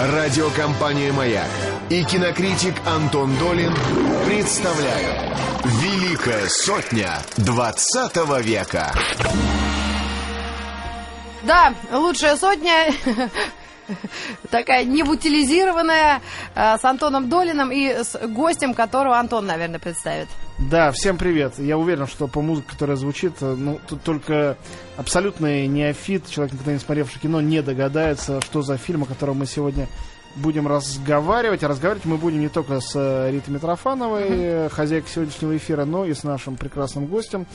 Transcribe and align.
Радиокомпания 0.00 1.12
«Маяк» 1.12 1.48
и 1.90 2.04
кинокритик 2.04 2.74
Антон 2.86 3.36
Долин 3.38 3.74
представляют 4.26 5.36
«Великая 5.64 6.46
сотня 6.48 7.20
20 7.38 8.16
века». 8.44 8.92
Да, 11.42 11.74
лучшая 11.90 12.36
сотня 12.36 12.92
такая 14.50 14.84
небутилизированная 14.84 16.20
э, 16.54 16.78
с 16.78 16.84
Антоном 16.84 17.28
Долиным 17.28 17.70
и 17.72 17.88
с 17.88 18.18
гостем, 18.28 18.74
которого 18.74 19.18
Антон, 19.18 19.46
наверное, 19.46 19.78
представит. 19.78 20.28
Да, 20.58 20.90
всем 20.90 21.16
привет. 21.16 21.54
Я 21.58 21.78
уверен, 21.78 22.06
что 22.06 22.26
по 22.26 22.40
музыке, 22.40 22.68
которая 22.70 22.96
звучит, 22.96 23.34
э, 23.40 23.54
ну, 23.56 23.80
тут 23.88 24.02
только 24.02 24.56
абсолютный 24.96 25.66
неофит, 25.66 26.28
человек, 26.28 26.54
никогда 26.54 26.72
не 26.72 26.78
смотревший 26.78 27.20
кино, 27.20 27.40
не 27.40 27.62
догадается, 27.62 28.40
что 28.40 28.62
за 28.62 28.76
фильм, 28.76 29.04
о 29.04 29.06
котором 29.06 29.38
мы 29.38 29.46
сегодня 29.46 29.88
будем 30.36 30.66
разговаривать. 30.66 31.62
А 31.62 31.68
разговаривать 31.68 32.04
мы 32.04 32.16
будем 32.16 32.40
не 32.40 32.48
только 32.48 32.80
с 32.80 32.92
э, 32.94 33.30
Ритой 33.30 33.54
Митрофановой, 33.54 34.28
mm-hmm. 34.28 34.68
хозяйкой 34.70 35.10
сегодняшнего 35.10 35.56
эфира, 35.56 35.84
но 35.84 36.04
и 36.04 36.14
с 36.14 36.24
нашим 36.24 36.56
прекрасным 36.56 37.06
гостем. 37.06 37.46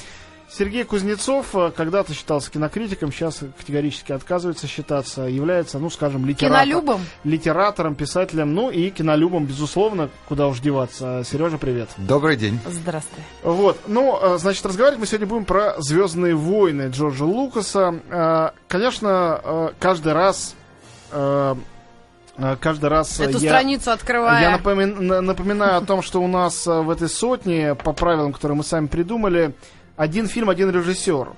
Сергей 0.49 0.83
Кузнецов 0.83 1.55
когда-то 1.75 2.13
считался 2.13 2.51
кинокритиком, 2.51 3.11
сейчас 3.11 3.39
категорически 3.57 4.11
отказывается 4.11 4.67
считаться, 4.67 5.23
является, 5.23 5.79
ну, 5.79 5.89
скажем, 5.89 6.25
литератор, 6.25 6.63
кинолюбом. 6.63 7.01
литератором, 7.23 7.95
писателем, 7.95 8.53
ну 8.53 8.69
и 8.69 8.91
кинолюбом, 8.91 9.45
безусловно, 9.45 10.09
куда 10.27 10.47
уж 10.47 10.59
деваться. 10.59 11.23
Сережа, 11.25 11.57
привет. 11.57 11.89
Добрый 11.97 12.37
день. 12.37 12.59
Здравствуй. 12.67 13.23
Вот, 13.41 13.79
ну, 13.87 14.37
значит, 14.37 14.63
разговаривать 14.65 14.99
мы 14.99 15.07
сегодня 15.07 15.25
будем 15.25 15.45
про 15.45 15.75
«Звездные 15.79 16.35
войны» 16.35 16.89
Джорджа 16.91 17.25
Лукаса. 17.25 18.51
Конечно, 18.67 19.73
каждый 19.79 20.13
раз 20.13 20.55
каждый 22.59 22.89
раз 22.89 23.19
эту 23.19 23.37
я, 23.37 23.49
страницу 23.49 23.91
открывая. 23.91 24.41
Я 24.41 24.51
напомин, 24.51 25.05
напоминаю 25.05 25.77
о 25.77 25.81
том, 25.81 26.01
что 26.01 26.21
у 26.21 26.27
нас 26.27 26.65
в 26.65 26.89
этой 26.89 27.07
сотне, 27.07 27.75
по 27.75 27.93
правилам, 27.93 28.33
которые 28.33 28.57
мы 28.57 28.63
сами 28.63 28.87
придумали, 28.87 29.53
один 29.95 30.27
фильм, 30.27 30.49
один 30.49 30.69
режиссер. 30.71 31.29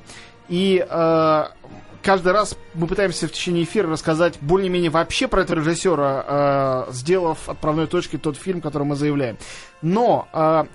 И 0.48 0.86
э, 0.88 1.44
каждый 2.02 2.32
раз 2.32 2.56
мы 2.74 2.88
пытаемся 2.88 3.28
в 3.28 3.32
течение 3.32 3.64
эфира 3.64 3.90
рассказать 3.90 4.38
более-менее 4.42 4.92
вообще 4.92 5.28
про 5.28 5.42
этого 5.42 5.60
режиссера, 5.60 6.86
э, 6.88 6.92
сделав 6.92 7.50
отправной 7.50 7.88
точкой 7.88 8.18
тот 8.18 8.38
фильм, 8.38 8.62
который 8.62 8.84
мы 8.84 8.96
заявляем. 8.96 9.38
Но 9.82 10.28
э, 10.32 10.66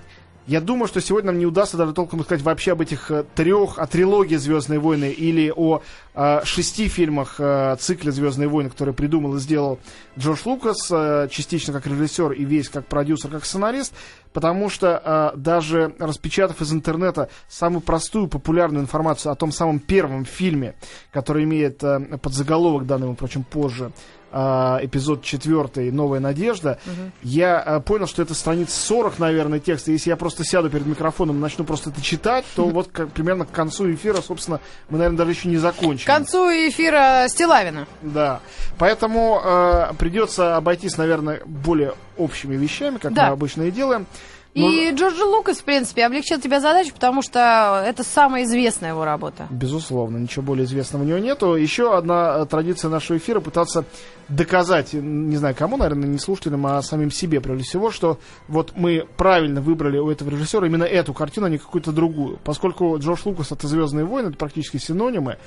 я 0.50 0.60
думаю, 0.60 0.88
что 0.88 1.00
сегодня 1.00 1.30
нам 1.30 1.38
не 1.38 1.46
удастся 1.46 1.76
даже 1.76 1.92
толком 1.92 2.24
сказать 2.24 2.42
вообще 2.42 2.72
об 2.72 2.80
этих 2.80 3.08
э, 3.12 3.24
трех, 3.36 3.78
о 3.78 3.86
трилогии 3.86 4.34
Звездные 4.34 4.80
войны 4.80 5.12
или 5.12 5.52
о 5.54 5.80
э, 6.12 6.44
шести 6.44 6.88
фильмах 6.88 7.36
э, 7.38 7.76
цикля 7.78 8.10
Звездные 8.10 8.48
войны, 8.48 8.68
которые 8.68 8.92
придумал 8.92 9.36
и 9.36 9.38
сделал 9.38 9.78
Джордж 10.18 10.40
Лукас, 10.44 10.90
э, 10.90 11.28
частично 11.30 11.72
как 11.72 11.86
режиссер 11.86 12.32
и 12.32 12.44
весь 12.44 12.68
как 12.68 12.86
продюсер, 12.86 13.30
как 13.30 13.44
сценарист, 13.44 13.94
потому 14.32 14.68
что 14.70 15.32
э, 15.34 15.38
даже 15.38 15.94
распечатав 16.00 16.60
из 16.60 16.72
интернета 16.72 17.28
самую 17.48 17.80
простую 17.80 18.26
популярную 18.26 18.82
информацию 18.82 19.30
о 19.30 19.36
том 19.36 19.52
самом 19.52 19.78
первом 19.78 20.24
фильме, 20.24 20.74
который 21.12 21.44
имеет 21.44 21.84
э, 21.84 22.18
подзаголовок, 22.20 22.86
данный, 22.86 23.14
впрочем, 23.14 23.44
позже, 23.44 23.92
эпизод 24.32 25.22
четвертый 25.22 25.90
«Новая 25.90 26.20
надежда», 26.20 26.78
угу. 26.86 27.10
я 27.22 27.62
э, 27.64 27.80
понял, 27.80 28.06
что 28.06 28.22
это 28.22 28.34
страница 28.34 28.80
40, 28.80 29.18
наверное, 29.18 29.60
текста. 29.60 29.92
Если 29.92 30.10
я 30.10 30.16
просто 30.16 30.44
сяду 30.44 30.70
перед 30.70 30.86
микрофоном 30.86 31.36
и 31.36 31.40
начну 31.40 31.64
просто 31.64 31.90
это 31.90 32.02
читать, 32.02 32.44
то 32.54 32.64
вот 32.68 32.88
как, 32.92 33.10
примерно 33.12 33.44
к 33.44 33.50
концу 33.50 33.92
эфира, 33.92 34.20
собственно, 34.20 34.60
мы, 34.88 34.98
наверное, 34.98 35.18
даже 35.18 35.32
еще 35.32 35.48
не 35.48 35.56
закончим. 35.56 36.04
К 36.04 36.06
концу 36.06 36.48
эфира 36.48 37.26
Стилавина. 37.28 37.86
Да. 38.02 38.40
Поэтому 38.78 39.40
э, 39.44 39.92
придется 39.98 40.56
обойтись, 40.56 40.96
наверное, 40.96 41.40
более 41.44 41.94
общими 42.16 42.56
вещами, 42.56 42.98
как 42.98 43.12
да. 43.12 43.26
мы 43.26 43.32
обычно 43.32 43.62
и 43.62 43.70
делаем. 43.70 44.06
И 44.54 44.90
Но... 44.90 44.96
Джорджи 44.96 45.24
Лукас, 45.24 45.58
в 45.58 45.64
принципе, 45.64 46.04
облегчил 46.04 46.40
тебе 46.40 46.60
задачу, 46.60 46.92
потому 46.92 47.22
что 47.22 47.84
это 47.86 48.02
самая 48.02 48.44
известная 48.44 48.90
его 48.90 49.04
работа. 49.04 49.46
Безусловно, 49.50 50.16
ничего 50.16 50.42
более 50.42 50.64
известного 50.64 51.02
у 51.02 51.06
него 51.06 51.18
нету. 51.18 51.54
Еще 51.54 51.96
одна 51.96 52.38
э, 52.38 52.46
традиция 52.46 52.90
нашего 52.90 53.18
эфира 53.18 53.38
пытаться 53.40 53.84
доказать, 54.28 54.92
не 54.92 55.36
знаю 55.36 55.54
кому, 55.56 55.76
наверное, 55.76 56.08
не 56.08 56.18
слушателям, 56.18 56.66
а 56.66 56.82
самим 56.82 57.10
себе, 57.10 57.40
прежде 57.40 57.64
всего, 57.64 57.90
что 57.90 58.18
вот 58.48 58.72
мы 58.76 59.06
правильно 59.16 59.60
выбрали 59.60 59.98
у 59.98 60.10
этого 60.10 60.30
режиссера 60.30 60.66
именно 60.66 60.84
эту 60.84 61.14
картину, 61.14 61.46
а 61.46 61.50
не 61.50 61.58
какую-то 61.58 61.92
другую. 61.92 62.38
Поскольку 62.42 62.96
Джордж 62.98 63.20
Лукас 63.24 63.52
это 63.52 63.68
Звездные 63.68 64.04
войны, 64.04 64.28
это 64.28 64.36
практически 64.36 64.78
синонимы, 64.78 65.38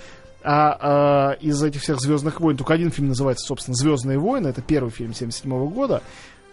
а, 0.43 0.77
а 0.79 1.31
из 1.33 1.61
этих 1.63 1.81
всех 1.81 1.99
Звездных 1.99 2.41
войн 2.41 2.57
только 2.57 2.73
один 2.73 2.91
фильм 2.91 3.09
называется, 3.09 3.45
собственно, 3.47 3.75
Звездные 3.75 4.19
войны, 4.19 4.49
это 4.49 4.61
первый 4.61 4.91
фильм 4.91 5.13
77 5.13 5.69
года 5.69 6.03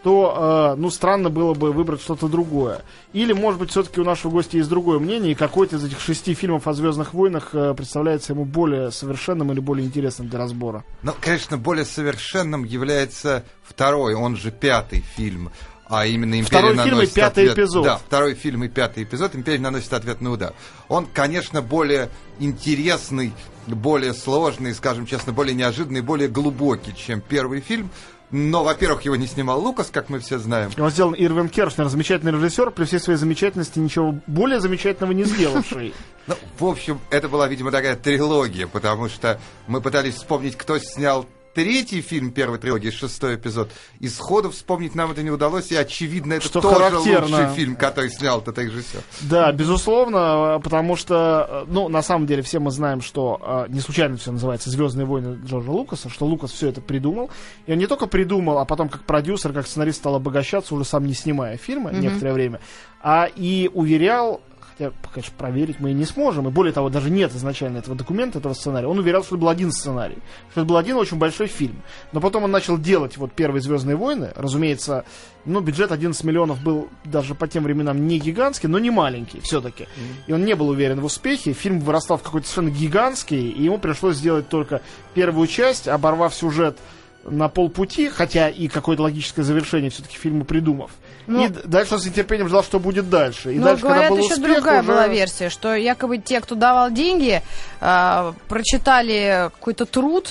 то, 0.02 0.74
э, 0.76 0.80
ну, 0.80 0.90
странно 0.90 1.28
было 1.28 1.54
бы 1.54 1.72
выбрать 1.72 2.00
что-то 2.00 2.28
другое. 2.28 2.82
Или, 3.12 3.32
может 3.32 3.60
быть, 3.60 3.70
все-таки 3.70 4.00
у 4.00 4.04
нашего 4.04 4.30
гостя 4.30 4.56
есть 4.56 4.68
другое 4.68 4.98
мнение, 4.98 5.32
и 5.32 5.34
какой-то 5.34 5.76
из 5.76 5.84
этих 5.84 6.00
шести 6.00 6.34
фильмов 6.34 6.66
о 6.66 6.72
Звездных 6.72 7.12
войнах 7.12 7.50
э, 7.52 7.74
представляется 7.74 8.32
ему 8.32 8.44
более 8.44 8.90
совершенным 8.90 9.52
или 9.52 9.60
более 9.60 9.86
интересным 9.86 10.28
для 10.28 10.38
разбора. 10.38 10.84
Ну, 11.02 11.12
конечно, 11.20 11.58
более 11.58 11.84
совершенным 11.84 12.64
является 12.64 13.44
второй, 13.62 14.14
он 14.14 14.36
же 14.36 14.50
пятый 14.50 15.00
фильм. 15.00 15.50
А 15.90 16.06
именно 16.06 16.38
«Империя 16.38 16.72
второй 16.72 16.76
фильм 16.76 17.00
и 17.00 17.06
пятый 17.08 17.50
ответ... 17.50 17.58
эпизод. 17.58 17.84
Да, 17.84 17.96
второй 17.98 18.34
фильм 18.34 18.62
и 18.62 18.68
пятый 18.68 19.02
эпизод 19.02 19.34
«Империя 19.34 19.58
наносит 19.58 19.92
ответный 19.92 20.32
удар». 20.32 20.54
Он, 20.88 21.04
конечно, 21.04 21.62
более 21.62 22.10
интересный, 22.38 23.32
более 23.66 24.14
сложный, 24.14 24.72
скажем 24.72 25.04
честно, 25.04 25.32
более 25.32 25.54
неожиданный, 25.54 26.00
более 26.00 26.28
глубокий, 26.28 26.94
чем 26.94 27.20
первый 27.20 27.60
фильм. 27.60 27.90
Но, 28.30 28.62
во-первых, 28.62 29.02
его 29.02 29.16
не 29.16 29.26
снимал 29.26 29.60
Лукас, 29.60 29.90
как 29.90 30.08
мы 30.08 30.20
все 30.20 30.38
знаем. 30.38 30.70
Он 30.78 30.90
сделал 30.90 31.14
Ирвин 31.14 31.48
Кершнер, 31.48 31.88
замечательный 31.88 32.32
режиссер, 32.32 32.70
при 32.70 32.84
всей 32.84 33.00
своей 33.00 33.18
замечательности 33.18 33.78
ничего 33.78 34.14
более 34.26 34.60
замечательного 34.60 35.12
не 35.12 35.24
сделавший. 35.24 35.94
Ну, 36.26 36.36
в 36.60 36.64
общем, 36.66 37.00
это 37.10 37.28
была, 37.28 37.48
видимо, 37.48 37.72
такая 37.72 37.96
трилогия, 37.96 38.68
потому 38.68 39.08
что 39.08 39.40
мы 39.66 39.80
пытались 39.80 40.14
вспомнить, 40.14 40.54
кто 40.54 40.78
снял 40.78 41.26
третий 41.54 42.00
фильм 42.00 42.30
первой 42.30 42.58
трилогии, 42.58 42.90
шестой 42.90 43.36
эпизод, 43.36 43.70
и 43.98 44.08
сходу 44.08 44.50
вспомнить 44.50 44.94
нам 44.94 45.10
это 45.10 45.22
не 45.22 45.30
удалось, 45.30 45.70
и 45.72 45.76
очевидно, 45.76 46.34
это 46.34 46.46
что 46.46 46.60
тоже 46.60 46.74
характерно. 46.76 47.26
лучший 47.26 47.54
фильм, 47.54 47.76
который 47.76 48.10
снял 48.10 48.40
этот 48.40 48.58
режиссер. 48.58 49.00
Да, 49.22 49.52
безусловно, 49.52 50.60
потому 50.62 50.96
что, 50.96 51.64
ну, 51.68 51.88
на 51.88 52.02
самом 52.02 52.26
деле, 52.26 52.42
все 52.42 52.58
мы 52.58 52.70
знаем, 52.70 53.00
что 53.00 53.40
а, 53.42 53.66
не 53.68 53.80
случайно 53.80 54.16
все 54.16 54.32
называется 54.32 54.70
«Звездные 54.70 55.06
войны» 55.06 55.38
Джорджа 55.44 55.70
Лукаса, 55.70 56.08
что 56.08 56.26
Лукас 56.26 56.52
все 56.52 56.68
это 56.68 56.80
придумал, 56.80 57.30
и 57.66 57.72
он 57.72 57.78
не 57.78 57.86
только 57.86 58.06
придумал, 58.06 58.58
а 58.58 58.64
потом 58.64 58.88
как 58.88 59.04
продюсер, 59.04 59.52
как 59.52 59.66
сценарист 59.66 59.98
стал 59.98 60.14
обогащаться, 60.16 60.74
уже 60.74 60.84
сам 60.84 61.06
не 61.06 61.14
снимая 61.14 61.56
фильмы 61.56 61.90
mm-hmm. 61.90 62.00
некоторое 62.00 62.32
время, 62.32 62.60
а 63.02 63.28
и 63.34 63.70
уверял 63.72 64.40
хотя, 64.80 64.92
конечно, 65.12 65.34
проверить 65.36 65.76
мы 65.78 65.90
и 65.90 65.94
не 65.94 66.04
сможем. 66.04 66.48
И 66.48 66.50
более 66.50 66.72
того, 66.72 66.88
даже 66.88 67.10
нет 67.10 67.34
изначально 67.34 67.78
этого 67.78 67.94
документа, 67.96 68.38
этого 68.38 68.54
сценария. 68.54 68.88
Он 68.88 68.98
уверял, 68.98 69.22
что 69.22 69.34
это 69.34 69.42
был 69.42 69.48
один 69.48 69.72
сценарий, 69.72 70.18
что 70.50 70.62
это 70.62 70.68
был 70.68 70.76
один 70.76 70.96
очень 70.96 71.18
большой 71.18 71.48
фильм. 71.48 71.82
Но 72.12 72.20
потом 72.20 72.44
он 72.44 72.50
начал 72.50 72.78
делать 72.78 73.16
вот 73.16 73.32
первые 73.32 73.60
Звездные 73.60 73.96
войны. 73.96 74.32
Разумеется, 74.36 75.04
ну, 75.44 75.60
бюджет 75.60 75.92
11 75.92 76.24
миллионов 76.24 76.62
был 76.62 76.88
даже 77.04 77.34
по 77.34 77.46
тем 77.46 77.64
временам 77.64 78.06
не 78.06 78.18
гигантский, 78.18 78.68
но 78.68 78.78
не 78.78 78.90
маленький 78.90 79.40
все-таки. 79.40 79.86
И 80.26 80.32
он 80.32 80.44
не 80.44 80.54
был 80.54 80.68
уверен 80.68 81.00
в 81.00 81.04
успехе. 81.04 81.52
Фильм 81.52 81.80
вырастал 81.80 82.16
в 82.16 82.22
какой-то 82.22 82.48
совершенно 82.48 82.74
гигантский, 82.74 83.50
и 83.50 83.64
ему 83.64 83.78
пришлось 83.78 84.16
сделать 84.16 84.48
только 84.48 84.80
первую 85.14 85.46
часть, 85.46 85.88
оборвав 85.88 86.34
сюжет 86.34 86.78
на 87.24 87.48
полпути, 87.48 88.08
хотя 88.08 88.48
и 88.48 88.68
какое-то 88.68 89.02
логическое 89.02 89.42
завершение 89.42 89.90
все-таки 89.90 90.16
фильма 90.16 90.44
придумав. 90.44 90.90
Ну, 91.26 91.46
и 91.46 91.48
дальше 91.48 91.94
он 91.94 92.00
с 92.00 92.06
нетерпением 92.06 92.48
ждал, 92.48 92.64
что 92.64 92.80
будет 92.80 93.10
дальше. 93.10 93.54
И 93.54 93.58
но 93.58 93.66
дальше, 93.66 93.82
говорят, 93.82 94.08
когда 94.08 94.16
был 94.16 94.24
еще 94.24 94.34
успех, 94.34 94.54
другая 94.54 94.80
уже... 94.80 94.88
была 94.88 95.08
версия, 95.08 95.48
что 95.50 95.74
якобы 95.74 96.18
те, 96.18 96.40
кто 96.40 96.54
давал 96.54 96.90
деньги, 96.90 97.42
э, 97.80 98.32
прочитали 98.48 99.50
какой-то 99.54 99.86
труд 99.86 100.28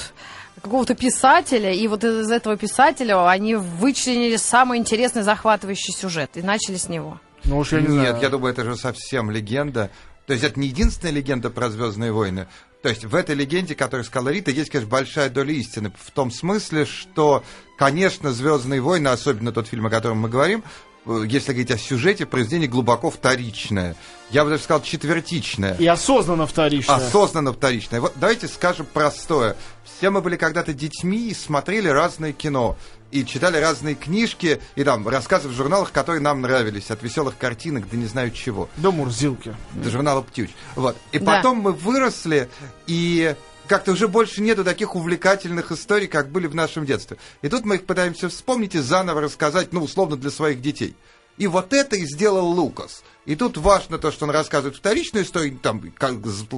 какого-то 0.61 0.93
писателя, 0.93 1.71
и 1.71 1.87
вот 1.87 2.03
из 2.03 2.29
этого 2.29 2.57
писателя 2.57 3.29
они 3.29 3.55
вычленили 3.55 4.35
самый 4.35 4.77
интересный 4.77 5.21
захватывающий 5.21 5.93
сюжет 5.93 6.31
и 6.35 6.41
начали 6.41 6.75
с 6.75 6.89
него. 6.89 7.19
Ну 7.45 7.59
уж 7.59 7.71
я 7.71 7.81
не 7.81 7.87
Нет, 7.87 8.09
знаю. 8.09 8.21
я 8.21 8.29
думаю, 8.29 8.51
это 8.51 8.63
же 8.65 8.75
совсем 8.75 9.31
легенда. 9.31 9.89
То 10.27 10.33
есть 10.33 10.45
это 10.45 10.59
не 10.59 10.67
единственная 10.67 11.13
легенда 11.13 11.49
про 11.49 11.69
Звездные 11.69 12.11
войны. 12.11 12.47
То 12.81 12.89
есть 12.89 13.03
в 13.03 13.13
этой 13.13 13.35
легенде, 13.35 13.75
которую 13.75 14.05
сказала 14.05 14.29
Рита, 14.29 14.51
есть, 14.51 14.69
конечно, 14.69 14.89
большая 14.89 15.29
доля 15.29 15.53
истины. 15.53 15.91
В 16.01 16.11
том 16.11 16.31
смысле, 16.31 16.85
что, 16.85 17.43
конечно, 17.77 18.31
Звездные 18.31 18.79
войны, 18.79 19.09
особенно 19.09 19.51
тот 19.51 19.67
фильм, 19.67 19.87
о 19.87 19.89
котором 19.89 20.19
мы 20.19 20.29
говорим, 20.29 20.63
Э, 21.05 21.23
если 21.27 21.51
говорить 21.51 21.71
о 21.71 21.77
сюжете, 21.77 22.25
произведение 22.25 22.67
глубоко 22.67 23.09
вторичное. 23.09 23.95
Я 24.29 24.43
бы 24.43 24.51
даже 24.51 24.63
сказал 24.63 24.83
четвертичное. 24.83 25.75
И 25.79 25.87
осознанно 25.87 26.45
вторичное. 26.45 26.95
Осознанно 26.95 27.53
вторичное. 27.53 28.01
Вот 28.01 28.13
давайте 28.15 28.47
скажем 28.47 28.85
простое. 28.85 29.55
Все 29.83 30.09
мы 30.09 30.21
были 30.21 30.35
когда-то 30.35 30.73
детьми 30.73 31.29
и 31.29 31.33
смотрели 31.33 31.87
разное 31.87 32.31
кино. 32.31 32.77
И 33.11 33.25
читали 33.25 33.57
разные 33.57 33.95
книжки, 33.95 34.61
и 34.75 34.83
там 34.83 35.07
рассказы 35.07 35.47
в 35.47 35.53
журналах, 35.53 35.91
которые 35.91 36.21
нам 36.21 36.41
нравились, 36.41 36.91
от 36.91 37.01
веселых 37.01 37.37
картинок 37.37 37.89
до 37.89 37.97
не 37.97 38.05
знаю 38.05 38.31
чего. 38.31 38.69
До 38.77 38.91
Мурзилки. 38.91 39.55
До 39.73 39.89
журнала 39.89 40.21
«Птюч». 40.21 40.51
Вот. 40.75 40.95
И 41.11 41.19
да. 41.19 41.37
потом 41.37 41.57
мы 41.57 41.71
выросли, 41.71 42.49
и 42.85 43.35
как-то 43.67 43.91
уже 43.93 44.07
больше 44.07 44.41
нету 44.41 44.63
таких 44.63 44.95
увлекательных 44.95 45.71
историй, 45.71 46.07
как 46.07 46.29
были 46.29 46.47
в 46.47 46.55
нашем 46.55 46.85
детстве. 46.85 47.17
И 47.41 47.49
тут 47.49 47.65
мы 47.65 47.75
их 47.75 47.85
пытаемся 47.85 48.29
вспомнить 48.29 48.75
и 48.75 48.79
заново 48.79 49.21
рассказать, 49.21 49.73
ну, 49.73 49.81
условно, 49.81 50.15
для 50.15 50.31
своих 50.31 50.61
детей. 50.61 50.95
И 51.37 51.47
вот 51.47 51.71
это 51.71 51.95
и 51.95 52.05
сделал 52.05 52.47
Лукас. 52.47 53.03
И 53.25 53.35
тут 53.35 53.57
важно 53.57 53.97
то, 53.97 54.11
что 54.11 54.25
он 54.25 54.31
рассказывает 54.31 54.75
вторичную 54.75 55.23
историю, 55.23 55.57
там, 55.57 55.81
как 55.97 56.15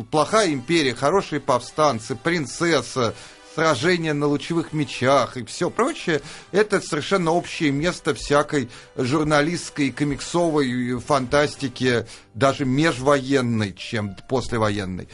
плохая 0.09 0.51
империя, 0.51 0.95
хорошие 0.95 1.39
повстанцы, 1.39 2.15
принцесса, 2.15 3.13
сражения 3.55 4.13
на 4.13 4.27
лучевых 4.27 4.73
мечах 4.73 5.37
и 5.37 5.45
все 5.45 5.69
прочее, 5.69 6.21
это 6.51 6.81
совершенно 6.81 7.31
общее 7.31 7.71
место 7.71 8.13
всякой 8.13 8.69
журналистской, 8.95 9.91
комиксовой 9.91 10.99
фантастики, 10.99 12.05
даже 12.33 12.65
межвоенной, 12.65 13.73
чем 13.73 14.15
послевоенной. 14.29 15.07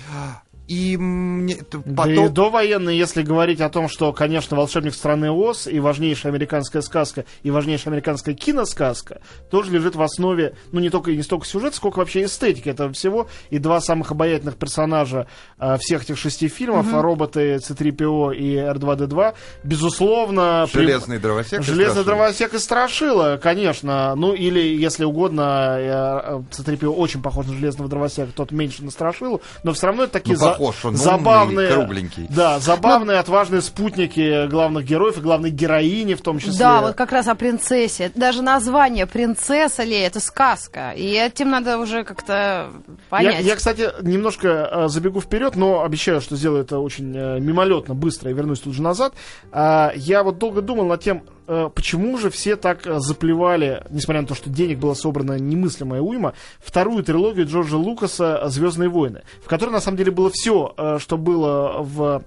И 0.68 0.98
мне, 0.98 1.56
потом... 1.56 1.84
Да 1.86 2.26
и 2.26 2.28
довоенные, 2.28 2.98
если 2.98 3.22
говорить 3.22 3.62
о 3.62 3.70
том, 3.70 3.88
что, 3.88 4.12
конечно, 4.12 4.58
«Волшебник 4.58 4.94
страны 4.94 5.32
Оз» 5.32 5.66
и 5.66 5.80
важнейшая 5.80 6.34
американская 6.34 6.82
сказка, 6.82 7.24
и 7.44 7.52
важнейшая 7.52 7.94
американская 7.94 8.36
киносказка 8.36 9.22
тоже 9.50 9.72
лежит 9.72 9.96
в 9.96 10.02
основе, 10.02 10.56
ну, 10.74 10.82
не 10.82 10.90
только 10.90 11.12
не 11.12 11.24
столько 11.24 11.46
сюжет, 11.46 11.74
сколько 11.74 12.00
вообще 12.00 12.26
эстетики 12.26 12.68
этого 12.68 12.92
всего. 12.92 13.28
И 13.50 13.60
два 13.60 13.80
самых 13.80 14.12
обаятельных 14.12 14.58
персонажа 14.58 15.28
э, 15.58 15.78
всех 15.80 16.04
этих 16.04 16.18
шести 16.18 16.50
фильмов, 16.50 16.88
угу. 16.88 17.02
роботы 17.02 17.60
C-3PO 17.60 18.36
и 18.36 18.56
R2-D2, 18.56 19.36
безусловно... 19.64 20.68
Железный 20.72 21.18
при... 21.18 21.24
дровосек 21.24 21.64
Железный 21.64 22.02
и 22.02 22.06
дровосек 22.06 22.54
и 22.54 22.60
Страшила, 22.60 23.40
конечно. 23.42 24.16
Ну, 24.16 24.34
или, 24.34 24.60
если 24.60 25.06
угодно, 25.06 25.78
э, 25.80 26.42
C-3PO 26.52 26.88
очень 26.88 27.22
похож 27.22 27.46
на 27.46 27.54
Железного 27.54 27.90
дровосека, 27.90 28.34
тот 28.36 28.52
меньше 28.52 28.84
на 28.84 28.92
Страшилу, 28.92 29.42
но 29.64 29.72
все 29.72 29.88
равно 29.88 30.04
это 30.04 30.14
такие... 30.14 30.38
Ну, 30.38 30.57
похож, 30.58 30.86
он 30.86 30.96
забавные, 30.96 31.68
умный, 31.68 31.72
кругленький. 31.72 32.28
Да, 32.30 32.60
забавные, 32.60 33.16
Но... 33.16 33.22
отважные 33.22 33.62
спутники 33.62 34.48
главных 34.48 34.86
героев 34.86 35.18
и 35.18 35.22
главной 35.22 35.52
героини 35.52 36.14
в 36.16 36.22
том 36.22 36.40
числе. 36.40 36.58
Да, 36.58 36.82
вот 36.82 36.96
как 36.96 37.12
раз 37.12 37.28
о 37.28 37.36
принцессе. 37.36 38.12
Даже 38.16 38.42
название 38.42 39.06
«Принцесса 39.06 39.84
ли»— 39.84 39.96
это 39.98 40.20
сказка. 40.20 40.92
И 40.92 41.06
этим 41.06 41.50
надо 41.50 41.78
уже 41.78 42.04
как-то 42.04 42.70
понять. 43.10 43.36
Я, 43.36 43.52
я, 43.52 43.56
кстати, 43.56 43.90
немножко 44.02 44.70
э, 44.72 44.88
забегу 44.88 45.22
вперед, 45.22 45.56
но 45.56 45.84
обещаю, 45.84 46.22
что 46.22 46.36
сделаю 46.36 46.64
это 46.64 46.80
очень 46.80 47.16
э, 47.16 47.40
мимолетно, 47.40 47.96
быстро 47.96 48.32
и 48.32 48.34
вернусь 48.34 48.60
тут 48.60 48.74
же 48.74 48.82
назад. 48.82 49.14
Э, 49.52 49.92
я 49.96 50.24
вот 50.24 50.38
долго 50.38 50.62
думал 50.62 50.86
над 50.86 51.02
тем, 51.02 51.24
почему 51.74 52.18
же 52.18 52.30
все 52.30 52.58
так 52.58 52.86
э, 52.86 53.00
заплевали, 53.00 53.84
несмотря 53.90 54.22
на 54.22 54.28
то, 54.28 54.36
что 54.36 54.50
денег 54.50 54.80
было 54.80 54.94
собрано 54.94 55.40
немыслимая 55.40 56.02
уйма, 56.02 56.34
вторую 56.60 57.04
трилогию 57.04 57.48
Джорджа 57.48 57.78
Лукаса 57.78 58.50
«Звездные 58.50 58.90
войны», 58.90 59.24
в 59.42 59.48
которой 59.48 59.70
на 59.70 59.80
самом 59.80 59.98
деле 59.98 60.12
было 60.12 60.30
все, 60.34 60.74
э, 60.78 60.98
что 61.00 61.18
было 61.18 61.78
в 61.82 62.24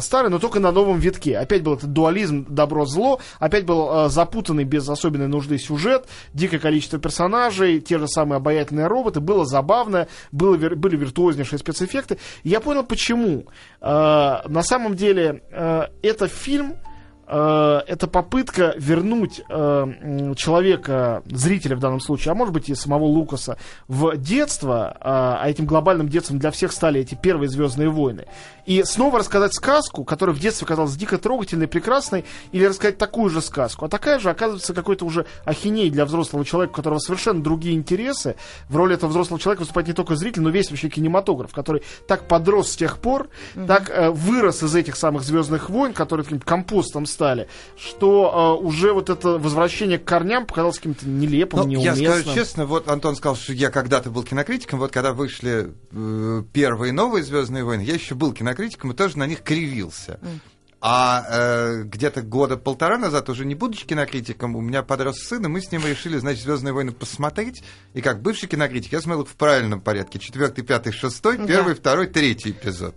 старый, 0.00 0.30
но 0.30 0.38
только 0.38 0.60
на 0.60 0.70
новом 0.70 1.00
витке. 1.00 1.36
Опять 1.36 1.64
был 1.64 1.74
этот 1.74 1.92
дуализм 1.92 2.46
добро-зло, 2.48 3.18
опять 3.40 3.66
был 3.66 4.08
запутанный 4.08 4.62
без 4.62 4.88
особенной 4.88 5.26
нужды 5.26 5.58
сюжет, 5.58 6.06
дикое 6.32 6.60
количество 6.60 7.00
персонажей, 7.00 7.80
те 7.80 7.98
же 7.98 8.06
самые 8.06 8.36
обаятельные 8.36 8.86
роботы, 8.86 9.18
было 9.18 9.44
забавно, 9.44 10.06
было, 10.30 10.56
были 10.56 10.96
виртуознейшие 10.96 11.58
спецэффекты. 11.58 12.18
Я 12.44 12.60
понял, 12.60 12.84
почему. 12.84 13.46
на 13.80 14.62
самом 14.62 14.94
деле, 14.94 15.42
это 15.50 16.28
фильм, 16.28 16.76
Э, 16.76 16.85
это 17.28 18.06
попытка 18.06 18.74
вернуть 18.78 19.42
э, 19.48 20.34
человека, 20.36 21.22
зрителя 21.26 21.76
в 21.76 21.80
данном 21.80 22.00
случае, 22.00 22.32
а 22.32 22.34
может 22.34 22.54
быть 22.54 22.68
и 22.68 22.74
самого 22.74 23.04
Лукаса, 23.04 23.58
в 23.88 24.16
детство, 24.16 24.92
э, 24.94 24.98
а 25.02 25.48
этим 25.48 25.66
глобальным 25.66 26.08
детством 26.08 26.38
для 26.38 26.50
всех 26.50 26.72
стали 26.72 27.00
эти 27.00 27.14
первые 27.14 27.48
Звездные 27.48 27.88
войны. 27.88 28.26
И 28.66 28.82
снова 28.84 29.20
рассказать 29.20 29.54
сказку, 29.54 30.04
которая 30.04 30.34
в 30.34 30.40
детстве 30.40 30.66
казалась 30.66 30.96
дико 30.96 31.18
трогательной, 31.18 31.68
прекрасной, 31.68 32.24
или 32.52 32.64
рассказать 32.64 32.98
такую 32.98 33.30
же 33.30 33.40
сказку. 33.40 33.86
А 33.86 33.88
такая 33.88 34.18
же 34.18 34.28
оказывается 34.28 34.74
какой-то 34.74 35.04
уже 35.04 35.26
ахиней 35.44 35.88
для 35.90 36.04
взрослого 36.04 36.44
человека, 36.44 36.72
у 36.72 36.76
которого 36.76 36.98
совершенно 36.98 37.42
другие 37.42 37.76
интересы. 37.76 38.36
В 38.68 38.76
роли 38.76 38.94
этого 38.94 39.10
взрослого 39.10 39.40
человека 39.40 39.60
выступает 39.60 39.88
не 39.88 39.94
только 39.94 40.16
зритель, 40.16 40.42
но 40.42 40.50
весь 40.50 40.70
вообще 40.70 40.88
кинематограф, 40.88 41.52
который 41.52 41.82
так 42.08 42.26
подрос 42.26 42.72
с 42.72 42.76
тех 42.76 42.98
пор, 42.98 43.28
mm-hmm. 43.54 43.66
так 43.66 43.90
э, 43.90 44.10
вырос 44.10 44.62
из 44.62 44.74
этих 44.74 44.96
самых 44.96 45.22
Звездных 45.22 45.70
войн, 45.70 45.92
которые 45.92 46.24
таким 46.24 46.40
компостом 46.40 47.06
стали, 47.16 47.48
что 47.78 48.58
э, 48.60 48.64
уже 48.64 48.92
вот 48.92 49.08
это 49.08 49.38
возвращение 49.38 49.98
к 49.98 50.04
корням 50.04 50.44
показалось 50.44 50.76
каким-то 50.76 51.08
нелепым, 51.08 51.60
ну, 51.60 51.66
неуместным. 51.66 52.04
Я 52.04 52.20
скажу 52.20 52.34
честно, 52.34 52.66
вот 52.66 52.88
Антон 52.88 53.16
сказал, 53.16 53.36
что 53.36 53.54
я 53.54 53.70
когда-то 53.70 54.10
был 54.10 54.22
кинокритиком, 54.22 54.78
вот 54.78 54.92
когда 54.92 55.14
вышли 55.14 55.72
э, 55.92 56.42
первые 56.52 56.92
новые 56.92 57.24
Звездные 57.24 57.64
войны, 57.64 57.80
я 57.80 57.94
еще 57.94 58.14
был 58.14 58.34
кинокритиком, 58.34 58.92
и 58.92 58.94
тоже 58.94 59.16
на 59.18 59.26
них 59.26 59.42
кривился. 59.42 60.20
Mm. 60.20 60.40
А 60.80 61.24
э, 61.28 61.82
где-то 61.84 62.20
года 62.20 62.58
полтора 62.58 62.98
назад, 62.98 63.30
уже 63.30 63.46
не 63.46 63.54
будучи 63.54 63.86
кинокритиком, 63.86 64.54
у 64.56 64.60
меня 64.60 64.82
подрос 64.82 65.18
сын, 65.18 65.44
и 65.44 65.48
мы 65.48 65.62
с 65.62 65.72
ним 65.72 65.86
решили, 65.86 66.18
значит, 66.18 66.42
Звездные 66.42 66.74
войны 66.74 66.92
посмотреть. 66.92 67.62
И 67.94 68.02
как 68.02 68.20
бывший 68.20 68.46
кинокритик, 68.46 68.92
я 68.92 69.00
смотрел 69.00 69.22
их 69.24 69.30
в 69.30 69.36
правильном 69.36 69.80
порядке. 69.80 70.18
Четвертый, 70.18 70.62
пятый, 70.62 70.92
шестой, 70.92 71.38
да. 71.38 71.46
первый, 71.46 71.74
второй, 71.74 72.08
третий 72.08 72.50
эпизод. 72.50 72.94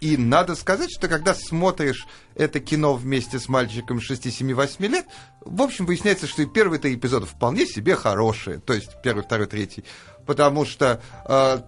И 0.00 0.16
надо 0.18 0.54
сказать, 0.54 0.90
что 0.92 1.08
когда 1.08 1.34
смотришь 1.34 2.06
это 2.34 2.60
кино 2.60 2.94
вместе 2.94 3.38
с 3.38 3.48
мальчиком 3.48 4.00
6, 4.00 4.32
7, 4.32 4.54
8 4.54 4.86
лет, 4.86 5.06
в 5.40 5.62
общем, 5.62 5.86
выясняется, 5.86 6.26
что 6.26 6.42
и 6.42 6.46
первый 6.46 6.78
три 6.78 6.94
эпизода 6.94 7.26
вполне 7.26 7.66
себе 7.66 7.96
хорошие. 7.96 8.58
То 8.58 8.74
есть 8.74 8.90
первый, 9.02 9.24
второй, 9.24 9.46
третий. 9.46 9.84
Потому 10.26 10.64
что 10.64 11.02
э, 11.26 11.62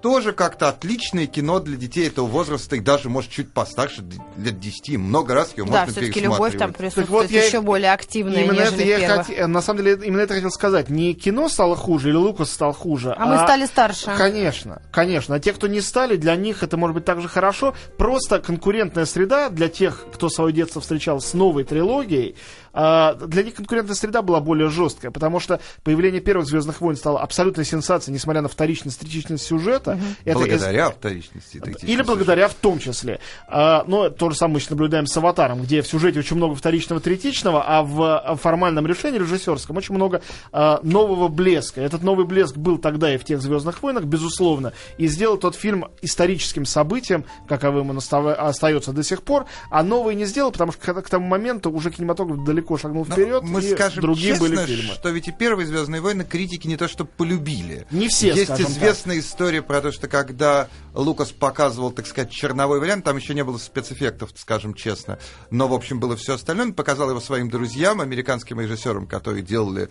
тоже 0.00 0.32
как-то 0.32 0.68
отличное 0.68 1.26
кино 1.26 1.60
для 1.60 1.76
детей 1.76 2.06
этого 2.06 2.26
возраста, 2.26 2.76
и 2.76 2.80
даже, 2.80 3.08
может, 3.08 3.30
чуть 3.30 3.52
постарше, 3.52 4.04
лет 4.36 4.58
10, 4.58 4.96
много 4.98 5.34
раз 5.34 5.52
ее 5.56 5.64
да, 5.64 5.80
можно 5.80 5.92
все-таки 5.92 6.20
любовь 6.20 6.56
там 6.56 6.72
присутствует 6.72 7.08
вот 7.08 7.30
я, 7.30 7.44
еще 7.44 7.60
более 7.60 7.92
активная, 7.92 8.44
именно 8.44 8.60
нежели 8.60 8.86
это 8.86 9.00
я 9.00 9.22
хот... 9.22 9.48
На 9.48 9.62
самом 9.62 9.82
деле, 9.82 10.06
именно 10.06 10.20
это 10.20 10.34
хотел 10.34 10.50
сказать. 10.50 10.88
Не 10.88 11.14
кино 11.14 11.48
стало 11.48 11.76
хуже 11.76 12.10
или 12.10 12.16
Лукас 12.16 12.50
стал 12.50 12.72
хуже, 12.72 13.12
а, 13.12 13.22
а 13.22 13.26
мы 13.26 13.38
стали 13.38 13.66
старше. 13.66 14.14
Конечно, 14.16 14.82
конечно. 14.92 15.34
А 15.34 15.40
те, 15.40 15.52
кто 15.52 15.66
не 15.66 15.80
стали, 15.80 16.16
для 16.16 16.36
них 16.36 16.62
это 16.62 16.76
может 16.76 16.94
быть 16.94 17.04
также 17.04 17.28
хорошо. 17.28 17.74
Просто 17.96 18.40
конкурентная 18.40 19.06
среда 19.06 19.48
для 19.48 19.68
тех, 19.68 20.06
кто 20.12 20.28
свое 20.28 20.52
детство 20.52 20.80
встречал 20.80 21.20
с 21.20 21.34
новой 21.34 21.64
трилогией, 21.64 22.36
для 22.72 23.42
них 23.42 23.54
конкурентная 23.54 23.94
среда 23.94 24.22
была 24.22 24.40
более 24.40 24.68
жесткая, 24.68 25.10
потому 25.10 25.40
что 25.40 25.60
появление 25.82 26.20
первых 26.20 26.46
Звездных 26.46 26.80
войн 26.80 26.96
стало 26.96 27.20
абсолютной 27.20 27.64
сенсацией, 27.64 28.14
несмотря 28.14 28.42
на 28.42 28.48
вторичность, 28.48 29.00
третичность 29.00 29.44
сюжета. 29.44 29.92
Угу. 29.92 30.00
Это 30.24 30.38
благодаря 30.38 30.88
из... 30.88 30.92
вторичности. 30.92 31.62
Или 31.82 32.02
благодаря 32.02 32.48
в 32.48 32.54
том 32.54 32.78
числе. 32.78 33.20
А, 33.46 33.84
но 33.86 34.10
то 34.10 34.30
же 34.30 34.36
самое 34.36 34.58
мы 34.58 34.70
наблюдаем 34.70 35.06
с 35.06 35.16
Аватаром, 35.16 35.62
где 35.62 35.82
в 35.82 35.86
сюжете 35.86 36.18
очень 36.18 36.36
много 36.36 36.54
вторичного, 36.54 37.00
третичного, 37.00 37.64
а 37.66 37.82
в 37.82 38.36
формальном 38.40 38.86
решении 38.86 39.18
режиссерском 39.18 39.76
очень 39.76 39.94
много 39.94 40.22
а, 40.52 40.80
нового 40.82 41.28
блеска. 41.28 41.80
Этот 41.80 42.02
новый 42.02 42.26
блеск 42.26 42.56
был 42.56 42.78
тогда 42.78 43.14
и 43.14 43.18
в 43.18 43.24
тех 43.24 43.40
Звездных 43.40 43.82
войнах, 43.82 44.04
безусловно, 44.04 44.72
и 44.96 45.06
сделал 45.06 45.38
тот 45.38 45.54
фильм 45.54 45.86
историческим 46.02 46.64
событием, 46.64 47.24
каковым 47.46 47.90
он 47.90 47.98
остается 47.98 48.92
до 48.92 49.02
сих 49.02 49.22
пор, 49.22 49.46
а 49.70 49.82
новый 49.82 50.14
не 50.14 50.24
сделал, 50.24 50.50
потому 50.52 50.72
что 50.72 51.02
к 51.02 51.08
тому 51.08 51.26
моменту 51.26 51.70
уже 51.70 51.90
кинематограф 51.90 52.44
далеко 52.44 52.57
далеко 52.58 52.76
шагнул 52.76 53.06
Но 53.06 53.14
вперед, 53.14 53.42
мы 53.44 53.60
и 53.60 53.74
скажем 53.74 54.02
другие 54.02 54.32
честно, 54.32 54.48
были 54.48 54.66
фильмы. 54.66 54.94
что 54.94 55.08
ведь 55.10 55.28
и 55.28 55.32
первые 55.32 55.66
«Звездные 55.66 56.00
войны» 56.00 56.24
критики 56.24 56.66
не 56.66 56.76
то 56.76 56.88
что 56.88 57.04
полюбили. 57.04 57.86
Не 57.90 58.08
все, 58.08 58.32
Есть 58.32 58.60
известная 58.60 59.16
так. 59.16 59.24
история 59.24 59.62
про 59.62 59.80
то, 59.80 59.92
что 59.92 60.08
когда 60.08 60.68
Лукас 60.94 61.30
показывал, 61.32 61.90
так 61.92 62.06
сказать, 62.06 62.30
черновой 62.30 62.80
вариант, 62.80 63.04
там 63.04 63.16
еще 63.16 63.34
не 63.34 63.44
было 63.44 63.58
спецэффектов, 63.58 64.30
скажем 64.36 64.74
честно, 64.74 65.18
но, 65.50 65.68
в 65.68 65.74
общем, 65.74 66.00
было 66.00 66.16
все 66.16 66.34
остальное, 66.34 66.66
он 66.66 66.74
показал 66.74 67.10
его 67.10 67.20
своим 67.20 67.48
друзьям, 67.48 68.00
американским 68.00 68.60
режиссерам, 68.60 69.06
которые 69.06 69.42
делали 69.42 69.88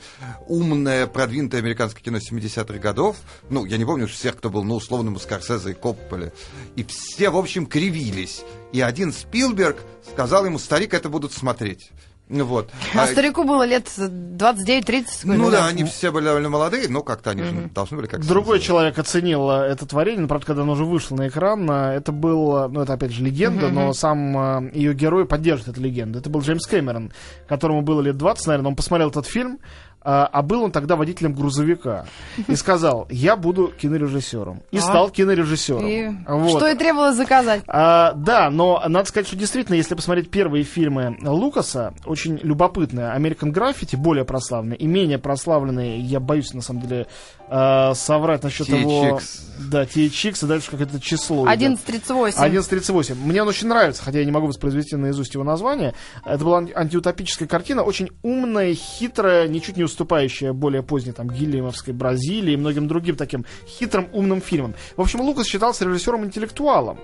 умное, 0.47 1.07
продвинутое 1.07 1.61
американское 1.61 2.03
кино 2.03 2.17
70-х 2.17 2.79
годов. 2.79 3.17
Ну, 3.49 3.65
я 3.65 3.77
не 3.77 3.85
помню 3.85 4.07
всех, 4.07 4.37
кто 4.37 4.49
был, 4.49 4.63
ну, 4.63 4.75
условно, 4.75 5.11
у 5.11 5.19
Скорсезе 5.19 5.71
и 5.71 5.73
Копполе. 5.73 6.33
И 6.75 6.83
все, 6.83 7.29
в 7.29 7.37
общем, 7.37 7.65
кривились. 7.65 8.43
И 8.73 8.81
один 8.81 9.13
Спилберг 9.13 9.77
сказал 10.11 10.45
ему, 10.45 10.59
старик, 10.59 10.93
это 10.93 11.09
будут 11.09 11.33
смотреть. 11.33 11.91
Вот. 12.29 12.69
А, 12.93 13.03
а 13.03 13.07
старику 13.07 13.45
было 13.45 13.63
лет 13.63 13.87
29-30. 13.87 15.05
Ну 15.23 15.49
да, 15.49 15.67
они 15.67 15.85
все 15.85 16.11
были 16.11 16.25
довольно 16.25 16.49
молодые, 16.49 16.89
но 16.89 17.01
как-то 17.01 17.31
они 17.31 17.41
mm-hmm. 17.41 17.63
же 17.63 17.69
должны 17.73 17.97
были 17.97 18.07
как 18.07 18.25
Другой 18.25 18.59
человек 18.59 18.99
оценил 18.99 19.49
э, 19.49 19.67
это 19.67 19.85
творение, 19.85 20.21
но, 20.21 20.27
правда, 20.27 20.47
когда 20.47 20.63
оно 20.63 20.73
уже 20.73 20.83
вышло 20.83 21.15
на 21.15 21.29
экран, 21.29 21.69
э, 21.71 21.93
это 21.95 22.11
был, 22.11 22.57
э, 22.57 22.67
ну 22.67 22.81
это 22.81 22.93
опять 22.93 23.13
же 23.13 23.23
легенда, 23.23 23.67
mm-hmm. 23.67 23.71
но 23.71 23.93
сам 23.93 24.69
ее 24.71 24.93
герой 24.93 25.25
поддерживает 25.25 25.77
эту 25.77 25.81
легенду. 25.81 26.19
Это 26.19 26.29
был 26.29 26.41
Джеймс 26.41 26.67
Кэмерон, 26.67 27.13
которому 27.47 27.81
было 27.81 28.01
лет 28.01 28.17
20, 28.17 28.47
наверное, 28.47 28.69
он 28.69 28.75
посмотрел 28.75 29.09
этот 29.09 29.25
фильм, 29.25 29.59
а, 30.09 30.25
а 30.31 30.41
был 30.41 30.63
он 30.63 30.71
тогда 30.71 30.95
водителем 30.95 31.33
грузовика. 31.33 32.05
И 32.47 32.55
сказал, 32.55 33.07
я 33.11 33.35
буду 33.35 33.67
кинорежиссером. 33.77 34.61
И 34.71 34.77
А. 34.77 34.81
стал 34.81 35.09
кинорежиссером. 35.09 35.85
И 35.85 36.07
Вот. 36.25 36.57
Что 36.59 36.69
и 36.69 36.75
требовалось 36.75 37.17
заказать. 37.17 37.61
А, 37.67 38.13
да, 38.13 38.49
но 38.49 38.81
надо 38.87 39.09
сказать, 39.09 39.27
что 39.27 39.35
действительно, 39.35 39.75
если 39.75 39.95
посмотреть 39.95 40.31
первые 40.31 40.63
фильмы 40.63 41.17
Лукаса, 41.21 41.93
очень 42.05 42.37
любопытные. 42.41 43.13
American 43.17 43.51
Graffiti 43.51 43.97
более 43.97 44.23
прославленные, 44.23 44.77
и 44.77 44.87
менее 44.87 45.17
прославленные, 45.19 45.99
я 45.99 46.21
боюсь, 46.21 46.53
на 46.53 46.61
самом 46.61 46.83
деле, 46.83 47.07
а, 47.49 47.93
соврать 47.93 48.43
насчет 48.43 48.69
его... 48.69 49.17
THX. 49.17 49.21
Да, 49.69 49.83
THX, 49.83 50.45
и 50.45 50.47
дальше 50.47 50.71
какое-то 50.71 51.01
число. 51.01 51.53
идет. 51.53 51.79
11.38. 51.85 52.35
11.38. 52.37 53.15
Мне 53.15 53.41
он 53.41 53.49
очень 53.49 53.67
нравится, 53.67 54.03
хотя 54.03 54.19
я 54.19 54.25
не 54.25 54.31
могу 54.31 54.47
воспроизвести 54.47 54.95
наизусть 54.95 55.33
его 55.33 55.43
название. 55.43 55.93
Это 56.25 56.45
была 56.45 56.59
анти- 56.61 56.71
антиутопическая 56.73 57.47
картина, 57.47 57.83
очень 57.83 58.09
умная, 58.23 58.73
хитрая, 58.73 59.49
ничуть 59.49 59.75
не 59.75 59.83
уступающая 59.97 60.53
более 60.53 60.83
поздней 60.83 61.11
там 61.11 61.27
Гильямовской 61.27 61.91
Бразилии 61.91 62.53
и 62.53 62.57
многим 62.57 62.87
другим 62.87 63.15
таким 63.15 63.45
хитрым, 63.65 64.07
умным 64.13 64.41
фильмам. 64.41 64.75
В 64.95 65.01
общем, 65.01 65.21
Лукас 65.21 65.47
считался 65.47 65.85
режиссером-интеллектуалом. 65.85 66.99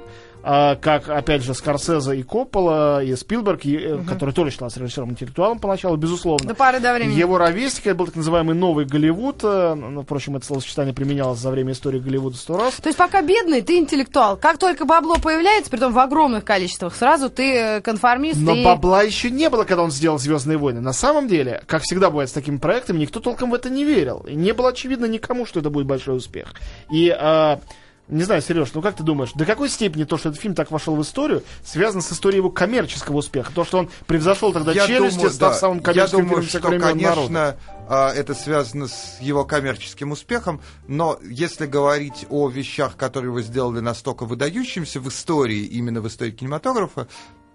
А, 0.46 0.76
как, 0.76 1.08
опять 1.08 1.42
же, 1.42 1.54
Скорсезе 1.54 2.18
и 2.18 2.24
Коппола, 2.24 3.02
и 3.02 3.16
Спилберг, 3.16 3.64
и, 3.64 3.78
э, 3.78 4.04
который 4.06 4.34
тоже 4.34 4.52
считался 4.52 4.82
режиссером-интеллектуалом 4.82 5.60
поначалу, 5.60 5.96
безусловно. 5.96 6.50
До 6.50 6.54
поры 6.54 6.82
до 6.82 6.94
времени. 6.94 7.18
Его 7.18 7.38
ровесник, 7.38 7.88
это 7.88 7.96
был 7.96 8.08
так 8.08 8.18
называемый 8.18 8.54
новый 8.54 8.86
Голливуд. 8.86 9.40
э, 9.44 9.74
ну, 9.74 10.02
Впрочем, 10.02 10.36
это 10.36 10.46
словосочетание 10.46 10.94
применялось 10.94 11.40
за 11.40 11.50
время 11.50 11.72
истории 11.72 12.00
Голливуда 12.00 12.36
сто 12.36 12.58
раз. 12.58 12.74
То 12.74 12.90
есть 12.90 12.98
пока 12.98 13.22
бедный, 13.22 13.62
ты 13.62 13.78
интеллектуал. 13.78 14.36
Как 14.36 14.58
только 14.58 14.84
бабло 14.84 15.16
появляется, 15.16 15.72
притом 15.72 15.94
в 15.94 16.00
огромных 16.00 16.44
количествах, 16.44 16.94
сразу 16.94 17.30
ты 17.30 17.54
э, 17.54 17.82
конформист 17.82 18.42
Но 18.42 18.54
и... 18.54 18.66
бабла 18.66 19.02
еще 19.02 19.32
не 19.32 19.50
было, 19.50 19.64
когда 19.64 19.84
он 19.84 19.92
сделал 19.92 20.20
Звездные 20.20 20.58
войны. 20.58 20.82
На 20.82 20.94
самом 20.94 21.30
деле, 21.30 21.64
как 21.68 21.84
всегда 21.84 22.10
бывает 22.10 22.30
с 22.30 22.34
такими 22.34 22.58
проектами, 22.58 23.00
никто 23.00 23.22
толком 23.22 23.52
в 23.52 23.54
это 23.54 23.70
не 23.70 23.86
верил. 23.86 24.26
И 24.28 24.36
не 24.36 24.52
было 24.52 24.70
очевидно 24.70 25.06
никому, 25.06 25.46
что 25.46 25.62
это 25.62 25.70
будет 25.70 25.86
большой 25.86 26.18
успех. 26.18 26.54
И 26.92 27.10
а, 27.10 27.62
не 28.10 28.24
знаю, 28.24 28.42
Сереж, 28.42 28.74
ну 28.74 28.82
как 28.82 28.96
ты 28.96 29.04
думаешь, 29.04 29.32
до 29.34 29.46
какой 29.46 29.70
степени 29.70 30.04
то, 30.04 30.18
что 30.18 30.30
этот 30.30 30.42
фильм 30.42 30.56
так 30.56 30.72
вошел 30.72 30.96
в 30.96 31.02
историю, 31.02 31.44
связано 31.64 32.02
с 32.02 32.12
историей 32.12 32.40
его 32.40 32.50
коммерческого 32.50 33.18
успеха? 33.18 33.52
То, 33.54 33.64
что 33.64 33.78
он 33.80 33.90
превзошел 34.08 34.52
тогда 34.52 34.74
Я 34.74 34.86
челюсти, 34.88 35.16
думаю, 35.16 35.32
став 35.34 35.54
да. 35.54 35.60
самым 35.60 35.78
Я 35.78 35.84
коммерческим 35.84 36.18
думаю, 36.20 36.30
фильмом 36.30 36.48
всех 36.48 36.62
что, 36.62 36.70
времен 36.70 36.82
народа. 37.02 37.16
конечно, 37.16 37.58
а, 37.88 38.14
это 38.14 38.34
связано 38.36 38.88
с 38.88 39.18
его 39.22 39.46
коммерческим 39.46 40.12
успехом, 40.12 40.62
но 40.88 41.18
если 41.24 41.66
говорить 41.66 42.26
о 42.30 42.50
вещах, 42.50 42.98
которые 42.98 43.32
вы 43.32 43.42
сделали 43.42 43.80
настолько 43.80 44.26
выдающимся 44.26 45.00
в 45.00 45.08
истории, 45.08 45.64
именно 45.64 46.02
в 46.02 46.08
истории 46.08 46.32
кинематографа, 46.32 47.08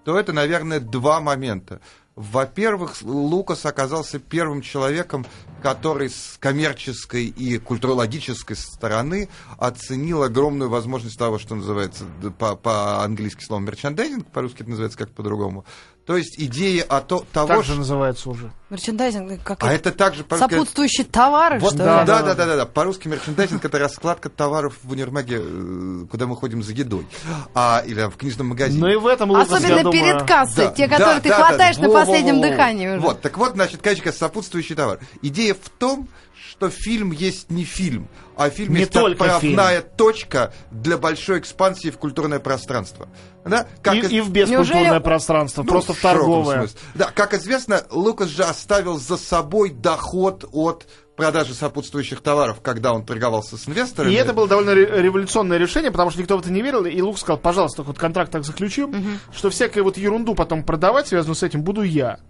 то 0.04 0.18
это, 0.18 0.32
наверное, 0.32 0.80
два 0.80 1.20
момента. 1.20 1.80
Во-первых, 2.18 2.96
Лукас 3.02 3.64
оказался 3.64 4.18
первым 4.18 4.60
человеком, 4.60 5.24
который 5.62 6.10
с 6.10 6.36
коммерческой 6.40 7.26
и 7.26 7.58
культурологической 7.58 8.56
стороны 8.56 9.28
оценил 9.56 10.24
огромную 10.24 10.68
возможность 10.68 11.16
того, 11.16 11.38
что 11.38 11.54
называется 11.54 12.02
по- 12.36 12.56
по-английски 12.56 13.44
словом 13.44 13.66
мерчандайзинг, 13.66 14.26
по-русски 14.32 14.62
это 14.62 14.70
называется 14.70 14.98
как 14.98 15.10
по-другому. 15.12 15.64
То 16.06 16.16
есть 16.16 16.34
идея 16.40 16.82
о 16.82 17.02
то, 17.02 17.24
того, 17.32 17.46
Так 17.46 17.64
что... 17.64 17.74
же 17.74 17.78
называется 17.78 18.30
уже. 18.30 18.52
Мерчендайзинг, 18.70 19.42
как 19.42 19.64
А 19.64 19.72
это? 19.72 19.88
это 19.88 19.98
также 19.98 20.24
по-русски- 20.24 20.50
Сопутствующие 20.52 21.06
товары, 21.06 21.58
Вот, 21.58 21.74
что 21.74 21.84
да, 21.84 22.00
ли? 22.02 22.06
да, 22.06 22.22
да, 22.22 22.34
да, 22.34 22.46
да, 22.46 22.56
да. 22.56 22.66
По-русски 22.66 23.08
мерчендайзинг 23.08 23.64
это 23.64 23.78
раскладка 23.78 24.28
товаров 24.28 24.74
в 24.82 24.92
универмаге, 24.92 25.40
э, 25.42 26.04
куда 26.10 26.26
мы 26.26 26.36
ходим 26.36 26.62
за 26.62 26.72
едой, 26.72 27.06
а, 27.54 27.82
или 27.86 28.02
в 28.10 28.16
книжном 28.16 28.48
магазине. 28.48 28.80
Но 28.80 28.92
и 28.92 28.96
в 28.96 29.06
этом 29.06 29.30
Лукас, 29.30 29.50
Особенно 29.50 29.76
я 29.78 29.82
думаю, 29.84 29.92
перед 29.92 30.22
кассой, 30.28 30.66
Да, 30.66 30.72
те, 30.72 30.86
да, 30.86 30.96
которые 30.98 31.20
ты 31.22 31.28
да, 31.30 31.38
да, 31.38 31.44
хватаешь 31.46 31.76
да. 31.76 31.82
на 31.82 31.88
Во, 31.88 31.94
последнем 31.94 32.34
во, 32.36 32.40
во. 32.42 32.48
дыхании 32.48 32.88
уже. 32.88 33.00
Вот, 33.00 33.20
так 33.22 33.38
вот, 33.38 33.52
значит, 33.54 33.80
конечно, 33.80 34.12
сопутствующий 34.12 34.74
товар. 34.74 34.98
Идея 35.22 35.54
в 35.54 35.68
том, 35.78 36.06
что 36.48 36.70
фильм 36.70 37.10
есть 37.12 37.50
не 37.50 37.64
фильм, 37.64 38.08
а 38.36 38.48
фильм 38.48 38.72
Не 38.72 38.80
есть 38.80 38.96
отправная 38.96 39.82
точка 39.82 40.52
для 40.70 40.96
большой 40.96 41.40
экспансии 41.40 41.90
в 41.90 41.98
культурное 41.98 42.38
пространство. 42.38 43.08
Да? 43.44 43.66
Как 43.82 43.94
и, 43.96 43.98
из- 44.00 44.10
и 44.12 44.20
в 44.20 44.30
бескультурное 44.30 44.82
Неужели- 44.84 45.02
пространство, 45.02 45.62
ну, 45.62 45.68
просто 45.68 45.92
в 45.92 46.00
торговое. 46.00 46.58
смысле. 46.60 46.78
Да, 46.94 47.10
как 47.14 47.34
известно, 47.34 47.82
Лукас 47.90 48.28
же 48.28 48.44
оставил 48.44 48.98
за 48.98 49.16
собой 49.16 49.70
доход 49.70 50.46
от 50.52 50.86
продажи 51.16 51.52
сопутствующих 51.52 52.20
товаров, 52.20 52.60
когда 52.62 52.92
он 52.94 53.04
торговался 53.04 53.56
с 53.56 53.68
инвесторами. 53.68 54.12
И 54.12 54.14
это 54.14 54.32
было 54.32 54.46
довольно 54.48 54.72
ре- 54.74 55.02
революционное 55.02 55.58
решение, 55.58 55.90
потому 55.90 56.10
что 56.10 56.20
никто 56.20 56.36
в 56.36 56.40
это 56.40 56.50
не 56.52 56.62
верил. 56.62 56.84
И 56.86 57.00
Лук 57.02 57.18
сказал, 57.18 57.38
пожалуйста, 57.38 57.82
вот 57.82 57.98
контракт 57.98 58.30
так 58.32 58.44
заключим, 58.44 59.18
что 59.34 59.50
всякую 59.50 59.84
вот 59.84 59.96
ерунду 59.98 60.34
потом 60.34 60.62
продавать, 60.62 61.08
связанную 61.08 61.34
с 61.36 61.42
этим, 61.42 61.62
буду 61.62 61.82
я. 61.82 62.20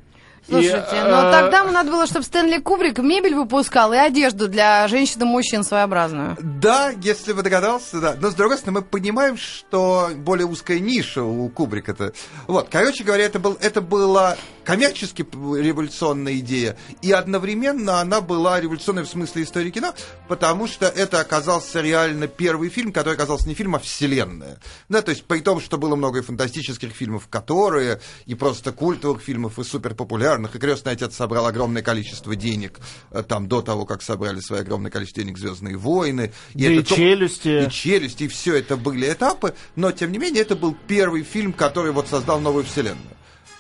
И, 0.49 0.52
Слушайте, 0.52 0.78
э, 0.93 1.31
тогда 1.31 1.61
ему 1.61 1.73
надо 1.73 1.90
было, 1.90 2.07
чтобы 2.07 2.25
Стэнли 2.25 2.59
Кубрик 2.59 2.99
мебель 2.99 3.35
выпускал 3.35 3.93
и 3.93 3.99
одежду 3.99 4.49
для 4.49 4.88
женщин 4.88 5.23
и 5.23 5.25
мужчин 5.25 5.62
своеобразную. 5.62 6.38
Да, 6.40 6.90
если 7.02 7.33
вы 7.33 7.43
догадался, 7.43 8.00
да. 8.00 8.17
Но 8.19 8.31
с 8.31 8.35
другой 8.35 8.57
стороны, 8.57 8.81
мы 8.81 8.85
понимаем, 8.85 9.37
что 9.37 10.11
более 10.17 10.47
узкая 10.47 10.78
ниша 10.78 11.23
у 11.23 11.49
Кубрика-то. 11.50 12.14
Вот, 12.47 12.69
короче 12.71 13.05
говоря, 13.05 13.25
это, 13.25 13.38
был, 13.38 13.59
это 13.61 13.83
была 13.83 14.37
коммерчески 14.68 15.22
революционная 15.22 16.40
идея, 16.40 16.76
и 17.00 17.10
одновременно 17.10 18.02
она 18.02 18.20
была 18.20 18.60
революционной 18.60 19.04
в 19.04 19.08
смысле 19.08 19.44
истории 19.44 19.70
кино, 19.70 19.94
потому 20.28 20.66
что 20.66 20.84
это 20.84 21.20
оказался 21.20 21.80
реально 21.80 22.26
первый 22.26 22.68
фильм, 22.68 22.92
который 22.92 23.14
оказался 23.14 23.48
не 23.48 23.54
фильм, 23.54 23.76
а 23.76 23.78
вселенная. 23.78 24.58
Да, 24.90 25.00
то 25.00 25.10
есть 25.10 25.25
при 25.25 25.38
том, 25.38 25.62
что 25.62 25.78
было 25.78 25.96
много 25.96 26.18
и 26.18 26.22
фантастических 26.22 26.92
фильмов, 26.92 27.28
которые, 27.28 28.02
и 28.26 28.34
просто 28.34 28.72
культовых 28.72 29.22
фильмов, 29.22 29.58
и 29.58 29.64
суперпопулярных, 29.64 30.54
и 30.54 30.58
«Крестный 30.58 30.92
отец» 30.92 31.16
собрал 31.16 31.46
огромное 31.46 31.80
количество 31.80 32.37
денег 32.37 32.78
э, 33.10 33.22
там 33.22 33.48
до 33.48 33.62
того, 33.62 33.87
как 33.87 34.02
собрали 34.02 34.40
свое 34.40 34.60
огромное 34.60 34.90
количество 34.90 35.22
денег 35.22 35.38
«Звездные 35.38 35.78
войны». 35.78 36.34
Да 36.52 36.66
и 36.66 36.82
то- 36.82 36.94
«Челюсти». 36.94 37.64
И 37.64 37.70
челюсти, 37.70 38.25
и 38.25 38.28
все 38.28 38.56
это 38.56 38.76
были 38.76 39.10
этапы, 39.10 39.54
но 39.76 39.92
тем 39.92 40.12
не 40.12 40.18
менее 40.18 40.42
это 40.42 40.56
был 40.56 40.76
первый 40.87 41.22
фильм, 41.22 41.54
который 41.54 41.92
вот 41.92 42.08
создал 42.08 42.38
новую 42.38 42.66
вселенную. 42.66 43.17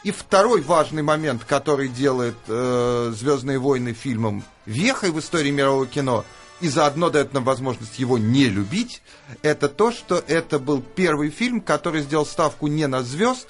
И 0.08 0.10
второй 0.10 0.62
важный 0.62 1.02
момент, 1.02 1.44
который 1.44 1.86
делает 1.86 2.34
э, 2.46 3.12
Звездные 3.14 3.58
войны 3.58 3.92
фильмом 3.92 4.42
вехой 4.64 5.10
в 5.10 5.18
истории 5.18 5.50
мирового 5.50 5.86
кино, 5.86 6.24
и 6.62 6.68
заодно 6.70 7.10
дает 7.10 7.34
нам 7.34 7.44
возможность 7.44 7.98
его 7.98 8.16
не 8.16 8.46
любить, 8.46 9.02
это 9.42 9.68
то, 9.68 9.92
что 9.92 10.24
это 10.26 10.58
был 10.58 10.80
первый 10.80 11.28
фильм, 11.28 11.60
который 11.60 12.00
сделал 12.00 12.24
ставку 12.24 12.68
не 12.68 12.86
на 12.86 13.02
звезд, 13.02 13.48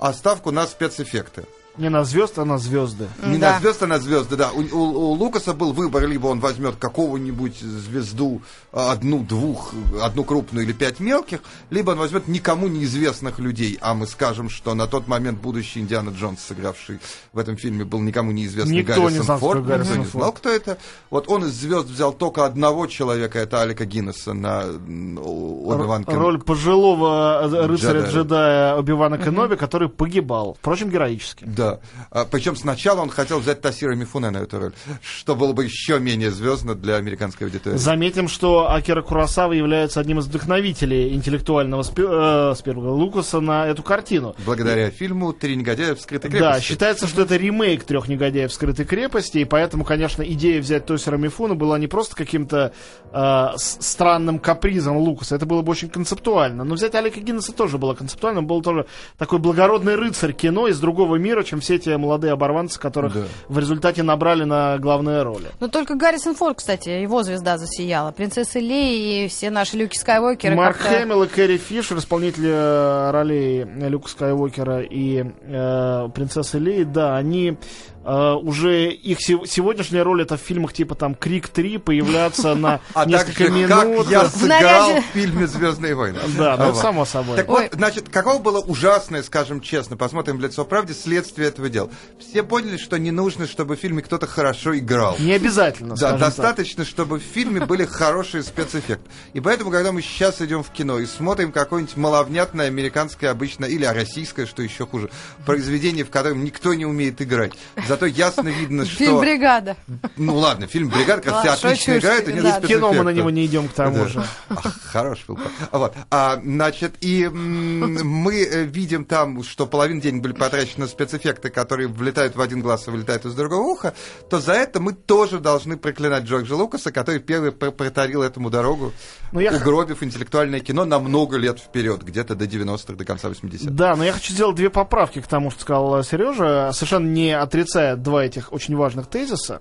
а 0.00 0.12
ставку 0.12 0.50
на 0.50 0.66
спецэффекты. 0.66 1.44
Не 1.78 1.88
на 1.88 2.04
звезд, 2.04 2.38
а 2.38 2.44
на 2.44 2.58
звезды. 2.58 3.08
Не 3.24 3.38
Да. 3.38 3.52
на 3.54 3.60
звезды, 3.60 3.84
а 3.84 3.88
на 3.88 3.98
звезды, 3.98 4.36
да. 4.36 4.50
У, 4.52 4.60
у- 4.60 5.10
у 5.10 5.12
Лукаса 5.12 5.54
был 5.54 5.72
выбор, 5.72 6.06
либо 6.06 6.26
он 6.26 6.40
возьмет 6.40 6.74
какого-нибудь 6.76 7.58
звезду, 7.60 8.42
а, 8.72 8.92
одну, 8.92 9.20
двух, 9.20 9.72
одну 10.02 10.24
крупную 10.24 10.66
или 10.66 10.72
пять 10.72 11.00
мелких, 11.00 11.40
либо 11.70 11.92
он 11.92 11.98
возьмет 11.98 12.28
никому 12.28 12.68
неизвестных 12.68 13.38
людей. 13.38 13.78
А 13.80 13.94
мы 13.94 14.06
скажем, 14.06 14.50
что 14.50 14.74
на 14.74 14.86
тот 14.88 15.08
момент 15.08 15.40
будущий 15.40 15.80
Индиана 15.80 16.10
Джонс, 16.10 16.40
сыгравший 16.42 16.98
в 17.32 17.38
этом 17.38 17.56
фильме, 17.56 17.84
был 17.84 18.00
никому 18.00 18.32
неизвестный 18.32 18.76
Никто 18.78 18.94
не 18.94 19.00
Гаррисон 19.02 19.24
знал, 19.24 19.38
кто 19.38 19.46
Форд. 19.46 19.58
такой 19.62 19.68
Никто 19.78 19.78
Гаррисон 19.84 19.98
не 20.04 20.10
знал, 20.10 20.24
Форд. 20.24 20.36
кто 20.38 20.48
это. 20.50 20.78
Вот 21.08 21.28
он 21.28 21.44
из 21.44 21.52
звезд 21.52 21.86
взял 21.86 22.12
только 22.12 22.44
одного 22.44 22.88
человека, 22.88 23.38
это 23.38 23.62
Алика 23.62 23.86
Гиннесса 23.86 24.32
на 24.34 24.64
Оби-Ван 24.64 26.04
Кен- 26.04 26.16
Роль 26.18 26.40
пожилого 26.40 27.42
э, 27.44 27.66
рыцаря-джедая 27.66 28.10
Джедая. 28.10 28.76
Оби-Вана 28.76 29.18
Кеноби, 29.18 29.56
который 29.56 29.88
погибал. 29.88 30.56
Впрочем, 30.60 30.90
героически. 30.90 31.44
Да. 31.60 31.80
А, 32.10 32.24
причем 32.24 32.56
сначала 32.56 33.02
он 33.02 33.10
хотел 33.10 33.38
взять 33.38 33.60
Тасира 33.60 33.94
Мифуне 33.94 34.30
на 34.30 34.38
эту 34.38 34.58
роль, 34.58 34.72
что 35.02 35.36
было 35.36 35.52
бы 35.52 35.64
еще 35.64 36.00
менее 36.00 36.30
звездно 36.30 36.74
для 36.74 36.96
американской 36.96 37.46
аудитории. 37.46 37.76
Заметим, 37.76 38.28
что 38.28 38.72
Акира 38.72 39.02
Курасава 39.02 39.52
является 39.52 40.00
одним 40.00 40.20
из 40.20 40.26
вдохновителей 40.26 41.14
интеллектуального 41.14 41.82
спи- 41.82 42.02
э, 42.02 42.54
Лукаса 42.74 43.40
на 43.40 43.66
эту 43.66 43.82
картину. 43.82 44.34
Благодаря 44.46 44.90
фильму 44.90 45.34
«Три 45.34 45.54
негодяя 45.56 45.94
в 45.94 46.00
скрытой 46.00 46.30
крепости». 46.30 46.52
Да, 46.52 46.60
считается, 46.60 47.06
что 47.06 47.22
это 47.22 47.36
ремейк 47.36 47.84
трех 47.84 48.08
негодяев 48.08 48.50
в 48.50 48.54
скрытой 48.54 48.86
крепости, 48.86 49.38
и 49.38 49.44
поэтому, 49.44 49.84
конечно, 49.84 50.22
идея 50.22 50.60
взять 50.60 50.86
Тосера 50.86 51.18
Мифуна 51.18 51.54
была 51.54 51.78
не 51.78 51.88
просто 51.88 52.16
каким-то 52.16 52.72
э, 53.12 53.46
странным 53.56 54.38
капризом 54.38 54.96
Лукаса, 54.96 55.36
это 55.36 55.44
было 55.44 55.60
бы 55.60 55.72
очень 55.72 55.90
концептуально. 55.90 56.64
Но 56.64 56.74
взять 56.74 56.94
Алика 56.94 57.20
Гиннесса 57.20 57.52
тоже 57.52 57.76
было 57.76 57.94
концептуально, 57.94 58.40
он 58.40 58.46
был 58.46 58.62
тоже 58.62 58.86
такой 59.18 59.38
благородный 59.38 59.96
рыцарь 59.96 60.32
кино 60.32 60.68
из 60.68 60.80
другого 60.80 61.16
мира, 61.16 61.42
чем 61.50 61.60
все 61.60 61.74
эти 61.74 61.90
молодые 61.90 62.32
оборванцы, 62.32 62.78
которых 62.78 63.12
Да. 63.14 63.22
в 63.48 63.58
результате 63.58 64.04
набрали 64.04 64.44
на 64.44 64.78
главные 64.78 65.22
роли. 65.22 65.48
Но 65.58 65.66
только 65.66 65.96
Гаррисон 65.96 66.36
Форд, 66.36 66.58
кстати, 66.58 66.88
его 66.90 67.24
звезда 67.24 67.58
засияла. 67.58 68.12
Принцесса 68.12 68.60
Лея 68.60 69.24
и 69.24 69.28
все 69.28 69.50
наши 69.50 69.76
Люки 69.76 69.96
Скайуокеры 69.98 70.54
Марк 70.54 70.76
Хэмилл 70.78 71.24
и 71.24 71.26
Кэрри 71.26 71.56
Фишер, 71.58 71.98
исполнители 71.98 72.48
э, 72.52 73.10
ролей 73.10 73.64
Люка 73.64 74.08
Скайуокера 74.08 74.80
и 74.82 75.24
э, 75.24 76.08
принцессы 76.14 76.58
Леи, 76.58 76.84
да, 76.84 77.16
они 77.16 77.58
э, 78.04 78.32
уже 78.34 78.90
их 78.90 79.20
се- 79.20 79.40
сегодняшняя 79.46 80.02
роль 80.02 80.22
это 80.22 80.36
в 80.36 80.40
фильмах 80.40 80.72
типа 80.72 80.94
там 80.94 81.14
Крик 81.14 81.48
3 81.48 81.78
появляться 81.78 82.54
на 82.54 82.80
А 82.94 83.04
несколько 83.04 83.44
также, 83.44 83.52
минут. 83.52 84.04
как 84.04 84.10
я 84.10 84.28
сыграл 84.28 84.90
в 85.00 85.04
фильме 85.14 85.46
«Звездные 85.46 85.94
войны». 85.94 86.18
Да, 86.36 86.56
ну, 86.56 86.74
само 86.74 87.04
собой. 87.04 87.36
Так 87.36 87.48
вот, 87.48 87.68
значит, 87.72 88.08
каково 88.08 88.38
было 88.38 88.60
ужасное, 88.60 89.22
скажем 89.22 89.60
честно, 89.60 89.96
посмотрим 89.96 90.38
в 90.38 90.40
лицо 90.40 90.64
правде, 90.64 90.94
следствие 90.94 91.48
этого 91.48 91.68
дела. 91.68 91.90
Все 92.18 92.42
поняли, 92.42 92.76
что 92.76 92.98
не 92.98 93.10
нужно, 93.10 93.46
чтобы 93.46 93.76
в 93.76 93.80
фильме 93.80 94.02
кто-то 94.02 94.26
хорошо 94.26 94.76
играл. 94.78 95.16
Не 95.18 95.32
обязательно, 95.32 95.96
Да, 95.96 96.16
достаточно, 96.16 96.84
чтобы 96.84 97.18
в 97.18 97.22
фильме 97.22 97.64
были 97.66 97.84
хорошие 97.84 98.42
спецэффекты. 98.42 99.08
И 99.34 99.40
поэтому, 99.40 99.70
когда 99.70 99.92
мы 99.92 100.02
сейчас 100.02 100.40
идем 100.40 100.62
в 100.62 100.70
кино 100.70 100.98
и 100.98 101.06
смотрим 101.06 101.52
какое-нибудь 101.52 101.96
маловнятное 101.96 102.66
американское 102.66 103.30
обычно, 103.30 103.64
или 103.66 103.84
российское, 103.84 104.46
что 104.46 104.62
еще 104.62 104.86
хуже, 104.86 105.10
произведение, 105.46 106.04
в 106.04 106.10
котором 106.10 106.44
никто 106.44 106.74
не 106.74 106.86
умеет 106.86 107.20
играть. 107.22 107.52
Зато 107.90 108.06
ясно 108.06 108.48
видно, 108.48 108.84
что... 108.86 108.96
Фильм 108.98 109.18
«Бригада». 109.18 109.76
Ну 110.16 110.36
ладно, 110.36 110.68
фильм 110.68 110.90
«Бригада», 110.90 111.22
как 111.22 111.40
все 111.40 111.50
отлично 111.50 111.94
шучу, 111.94 111.98
играют, 112.06 112.28
и 112.28 112.32
нет 112.34 112.66
кино 112.66 112.92
мы 112.92 113.02
на 113.02 113.10
него 113.10 113.30
не 113.30 113.46
идем 113.46 113.66
к 113.66 113.72
тому 113.72 114.06
же. 114.06 114.22
Ах, 114.48 114.80
хороший 114.84 115.24
был. 115.26 115.38
А 115.72 115.78
Вот. 115.78 115.94
А, 116.08 116.40
значит, 116.40 116.94
и 117.00 117.28
мы 117.32 118.42
э, 118.44 118.62
видим 118.62 119.04
там, 119.04 119.42
что 119.42 119.66
половина 119.66 120.00
денег 120.00 120.22
были 120.22 120.34
потрачены 120.34 120.84
на 120.84 120.86
спецэффекты, 120.86 121.50
которые 121.50 121.88
влетают 121.88 122.36
в 122.36 122.40
один 122.40 122.60
глаз 122.60 122.86
и 122.86 122.90
вылетают 122.92 123.24
из 123.26 123.34
другого 123.34 123.62
уха, 123.62 123.92
то 124.28 124.38
за 124.38 124.52
это 124.52 124.78
мы 124.78 124.92
тоже 124.92 125.40
должны 125.40 125.76
проклинать 125.76 126.24
Джорджа 126.24 126.54
Лукаса, 126.54 126.92
который 126.92 127.18
первый 127.18 127.50
пр- 127.50 127.72
протарил 127.72 128.22
этому 128.22 128.50
дорогу, 128.50 128.92
Ну, 129.32 129.40
угробив 129.40 130.04
интеллектуальное 130.04 130.60
кино 130.60 130.84
на 130.84 131.00
много 131.00 131.38
лет 131.38 131.58
вперед, 131.58 132.02
где-то 132.04 132.36
до 132.36 132.44
90-х, 132.44 132.94
до 132.94 133.04
конца 133.04 133.28
80-х. 133.28 133.70
Да, 133.70 133.96
но 133.96 134.04
я 134.04 134.12
хочу 134.12 134.32
сделать 134.32 134.54
две 134.54 134.70
поправки 134.70 135.20
к 135.20 135.26
тому, 135.26 135.50
что 135.50 135.62
сказал 135.62 136.04
Сережа, 136.04 136.70
совершенно 136.72 137.08
не 137.08 137.36
отрицая 137.80 137.96
два 137.96 138.24
этих 138.24 138.52
очень 138.52 138.76
важных 138.76 139.06
тезиса. 139.06 139.60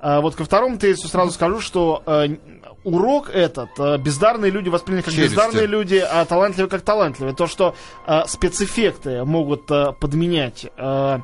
А 0.00 0.20
вот 0.20 0.36
ко 0.36 0.44
второму 0.44 0.78
тезису 0.78 1.08
сразу 1.08 1.32
скажу, 1.32 1.60
что 1.60 2.02
э, 2.06 2.36
урок 2.84 3.30
этот 3.30 3.70
э, 3.80 3.98
бездарные 3.98 4.50
люди 4.52 4.68
восприняли 4.68 5.02
как 5.02 5.12
Челюсти. 5.12 5.34
бездарные 5.34 5.66
люди, 5.66 5.96
а 5.96 6.24
талантливые 6.24 6.70
как 6.70 6.82
талантливые. 6.82 7.34
То, 7.34 7.48
что 7.48 7.74
э, 8.06 8.20
спецэффекты 8.26 9.24
могут 9.24 9.68
э, 9.70 9.92
подменять 10.00 10.66
э, 10.76 11.18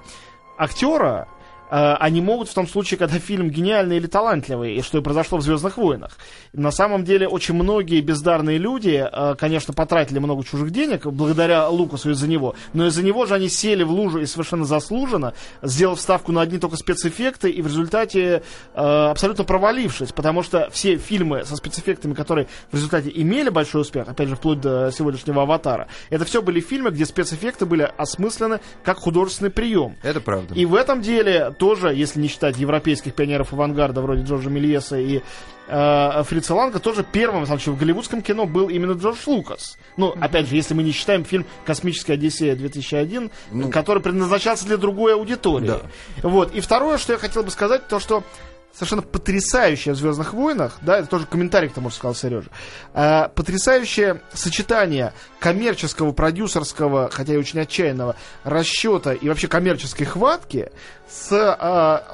актера, 0.59 1.29
они 1.77 2.21
могут 2.21 2.49
в 2.49 2.55
том 2.55 2.69
случае, 2.69 2.99
когда 2.99 3.19
фильм 3.19 3.51
гениальный 3.51 3.97
или 3.97 4.07
талантливый, 4.07 4.77
и 4.77 4.83
что 4.83 4.99
и 4.99 5.03
произошло 5.03 5.39
в 5.39 5.43
Звездных 5.43 5.77
войнах. 5.77 6.17
На 6.53 6.71
самом 6.71 7.05
деле, 7.05 7.27
очень 7.27 7.55
многие 7.55 8.01
бездарные 8.01 8.59
люди, 8.59 9.05
э, 9.11 9.35
конечно, 9.37 9.75
потратили 9.75 10.19
много 10.19 10.45
чужих 10.45 10.71
денег 10.71 11.07
благодаря 11.07 11.69
Лукасу 11.69 12.11
из-за 12.11 12.29
него, 12.29 12.55
но 12.73 12.87
из-за 12.87 13.03
него 13.03 13.27
же 13.27 13.35
они 13.35 13.49
сели 13.49 13.83
в 13.83 13.91
лужу 13.91 14.21
и 14.21 14.27
совершенно 14.27 14.65
заслуженно, 14.65 15.35
сделав 15.63 16.01
ставку 16.01 16.33
на 16.33 16.43
одни 16.43 16.59
только 16.59 16.77
спецэффекты, 16.77 17.51
и 17.51 17.61
в 17.61 17.67
результате 17.67 18.43
э, 18.75 18.81
абсолютно 18.81 19.45
провалившись, 19.45 20.13
потому 20.13 20.43
что 20.43 20.69
все 20.71 20.97
фильмы 20.97 21.45
со 21.45 21.57
спецэффектами, 21.57 22.15
которые 22.15 22.47
в 22.71 22.77
результате 22.77 23.11
имели 23.15 23.49
большой 23.49 23.83
успех, 23.83 24.09
опять 24.09 24.29
же, 24.29 24.37
вплоть 24.37 24.61
до 24.61 24.91
сегодняшнего 24.93 25.43
«Аватара», 25.43 25.89
это 26.11 26.25
все 26.25 26.43
были 26.43 26.61
фильмы, 26.61 26.91
где 26.91 27.05
спецэффекты 27.05 27.67
были 27.67 27.91
осмыслены 27.97 28.61
как 28.85 28.99
художественный 28.99 29.51
прием. 29.51 29.97
Это 30.03 30.21
правда. 30.21 30.55
И 30.55 30.65
в 30.67 30.75
этом 30.75 31.01
деле 31.03 31.55
тоже, 31.65 31.95
если 31.95 32.21
не 32.21 32.29
считать 32.29 32.59
европейских 32.59 33.15
пионеров 33.15 33.55
авангарда 33.55 34.03
вроде 34.03 34.23
Джорджа 34.23 34.51
Мельеса 34.51 34.99
и 34.99 35.23
э, 35.67 36.23
Фрица 36.25 36.55
Ланга, 36.55 36.79
тоже 36.79 37.07
первым, 37.11 37.47
случае, 37.47 37.75
в 37.75 37.79
голливудском 37.79 38.21
кино 38.21 38.45
был 38.45 38.69
именно 38.69 38.93
Джордж 38.93 39.21
Лукас. 39.25 39.79
Ну, 39.97 40.15
опять 40.21 40.47
же, 40.47 40.57
если 40.57 40.75
мы 40.75 40.83
не 40.83 40.93
считаем 40.93 41.25
фильм 41.25 41.47
«Космическая 41.65 42.13
Одиссея 42.15 42.55
2001», 42.55 43.71
который 43.71 44.03
предназначался 44.03 44.67
для 44.67 44.77
другой 44.77 45.15
аудитории. 45.15 45.69
Да. 45.69 45.81
Вот. 46.23 46.55
И 46.55 46.61
второе, 46.61 46.99
что 46.99 47.15
я 47.15 47.19
хотел 47.19 47.43
бы 47.43 47.51
сказать, 47.51 47.89
то, 47.89 47.99
что 47.99 48.25
совершенно 48.75 49.03
потрясающее 49.03 49.95
в 49.95 49.97
Звездных 49.97 50.35
войнах, 50.35 50.79
да, 50.83 50.99
это 50.99 51.09
тоже 51.09 51.27
комментарий 51.27 51.69
к 51.69 51.73
тому, 51.73 51.91
что 51.91 51.99
сказал 51.99 52.15
Сережа, 52.15 52.51
э, 52.93 53.29
потрясающее 53.35 54.21
сочетание 54.33 55.13
коммерческого, 55.39 56.13
продюсерского, 56.13 57.09
хотя 57.11 57.35
и 57.35 57.37
очень 57.37 57.61
отчаянного 57.61 58.17
расчета 58.43 59.13
и 59.13 59.29
вообще 59.29 59.47
коммерческой 59.47 60.07
хватки 60.07 60.71
с 61.09 61.31
э, 61.33 61.37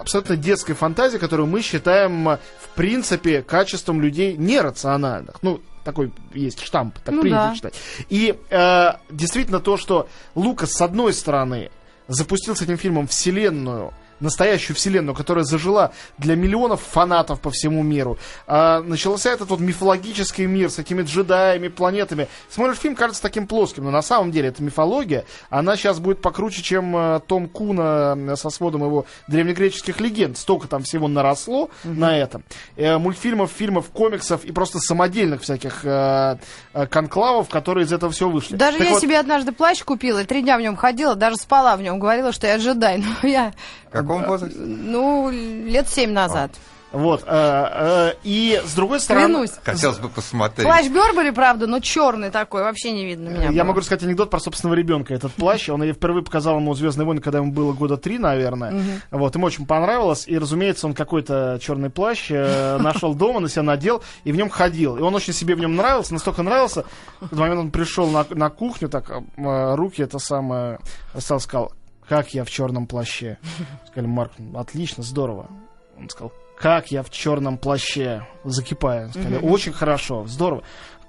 абсолютно 0.00 0.36
детской 0.36 0.74
фантазией, 0.74 1.18
которую 1.18 1.46
мы 1.46 1.62
считаем, 1.62 2.28
э, 2.28 2.38
в 2.60 2.68
принципе, 2.74 3.42
качеством 3.42 4.02
людей 4.02 4.36
нерациональных. 4.36 5.42
Ну, 5.42 5.62
такой 5.84 6.12
есть 6.34 6.60
штамп, 6.60 6.98
так 6.98 7.14
Ну 7.14 7.22
принято 7.22 7.48
да. 7.48 7.54
читать. 7.54 7.74
И 8.10 8.38
э, 8.50 8.92
действительно 9.10 9.60
то, 9.60 9.78
что 9.78 10.08
Лукас, 10.34 10.72
с 10.72 10.80
одной 10.82 11.14
стороны, 11.14 11.70
запустил 12.06 12.54
с 12.54 12.60
этим 12.60 12.76
фильмом 12.76 13.06
вселенную, 13.06 13.94
настоящую 14.20 14.76
вселенную, 14.76 15.14
которая 15.14 15.44
зажила 15.44 15.92
для 16.18 16.36
миллионов 16.36 16.80
фанатов 16.82 17.40
по 17.40 17.50
всему 17.50 17.82
миру. 17.82 18.18
А, 18.46 18.80
начался 18.82 19.30
этот 19.32 19.48
вот 19.50 19.60
мифологический 19.60 20.46
мир 20.46 20.70
с 20.70 20.78
этими 20.78 21.02
джедаями, 21.02 21.68
планетами. 21.68 22.28
Смотришь 22.50 22.78
фильм, 22.78 22.94
кажется 22.94 23.22
таким 23.22 23.46
плоским, 23.46 23.84
но 23.84 23.90
на 23.90 24.02
самом 24.02 24.30
деле 24.30 24.48
это 24.48 24.62
мифология. 24.62 25.24
Она 25.48 25.76
сейчас 25.76 25.98
будет 25.98 26.20
покруче, 26.20 26.62
чем 26.62 26.96
э, 26.96 27.20
Том 27.26 27.48
Куна 27.48 28.36
со 28.36 28.50
сводом 28.50 28.84
его 28.84 29.06
древнегреческих 29.28 30.00
легенд. 30.00 30.38
Столько 30.38 30.68
там 30.68 30.82
всего 30.82 31.08
наросло 31.08 31.70
на 31.84 32.16
этом. 32.16 32.44
Э, 32.76 32.98
мультфильмов, 32.98 33.50
фильмов, 33.50 33.90
комиксов 33.90 34.44
и 34.44 34.52
просто 34.52 34.78
самодельных 34.78 35.42
всяких 35.42 35.84
э, 35.84 36.36
э, 36.72 36.86
конклавов, 36.86 37.48
которые 37.48 37.86
из 37.86 37.92
этого 37.92 38.12
все 38.12 38.28
вышли. 38.28 38.56
Даже 38.56 38.78
Так 38.78 38.86
я 38.86 38.92
вот, 38.94 39.02
себе 39.02 39.18
однажды 39.18 39.52
плащ 39.52 39.82
купила, 39.82 40.20
и 40.20 40.24
три 40.24 40.42
дня 40.42 40.56
в 40.56 40.60
нем 40.60 40.76
ходила, 40.76 41.14
даже 41.14 41.36
спала 41.36 41.76
в 41.76 41.82
нем, 41.82 41.98
говорила, 41.98 42.32
что 42.32 42.46
я 42.46 42.56
джедай. 42.56 42.98
Но 42.98 43.28
я, 43.28 43.52
В 43.92 44.02
каком 44.10 44.28
возрасте? 44.28 44.58
ну, 44.58 45.30
лет 45.30 45.88
семь 45.88 46.12
назад. 46.12 46.52
Вот. 46.92 47.22
э, 47.24 47.26
э, 47.26 48.12
и 48.24 48.60
с 48.64 48.74
другой 48.74 49.00
стороны... 49.00 49.26
Клянусь. 49.26 49.52
Хотелось 49.62 49.98
бы 49.98 50.08
посмотреть. 50.08 50.66
Плащ 50.66 50.88
Бербери, 50.88 51.30
правда, 51.30 51.66
но 51.66 51.78
черный 51.78 52.30
такой, 52.30 52.62
вообще 52.62 52.90
не 52.92 53.04
видно 53.04 53.28
меня. 53.28 53.44
Я 53.44 53.50
было. 53.50 53.64
могу 53.64 53.80
рассказать 53.80 54.02
анекдот 54.04 54.30
про 54.30 54.40
собственного 54.40 54.76
ребенка. 54.76 55.14
Этот 55.14 55.32
плащ, 55.32 55.68
он 55.68 55.82
я 55.82 55.92
впервые 55.92 56.24
показал 56.24 56.56
ему 56.56 56.74
Звездные 56.74 57.06
войны, 57.06 57.20
когда 57.20 57.38
ему 57.38 57.52
было 57.52 57.72
года 57.72 57.96
три, 57.96 58.18
наверное. 58.18 59.00
Вот, 59.10 59.34
ему 59.34 59.46
очень 59.46 59.66
понравилось. 59.66 60.24
И, 60.26 60.36
разумеется, 60.38 60.86
он 60.86 60.94
какой-то 60.94 61.58
черный 61.62 61.90
плащ 61.90 62.30
э, 62.30 62.78
нашел 62.80 63.14
дома, 63.14 63.40
на 63.40 63.48
себя 63.48 63.62
надел 63.62 64.02
и 64.24 64.32
в 64.32 64.36
нем 64.36 64.48
ходил. 64.48 64.96
И 64.96 65.00
он 65.00 65.14
очень 65.14 65.32
себе 65.32 65.54
в 65.54 65.60
нем 65.60 65.76
нравился, 65.76 66.14
настолько 66.14 66.42
нравился. 66.42 66.84
В 67.20 67.26
этот 67.26 67.38
момент 67.38 67.60
он 67.60 67.70
пришел 67.70 68.08
на, 68.08 68.26
на 68.30 68.50
кухню, 68.50 68.88
так 68.88 69.10
э, 69.10 69.74
руки 69.74 70.02
это 70.02 70.18
самое, 70.18 70.80
стал 71.18 71.40
сказал, 71.40 71.72
как 72.10 72.34
я 72.34 72.42
в 72.44 72.50
черном 72.50 72.88
плаще. 72.88 73.38
Сказали, 73.86 74.10
Марк, 74.10 74.32
«Ну, 74.38 74.58
отлично, 74.58 75.04
здорово. 75.04 75.48
Он 75.96 76.08
сказал, 76.08 76.32
как 76.58 76.90
я 76.90 77.04
в 77.04 77.10
черном 77.10 77.56
плаще, 77.56 78.26
закипая. 78.42 79.10
Сказали, 79.10 79.36
очень 79.36 79.72
хорошо, 79.72 80.26
здорово. 80.26 80.64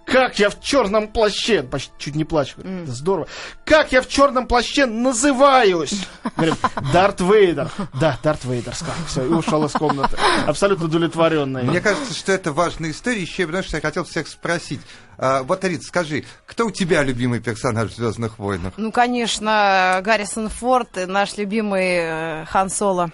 Как 0.05 0.39
я 0.39 0.49
в 0.49 0.59
черном 0.61 1.07
плаще, 1.07 1.63
почти 1.63 1.91
чуть 1.97 2.15
не 2.15 2.23
плачу, 2.25 2.55
«Да 2.57 2.91
здорово. 2.91 3.27
Как 3.65 3.91
я 3.91 4.01
в 4.01 4.07
черном 4.07 4.47
плаще 4.47 4.85
называюсь? 4.85 6.05
Говорит, 6.35 6.55
Дарт 6.91 7.21
Вейдер. 7.21 7.69
Да, 7.99 8.17
Дарт 8.23 8.43
Вейдер, 8.43 8.75
сказал. 8.75 8.95
Все, 9.07 9.23
и 9.25 9.29
ушел 9.29 9.63
из 9.65 9.71
комнаты. 9.71 10.17
Абсолютно 10.45 10.85
удовлетворенный. 10.85 11.63
Мне 11.63 11.81
кажется, 11.81 12.13
что 12.13 12.31
это 12.31 12.51
важная 12.51 12.91
история, 12.91 13.21
еще 13.21 13.43
и 13.43 13.45
потому 13.45 13.63
что 13.63 13.77
я 13.77 13.81
хотел 13.81 14.03
всех 14.03 14.27
спросить. 14.27 14.81
А, 15.17 15.43
вот, 15.43 15.63
Рит, 15.63 15.83
скажи, 15.83 16.25
кто 16.45 16.67
у 16.67 16.71
тебя 16.71 17.03
любимый 17.03 17.39
персонаж 17.39 17.91
в 17.91 17.95
«Звездных 17.95 18.39
войнах»? 18.39 18.73
Ну, 18.77 18.91
конечно, 18.91 20.01
Гаррисон 20.03 20.49
Форд, 20.49 20.97
и 20.97 21.05
наш 21.05 21.37
любимый 21.37 21.97
э, 21.99 22.45
Хан 22.45 22.69
Соло. 22.69 23.11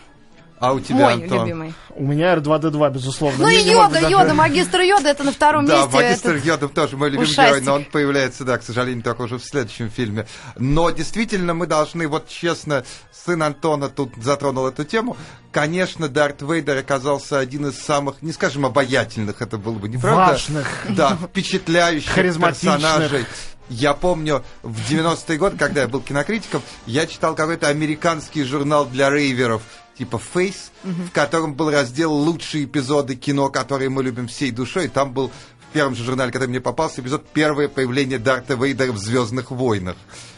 А 0.60 0.74
у 0.74 0.80
тебя, 0.80 0.96
Мой 0.96 1.14
Антон? 1.14 1.40
любимый. 1.42 1.74
У 1.92 2.04
меня 2.04 2.34
R2D2, 2.36 2.92
безусловно. 2.92 3.44
Ну 3.44 3.48
и 3.50 3.58
Йода, 3.62 4.10
Йода, 4.10 4.34
магистр 4.34 4.82
Йода, 4.82 5.10
это 5.10 5.24
на 5.24 5.32
втором 5.32 5.66
Да, 5.68 5.82
месте. 5.84 5.96
магистр 5.96 6.30
этот- 6.32 6.46
Йодов 6.46 6.72
тоже 6.72 6.98
мой 6.98 7.10
любимый 7.10 7.26
ушастик. 7.26 7.46
герой, 7.46 7.62
но 7.62 7.74
он 7.76 7.86
появляется, 7.86 8.44
да, 8.44 8.58
к 8.58 8.64
сожалению, 8.64 9.04
только 9.04 9.22
уже 9.22 9.38
в 9.38 9.44
следующем 9.44 9.90
фильме. 9.92 10.26
Но 10.58 10.90
действительно 10.90 11.54
мы 11.54 11.68
должны, 11.68 12.08
вот 12.08 12.28
честно, 12.28 12.84
сын 13.12 13.42
Антона 13.44 13.90
тут 13.90 14.14
затронул 14.22 14.68
эту 14.68 14.84
тему. 14.84 15.16
Конечно, 15.52 16.08
Дарт 16.08 16.42
Вейдер 16.42 16.78
оказался 16.78 17.38
один 17.40 17.68
из 17.68 17.80
самых, 17.80 18.22
не 18.24 18.32
скажем, 18.32 18.66
обаятельных, 18.66 19.42
это 19.42 19.58
было 19.58 19.74
бы 19.76 19.88
неправда. 19.88 20.34
Важных. 20.34 20.68
Да, 20.90 21.18
впечатляющих 21.18 22.12
Харизматичных. 22.12 22.76
персонажей. 22.76 23.26
Я 23.70 23.94
помню, 23.94 24.44
в 24.64 24.90
90-е 24.90 25.38
годы, 25.38 25.58
когда 25.58 25.82
я 25.82 25.88
был 25.88 26.00
кинокритиком, 26.02 26.62
я 26.86 27.06
читал 27.06 27.36
какой-то 27.36 27.68
американский 27.68 28.44
журнал 28.44 28.86
для 28.86 29.10
рейверов, 29.10 29.62
типа 29.98 30.22
Face, 30.34 30.70
в 30.84 31.12
котором 31.12 31.54
был 31.54 31.72
раздел 31.72 32.14
«Лучшие 32.14 32.66
эпизоды 32.66 33.16
кино, 33.16 33.50
которые 33.50 33.90
мы 33.90 34.04
любим 34.04 34.28
всей 34.28 34.52
душой». 34.52 34.86
И 34.86 34.90
там 34.90 35.14
был 35.14 35.32
в 35.70 35.74
первом 35.74 35.96
же 35.96 36.04
журнале, 36.04 36.32
который 36.32 36.50
мне 36.50 36.62
попался, 36.62 37.02
эпизод 37.02 37.28
«Первое 37.34 37.68
появление 37.68 38.20
Дарта 38.20 38.56
Вейдера 38.56 38.92
в 38.92 38.98
«Звездных 38.98 39.52
войнах». 39.52 39.96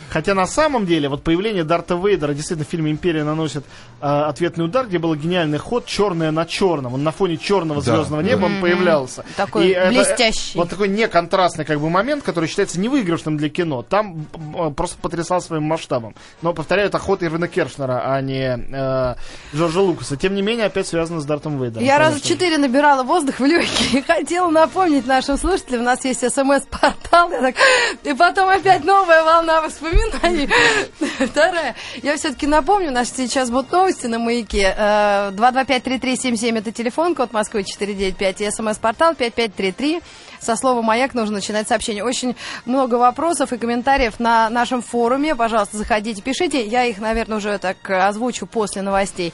Хотя 0.10 0.34
на 0.34 0.48
самом 0.48 0.86
деле 0.86 1.08
вот 1.10 1.24
появление 1.24 1.64
Дарта 1.64 1.96
Вейдера 1.96 2.34
действительно 2.34 2.66
в 2.66 2.70
фильме 2.70 2.92
«Империя» 2.92 3.24
наносит 3.24 3.64
э, 4.02 4.06
ответный 4.08 4.66
удар, 4.66 4.88
где 4.88 4.98
был 4.98 5.14
гениальный 5.16 5.58
ход 5.60 5.86
«Черное 5.86 6.32
на 6.32 6.46
черном». 6.46 6.96
Он 6.96 7.04
на 7.04 7.12
фоне 7.12 7.38
черного 7.38 7.82
Да, 7.84 7.96
звездного 7.96 8.24
да. 8.24 8.30
неба 8.30 8.46
он 8.46 8.60
появлялся. 8.62 9.24
Такой 9.38 9.68
И 9.68 9.72
это, 9.72 9.88
э, 9.88 9.90
блестящий. 9.92 10.58
вот 10.58 10.70
такой 10.70 10.88
неконтрастный 10.88 11.64
как 11.66 11.80
бы 11.80 11.90
момент, 11.90 12.24
который 12.24 12.48
считается 12.50 12.80
невыигрышным 12.80 13.38
для 13.38 13.50
кино. 13.50 13.84
Там 13.84 14.26
э, 14.58 14.72
просто 14.72 14.98
потрясал 15.00 15.42
своим 15.42 15.64
масштабом. 15.64 16.16
Но, 16.42 16.54
повторяю, 16.54 16.88
это 16.88 16.98
ход 16.98 17.22
Ирвина 17.22 17.48
Кершнера, 17.48 18.02
а 18.06 18.20
не 18.22 18.58
э, 18.58 19.16
Джорджа 19.56 19.82
Лукаса. 19.82 20.18
Тем 20.18 20.34
не 20.34 20.42
менее, 20.42 20.66
опять 20.66 20.88
связано 20.88 21.22
с 21.22 21.26
Дартом 21.26 21.62
Вейдером. 21.62 21.86
Я 21.86 22.00
раза 22.00 22.20
четыре 22.20 22.58
набирала 22.58 23.04
воздух 23.04 23.40
в 23.40 23.46
легкие 23.46 24.00
и 24.00 24.02
хотела 24.08 24.50
напомнить 24.50 25.06
нашим 25.06 25.38
слушателям, 25.38 25.82
у 25.82 25.86
нас 25.86 26.04
есть 26.04 26.22
смс-портал, 26.22 27.30
так- 27.30 27.56
и 28.04 28.14
потом 28.14 28.50
опять 28.50 28.84
новая 28.84 29.24
волна 29.24 29.62
воспоминаний. 29.62 29.99
Вторая. 31.20 31.76
Я 32.02 32.18
все-таки 32.18 32.48
напомню, 32.48 32.92
наши 32.92 33.12
сейчас 33.12 33.50
будут 33.50 33.72
новости 33.72 34.08
на 34.08 34.20
маяке. 34.20 34.74
Э, 34.78 35.32
225-3377 35.32 36.58
это 36.58 36.72
телефон, 36.72 37.16
код 37.16 37.34
Москвы 37.34 37.64
495 37.64 38.42
и 38.42 38.52
смс-портал 38.52 39.16
5533. 39.16 40.02
Со 40.40 40.56
слова 40.56 40.82
«Маяк» 40.82 41.14
нужно 41.14 41.36
начинать 41.36 41.68
сообщение. 41.68 42.04
Очень 42.04 42.36
много 42.66 42.96
вопросов 42.96 43.52
и 43.52 43.58
комментариев 43.58 44.20
на 44.20 44.50
нашем 44.50 44.82
форуме. 44.82 45.36
Пожалуйста, 45.36 45.78
заходите, 45.78 46.22
пишите. 46.22 46.66
Я 46.66 46.86
их, 46.86 47.00
наверное, 47.00 47.38
уже 47.38 47.58
так 47.58 47.78
э, 47.90 48.00
озвучу 48.00 48.46
после 48.46 48.82
новостей. 48.82 49.34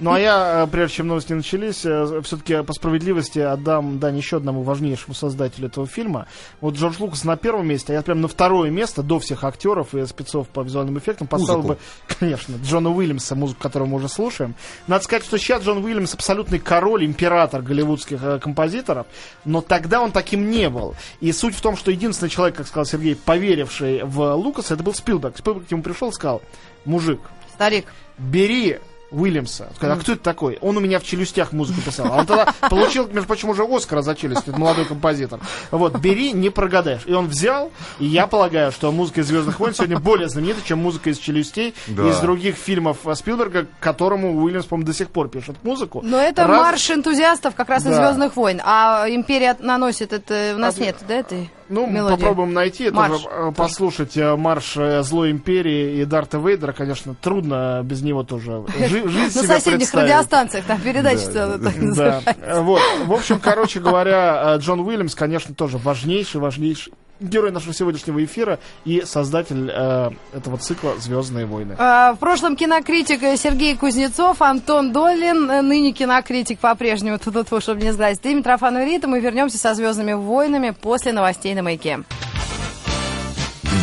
Ну 0.00 0.12
а 0.12 0.18
я, 0.18 0.64
э, 0.64 0.66
прежде 0.66 0.96
чем 0.96 1.06
новости 1.06 1.32
начались, 1.32 1.78
все-таки 1.78 2.62
по 2.62 2.72
справедливости 2.72 3.38
отдам 3.38 4.00
дань 4.00 4.16
еще 4.16 4.38
одному 4.38 4.62
важнейшему 4.62 5.14
создателю 5.14 5.68
этого 5.68 5.86
фильма. 5.86 6.26
Вот 6.60 6.74
Джордж 6.74 6.96
Лукас 6.98 7.24
на 7.24 7.36
первом 7.36 7.68
месте, 7.68 7.92
а 7.92 7.96
я 7.96 8.02
прям 8.02 8.20
на 8.20 8.28
второе 8.28 8.70
место 8.70 9.02
до 9.02 9.20
всех 9.20 9.44
актеров 9.44 9.94
и 9.94 10.04
спецов 10.06 10.48
по 10.48 10.62
визуальным 10.62 10.98
эффектам 10.98 11.28
поставил 11.28 11.62
Музыку. 11.62 11.80
бы, 12.08 12.14
конечно, 12.18 12.56
Джона 12.64 12.90
Уильямса, 12.90 13.36
музыку, 13.36 13.62
которую 13.62 13.88
мы 13.88 13.96
уже 13.96 14.08
слушаем. 14.08 14.56
Надо 14.88 15.04
сказать, 15.04 15.24
что 15.24 15.38
сейчас 15.38 15.62
Джон 15.62 15.84
Уильямс 15.84 16.12
абсолютный 16.14 16.58
король, 16.58 17.04
император 17.04 17.62
голливудских 17.62 18.22
э, 18.22 18.38
композиторов, 18.40 19.06
но 19.44 19.60
тогда 19.60 20.00
он 20.00 20.10
таким 20.10 20.50
не 20.50 20.68
был. 20.68 20.96
И 21.20 21.30
суть 21.30 21.54
в 21.54 21.60
том, 21.60 21.76
что 21.76 21.92
единственный 21.92 22.30
человек, 22.30 22.56
как 22.56 22.66
сказал 22.66 22.84
Сергей, 22.84 23.14
поверивший 23.14 24.02
в 24.02 24.34
Лукаса, 24.34 24.74
это 24.74 24.82
был 24.82 24.92
Спилберг. 24.92 25.38
Спилберг 25.38 25.68
к 25.68 25.70
нему 25.70 25.82
пришел 25.82 26.08
и 26.10 26.12
сказал, 26.12 26.42
мужик, 26.84 27.20
Старик. 27.54 27.86
бери 28.18 28.78
Уильямса. 29.14 29.68
Сказал, 29.76 29.96
А 29.96 30.00
кто 30.00 30.12
это 30.12 30.22
такой? 30.22 30.58
Он 30.60 30.76
у 30.76 30.80
меня 30.80 30.98
в 30.98 31.04
челюстях 31.04 31.52
музыку 31.52 31.80
писал. 31.80 32.06
А 32.12 32.16
он 32.18 32.26
тогда 32.26 32.52
получил, 32.68 33.06
между 33.08 33.26
прочим, 33.26 33.48
уже 33.50 33.64
Оскара 33.64 34.02
за 34.02 34.14
челюсть, 34.14 34.42
этот 34.42 34.58
молодой 34.58 34.84
композитор. 34.84 35.40
Вот, 35.70 35.96
бери, 35.98 36.32
не 36.32 36.50
прогадаешь. 36.50 37.02
И 37.06 37.12
он 37.12 37.26
взял, 37.28 37.70
и 37.98 38.06
я 38.06 38.26
полагаю, 38.26 38.72
что 38.72 38.90
музыка 38.92 39.20
из 39.22 39.26
Звездных 39.28 39.58
войн 39.60 39.74
сегодня 39.74 39.98
более 39.98 40.28
знаменита, 40.28 40.60
чем 40.64 40.78
музыка 40.78 41.10
из 41.10 41.18
челюстей, 41.18 41.74
Да. 41.88 42.08
из 42.08 42.18
других 42.18 42.56
фильмов 42.56 42.98
э, 43.06 43.14
Спилберга, 43.14 43.64
к 43.64 43.68
которому 43.80 44.42
Уильямс, 44.42 44.66
по-моему, 44.66 44.86
до 44.86 44.94
сих 44.94 45.10
пор 45.10 45.28
пишет 45.28 45.56
музыку. 45.62 46.00
Но 46.02 46.18
это 46.18 46.46
Раз- 46.46 46.60
марш 46.60 46.90
энтузиастов 46.90 47.54
как 47.54 47.68
раз 47.68 47.82
из 47.82 47.90
Да. 47.96 48.06
Звездных 48.08 48.36
войн. 48.36 48.60
А 48.64 49.06
Империя 49.08 49.56
наносит 49.60 50.12
это. 50.12 50.52
У 50.56 50.58
нас 50.58 50.76
А, 50.78 50.80
нет, 50.80 50.96
да, 51.08 51.14
этой 51.14 51.50
Ну, 51.68 51.86
мелодии? 51.86 52.16
попробуем 52.16 52.52
найти, 52.52 52.90
Марш. 52.90 53.20
же, 53.22 53.28
э, 53.30 53.52
послушать 53.56 54.16
э, 54.16 54.36
марш 54.36 54.76
Злой 55.02 55.30
Империи 55.30 56.00
и 56.00 56.04
Дарта 56.04 56.38
Вейдера, 56.38 56.72
конечно, 56.72 57.14
трудно 57.14 57.80
без 57.84 58.02
него 58.02 58.22
тоже 58.22 58.64
жи- 58.88 59.03
жизнь 59.08 59.40
На 59.40 59.46
соседних 59.46 59.92
радиостанциях 59.94 60.64
там 60.64 60.80
передача 60.80 61.26
Да, 61.26 61.32
целая 61.32 61.58
да, 61.58 61.70
так 61.70 61.76
называется. 61.80 62.36
э, 62.40 62.60
вот. 62.60 62.80
В 63.06 63.12
общем, 63.12 63.38
короче 63.40 63.80
говоря, 63.80 64.54
э, 64.56 64.58
Джон 64.58 64.80
Уильямс, 64.80 65.14
конечно, 65.14 65.54
тоже 65.54 65.78
важнейший, 65.78 66.40
важнейший 66.40 66.92
герой 67.20 67.52
нашего 67.52 67.72
сегодняшнего 67.72 68.22
эфира 68.24 68.58
и 68.84 69.02
создатель 69.06 69.70
э, 69.72 70.10
этого 70.34 70.58
цикла 70.58 70.94
«Звездные 70.98 71.46
войны». 71.46 71.76
А, 71.78 72.12
В 72.14 72.18
прошлом 72.18 72.56
кинокритик 72.56 73.20
Сергей 73.38 73.76
Кузнецов, 73.76 74.42
Антон 74.42 74.92
Долин, 74.92 75.48
э, 75.50 75.62
ныне 75.62 75.92
кинокритик 75.92 76.58
по-прежнему, 76.58 77.18
тут 77.18 77.50
вот, 77.50 77.62
чтобы 77.62 77.82
не 77.82 77.92
сглазить. 77.92 78.20
Ты, 78.20 78.34
Митрофан 78.34 78.76
Рита, 78.78 79.06
мы 79.06 79.20
вернемся 79.20 79.58
со 79.58 79.74
«Звездными 79.74 80.12
войнами» 80.14 80.70
после 80.70 81.12
новостей 81.12 81.54
на 81.54 81.62
«Маяке». 81.62 82.00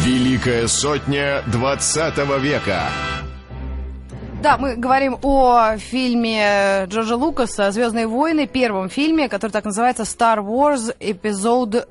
Великая 0.03 0.67
сотня 0.67 1.43
20 1.47 2.17
века. 2.39 2.89
Да, 4.41 4.57
мы 4.57 4.75
говорим 4.75 5.19
о 5.21 5.77
фильме 5.77 6.85
Джорджа 6.87 7.15
Лукаса 7.15 7.69
«Звездные 7.71 8.07
войны», 8.07 8.47
первом 8.47 8.89
фильме, 8.89 9.29
который 9.29 9.51
так 9.51 9.65
называется 9.65 10.01
«Star 10.03 10.39
Wars 10.39 10.95
Episode 10.99 11.87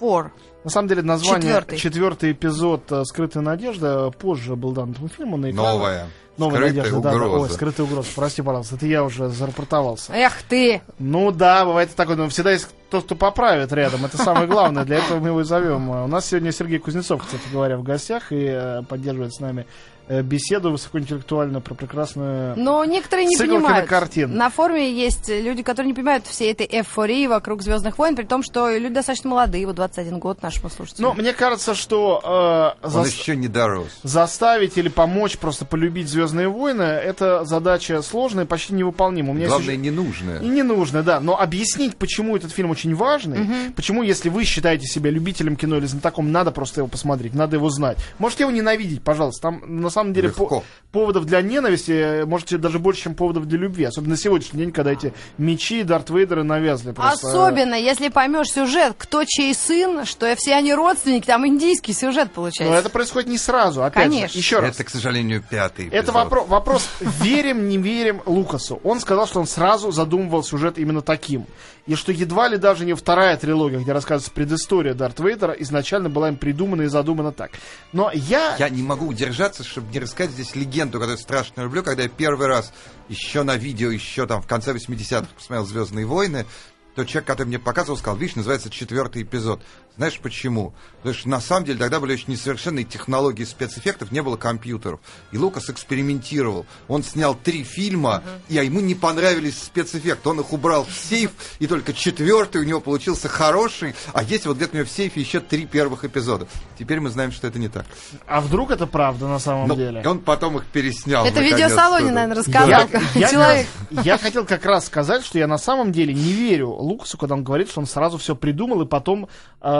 4». 0.00 0.30
На 0.62 0.70
самом 0.70 0.88
деле, 0.88 1.02
название 1.02 1.40
Четвертый. 1.48 1.78
четвертый 1.78 2.32
эпизод 2.32 2.92
э, 2.92 3.04
«Скрытая 3.04 3.42
надежда» 3.42 4.10
позже 4.10 4.54
был 4.54 4.72
дан 4.72 4.92
этому 4.92 5.08
фильму 5.08 5.36
на 5.36 5.50
экран. 5.50 5.66
Новая. 5.66 6.06
Новая 6.40 6.56
Скрытая 6.58 6.76
надежда, 6.84 7.00
да, 7.00 7.12
да. 7.12 7.26
Ой, 7.26 7.50
скрытая 7.50 7.86
угроза. 7.86 8.08
Прости, 8.16 8.42
пожалуйста, 8.42 8.74
это 8.76 8.86
я 8.86 9.04
уже 9.04 9.28
зарапортовался. 9.28 10.12
Эх 10.12 10.42
ты! 10.48 10.80
Ну 10.98 11.30
да, 11.30 11.64
бывает 11.64 11.94
такое, 11.94 12.16
но 12.16 12.28
всегда 12.28 12.50
есть 12.52 12.66
тот, 12.90 13.04
кто 13.04 13.14
поправит 13.14 13.72
рядом. 13.72 14.04
Это 14.04 14.16
самое 14.18 14.46
главное, 14.48 14.84
для 14.84 14.96
этого 14.98 15.20
мы 15.20 15.28
его 15.28 15.42
и 15.42 15.44
зовем. 15.44 15.90
У 15.90 16.06
нас 16.08 16.26
сегодня 16.26 16.50
Сергей 16.50 16.78
Кузнецов, 16.78 17.22
кстати 17.24 17.44
говоря, 17.52 17.76
в 17.76 17.82
гостях 17.84 18.32
и 18.32 18.46
э, 18.50 18.82
поддерживает 18.88 19.32
с 19.32 19.38
нами 19.38 19.64
э, 20.08 20.22
беседу 20.22 20.72
высокоинтеллектуальную 20.72 21.60
про 21.62 21.74
прекрасную... 21.74 22.56
Но 22.56 22.84
некоторые 22.84 23.26
не 23.26 23.36
Цикл 23.36 23.54
понимают. 23.54 23.86
кинокартин. 23.88 24.34
На 24.36 24.50
форуме 24.50 24.92
есть 24.92 25.28
люди, 25.28 25.62
которые 25.62 25.88
не 25.88 25.94
понимают 25.94 26.26
всей 26.26 26.50
этой 26.50 26.66
эйфории 26.66 27.28
вокруг 27.28 27.62
«Звездных 27.62 27.96
войн», 27.96 28.16
при 28.16 28.24
том, 28.24 28.42
что 28.42 28.68
люди 28.76 28.94
достаточно 28.94 29.30
молодые, 29.30 29.66
вот 29.66 29.76
21 29.76 30.18
год 30.18 30.42
нашему 30.42 30.68
слушателю. 30.68 31.06
Ну, 31.08 31.14
мне 31.14 31.32
кажется, 31.32 31.76
что 31.76 32.74
э, 32.82 32.86
Он 32.86 33.04
зас- 33.04 33.06
еще 33.06 33.36
не 33.36 33.46
дорос. 33.46 33.86
заставить 34.02 34.76
или 34.78 34.88
помочь 34.88 35.38
просто 35.38 35.64
полюбить 35.64 36.08
Звездные 36.08 36.29
войны 36.48 36.82
это 36.82 37.44
задача 37.44 38.02
сложная 38.02 38.44
и 38.44 38.46
почти 38.46 38.74
невыполнимая. 38.74 39.30
У 39.32 39.34
меня 39.34 39.44
есть 39.46 39.50
Главное, 39.56 39.74
еще- 39.74 39.82
не 39.82 39.90
нужное. 39.90 40.40
И 40.40 40.46
не 40.48 40.62
нужно, 40.62 41.02
да. 41.02 41.20
Но 41.20 41.38
объяснить, 41.40 41.96
почему 41.96 42.36
этот 42.36 42.52
фильм 42.52 42.70
очень 42.70 42.94
важный, 42.94 43.72
почему, 43.76 44.02
если 44.02 44.28
вы 44.28 44.44
считаете 44.44 44.86
себя 44.86 45.10
любителем 45.10 45.56
кино 45.56 45.76
или 45.76 45.86
знатоком, 45.86 46.32
надо 46.32 46.50
просто 46.50 46.80
его 46.80 46.88
посмотреть, 46.88 47.34
надо 47.34 47.56
его 47.56 47.70
знать. 47.70 47.98
Можете 48.18 48.44
его 48.44 48.50
ненавидеть, 48.50 49.02
пожалуйста. 49.02 49.42
Там, 49.42 49.80
на 49.80 49.90
самом 49.90 50.12
деле, 50.12 50.30
по- 50.30 50.62
поводов 50.92 51.24
для 51.24 51.40
ненависти, 51.42 51.92
э, 51.92 52.24
можете 52.26 52.58
даже 52.58 52.78
больше, 52.78 53.02
чем 53.02 53.14
поводов 53.14 53.46
для 53.46 53.58
любви. 53.58 53.84
Особенно 53.84 54.10
на 54.12 54.16
сегодняшний 54.16 54.60
день, 54.60 54.72
когда 54.72 54.92
эти 54.92 55.12
мечи, 55.38 55.82
Дарт 55.82 56.10
Вейдеры 56.10 56.42
навязли. 56.42 56.92
Просто, 56.92 57.26
э, 57.26 57.30
Особенно, 57.30 57.74
если 57.74 58.08
поймешь 58.08 58.48
сюжет, 58.50 58.94
кто 58.98 59.24
чей 59.26 59.54
сын, 59.54 60.04
что 60.04 60.34
все 60.36 60.54
они 60.54 60.74
родственники, 60.74 61.26
там 61.26 61.46
индийский 61.46 61.92
сюжет 61.92 62.28
Но 62.28 62.34
получается. 62.34 62.74
это 62.76 62.90
происходит 62.90 63.28
не 63.28 63.38
сразу, 63.38 63.82
опять 63.82 64.04
Конечно. 64.04 64.28
же. 64.28 64.38
Еще 64.38 64.58
раз. 64.60 64.74
Это, 64.74 64.84
к 64.84 64.90
сожалению, 64.90 65.42
пятый 65.48 65.86
Это 65.88 65.98
эпизод. 65.98 66.14
Вопро- 66.24 66.46
вопрос, 66.46 66.88
верим, 67.00 67.68
не 67.68 67.78
верим 67.78 68.22
Лукасу. 68.26 68.80
Он 68.84 69.00
сказал, 69.00 69.26
что 69.26 69.40
он 69.40 69.46
сразу 69.46 69.90
задумывал 69.90 70.42
сюжет 70.42 70.78
именно 70.78 71.02
таким. 71.02 71.46
И 71.86 71.94
что 71.94 72.12
едва 72.12 72.48
ли 72.48 72.56
даже 72.56 72.84
не 72.84 72.94
вторая 72.94 73.36
трилогия, 73.36 73.80
где 73.80 73.92
рассказывается 73.92 74.30
предыстория 74.30 74.94
Дарт 74.94 75.18
Вейдера, 75.20 75.52
изначально 75.54 76.08
была 76.08 76.28
им 76.28 76.36
придумана 76.36 76.82
и 76.82 76.86
задумана 76.86 77.32
так. 77.32 77.52
Но 77.92 78.10
я... 78.12 78.56
Я 78.58 78.68
не 78.68 78.82
могу 78.82 79.06
удержаться, 79.06 79.64
чтобы 79.64 79.92
не 79.92 79.98
рассказать 79.98 80.32
здесь 80.32 80.54
легенду, 80.54 80.98
которую 80.98 81.16
я 81.16 81.22
страшно 81.22 81.62
люблю, 81.62 81.82
когда 81.82 82.02
я 82.04 82.08
первый 82.08 82.46
раз 82.46 82.72
еще 83.08 83.42
на 83.42 83.56
видео, 83.56 83.90
еще 83.90 84.26
там 84.26 84.42
в 84.42 84.46
конце 84.46 84.72
80-х 84.72 85.28
посмотрел 85.36 85.66
«Звездные 85.66 86.06
войны», 86.06 86.46
то 86.94 87.04
человек, 87.04 87.28
который 87.28 87.48
мне 87.48 87.58
показывал, 87.58 87.96
сказал, 87.96 88.16
видишь, 88.18 88.36
называется 88.36 88.68
четвертый 88.68 89.22
эпизод. 89.22 89.62
Знаешь 89.96 90.18
почему? 90.18 90.72
Потому 90.98 91.14
что 91.14 91.28
на 91.28 91.40
самом 91.40 91.64
деле 91.66 91.78
тогда 91.78 92.00
были 92.00 92.12
очень 92.12 92.26
несовершенные 92.28 92.84
технологии 92.84 93.44
спецэффектов, 93.44 94.12
не 94.12 94.22
было 94.22 94.36
компьютеров. 94.36 95.00
И 95.32 95.38
Лукас 95.38 95.68
экспериментировал. 95.70 96.66
Он 96.88 97.02
снял 97.02 97.34
три 97.34 97.64
фильма, 97.64 98.22
и 98.48 98.56
а 98.58 98.62
ему 98.62 98.80
не 98.80 98.94
понравились 98.94 99.62
спецэффекты. 99.62 100.28
Он 100.28 100.40
их 100.40 100.52
убрал 100.52 100.84
в 100.84 100.92
сейф, 100.92 101.32
и 101.58 101.66
только 101.66 101.92
четвертый 101.92 102.60
у 102.62 102.64
него 102.64 102.80
получился 102.80 103.28
хороший. 103.28 103.94
А 104.12 104.22
есть 104.22 104.46
вот 104.46 104.56
где-то 104.56 104.72
у 104.72 104.76
него 104.76 104.86
в 104.86 104.90
сейфе 104.90 105.20
еще 105.20 105.40
три 105.40 105.66
первых 105.66 106.04
эпизода. 106.04 106.46
Теперь 106.78 107.00
мы 107.00 107.10
знаем, 107.10 107.32
что 107.32 107.46
это 107.46 107.58
не 107.58 107.68
так. 107.68 107.86
А 108.26 108.40
вдруг 108.40 108.70
это 108.70 108.86
правда 108.86 109.26
на 109.26 109.38
самом 109.38 109.68
Ну, 109.68 109.76
деле? 109.76 110.02
и 110.02 110.06
он 110.06 110.20
потом 110.20 110.56
их 110.58 110.66
переснял. 110.66 111.24
Это 111.24 111.40
в 111.40 111.44
видеосалоне, 111.44 112.10
наверное, 112.10 112.36
рассказал 112.36 112.68
Я, 113.14 113.28
я- 113.30 113.66
я 114.02 114.18
хотел 114.18 114.44
как 114.46 114.64
раз 114.64 114.86
сказать, 114.86 115.24
что 115.24 115.38
я 115.38 115.46
на 115.46 115.58
самом 115.58 115.92
деле 115.92 116.12
не 116.14 116.32
верю 116.32 116.68
Лукасу, 116.68 117.16
когда 117.18 117.34
он 117.34 117.44
говорит, 117.44 117.70
что 117.70 117.80
он 117.80 117.86
сразу 117.86 118.18
все 118.18 118.36
придумал 118.36 118.82
и 118.82 118.86
потом 118.86 119.28
э, 119.62 119.79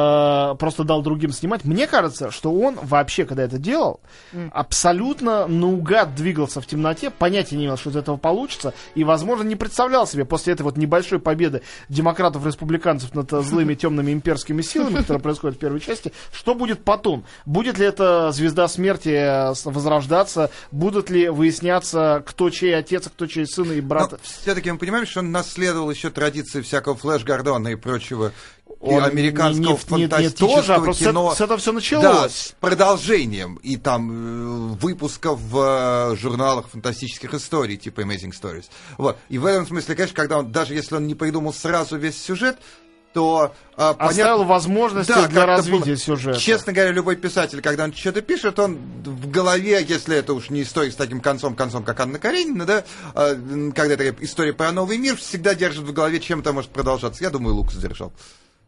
просто 0.59 0.85
дал 0.85 1.03
другим 1.03 1.33
снимать. 1.33 1.65
Мне 1.65 1.87
кажется, 1.87 2.31
что 2.31 2.53
он 2.53 2.79
вообще, 2.81 3.25
когда 3.25 3.43
это 3.43 3.59
делал, 3.59 4.01
абсолютно 4.53 5.47
наугад 5.47 6.15
двигался 6.15 6.61
в 6.61 6.67
темноте, 6.67 7.11
понятия 7.11 7.57
не 7.57 7.67
имел, 7.67 7.77
что 7.77 7.91
из 7.91 7.97
этого 7.97 8.17
получится, 8.17 8.75
и, 8.95 9.05
возможно, 9.05 9.45
не 9.45 9.57
представлял 9.57 10.07
себе 10.07 10.25
после 10.25 10.53
этой 10.53 10.63
вот 10.63 10.77
небольшой 10.77 11.19
победы 11.19 11.63
демократов-республиканцев 11.89 13.15
над 13.15 13.33
э, 13.33 13.43
злыми 13.43 13.75
темными 13.75 14.13
имперскими 14.13 14.63
силами, 14.63 14.97
которая 14.97 15.23
происходит 15.23 15.57
в 15.57 15.61
первой 15.61 15.81
части, 15.81 16.13
что 16.33 16.55
будет 16.55 16.85
потом? 16.85 17.25
Будет 17.47 17.79
ли 17.79 17.87
эта 17.87 18.33
звезда 18.33 18.69
смерти 18.69 19.09
э, 19.11 19.55
возрождаться? 19.65 20.51
Будут 20.71 21.11
ли 21.11 21.29
выясняться, 21.29 22.23
кто 22.27 22.51
чей 22.51 22.77
отец, 22.77 23.09
кто 23.09 23.27
чей 23.27 23.47
сын 23.47 23.71
и 23.73 23.81
брат? 23.81 24.19
все-таки 24.23 24.71
мы 24.71 24.79
понимаем, 24.79 25.07
что 25.07 25.21
он 25.21 25.31
наследовал 25.31 25.91
еще 25.91 26.11
традиции 26.11 26.61
всякого 26.61 26.97
Флэш 26.97 27.25
Гордона 27.25 27.69
и 27.69 27.75
прочего 27.75 28.33
Он 28.81 29.05
американского 29.05 29.63
не- 29.63 29.67
не- 29.67 29.69
не- 29.69 30.03
не 30.03 30.09
фантастического 30.09 30.57
тоже, 30.57 30.75
а 30.75 30.81
просто 30.81 31.05
кино. 31.05 31.35
с- 31.35 31.39
с 31.39 31.41
этого 31.43 31.59
всё 31.59 31.73
началось. 31.73 32.03
Да, 32.05 32.29
с 32.31 32.55
продолжением. 32.61 33.57
И 33.57 33.77
там 33.77 34.11
э, 34.11 34.75
выпусков 34.81 35.39
в 35.39 36.13
э, 36.13 36.17
журналах 36.17 36.69
фантастических 36.69 37.35
историй, 37.35 37.77
типа 37.77 38.01
Amazing 38.01 38.33
Stories. 38.33 38.65
Вот. 38.97 39.19
И 39.29 39.39
в 39.39 39.45
этом 39.47 39.67
смысле, 39.67 39.95
конечно, 39.95 40.17
когда 40.17 40.39
он, 40.39 40.51
даже 40.51 40.75
если 40.75 40.95
он 40.97 41.07
не 41.07 41.15
придумал 41.15 41.53
сразу 41.53 41.99
весь 41.99 42.21
сюжет, 42.21 42.57
то 43.13 43.53
а, 43.77 43.91
Оставил 43.91 44.09
понятно- 44.09 44.45
возможности 44.45 45.13
Да, 45.13 45.27
для 45.27 45.45
развития 45.45 45.85
было. 45.85 45.97
сюжета. 45.97 46.39
Честно 46.39 46.73
говоря, 46.73 46.93
любой 46.93 47.17
писатель, 47.17 47.61
когда 47.61 47.83
он 47.85 47.93
что-то 47.93 48.23
пишет, 48.23 48.59
он 48.61 48.79
в 49.05 49.29
голове, 49.31 49.85
если 49.87 50.17
это 50.17 50.33
уж 50.33 50.49
не 50.49 50.63
история 50.63 50.93
с 50.93 50.95
таким 50.95 51.21
концом, 51.21 51.57
концом, 51.57 51.83
как 51.83 51.99
Анна 51.99 52.21
Каренина, 52.21 52.65
да, 52.67 52.85
м, 53.17 53.73
когда 53.73 53.95
это 53.95 54.15
история 54.25 54.53
про 54.53 54.71
новый 54.71 54.97
мир, 54.97 55.17
всегда 55.17 55.55
держит 55.57 55.83
в 55.85 55.93
голове, 55.93 56.21
чем 56.21 56.39
это 56.41 56.53
может 56.53 56.71
продолжаться. 56.71 57.25
Я 57.25 57.31
думаю, 57.31 57.57
Лукас 57.57 57.75
держал. 57.77 58.13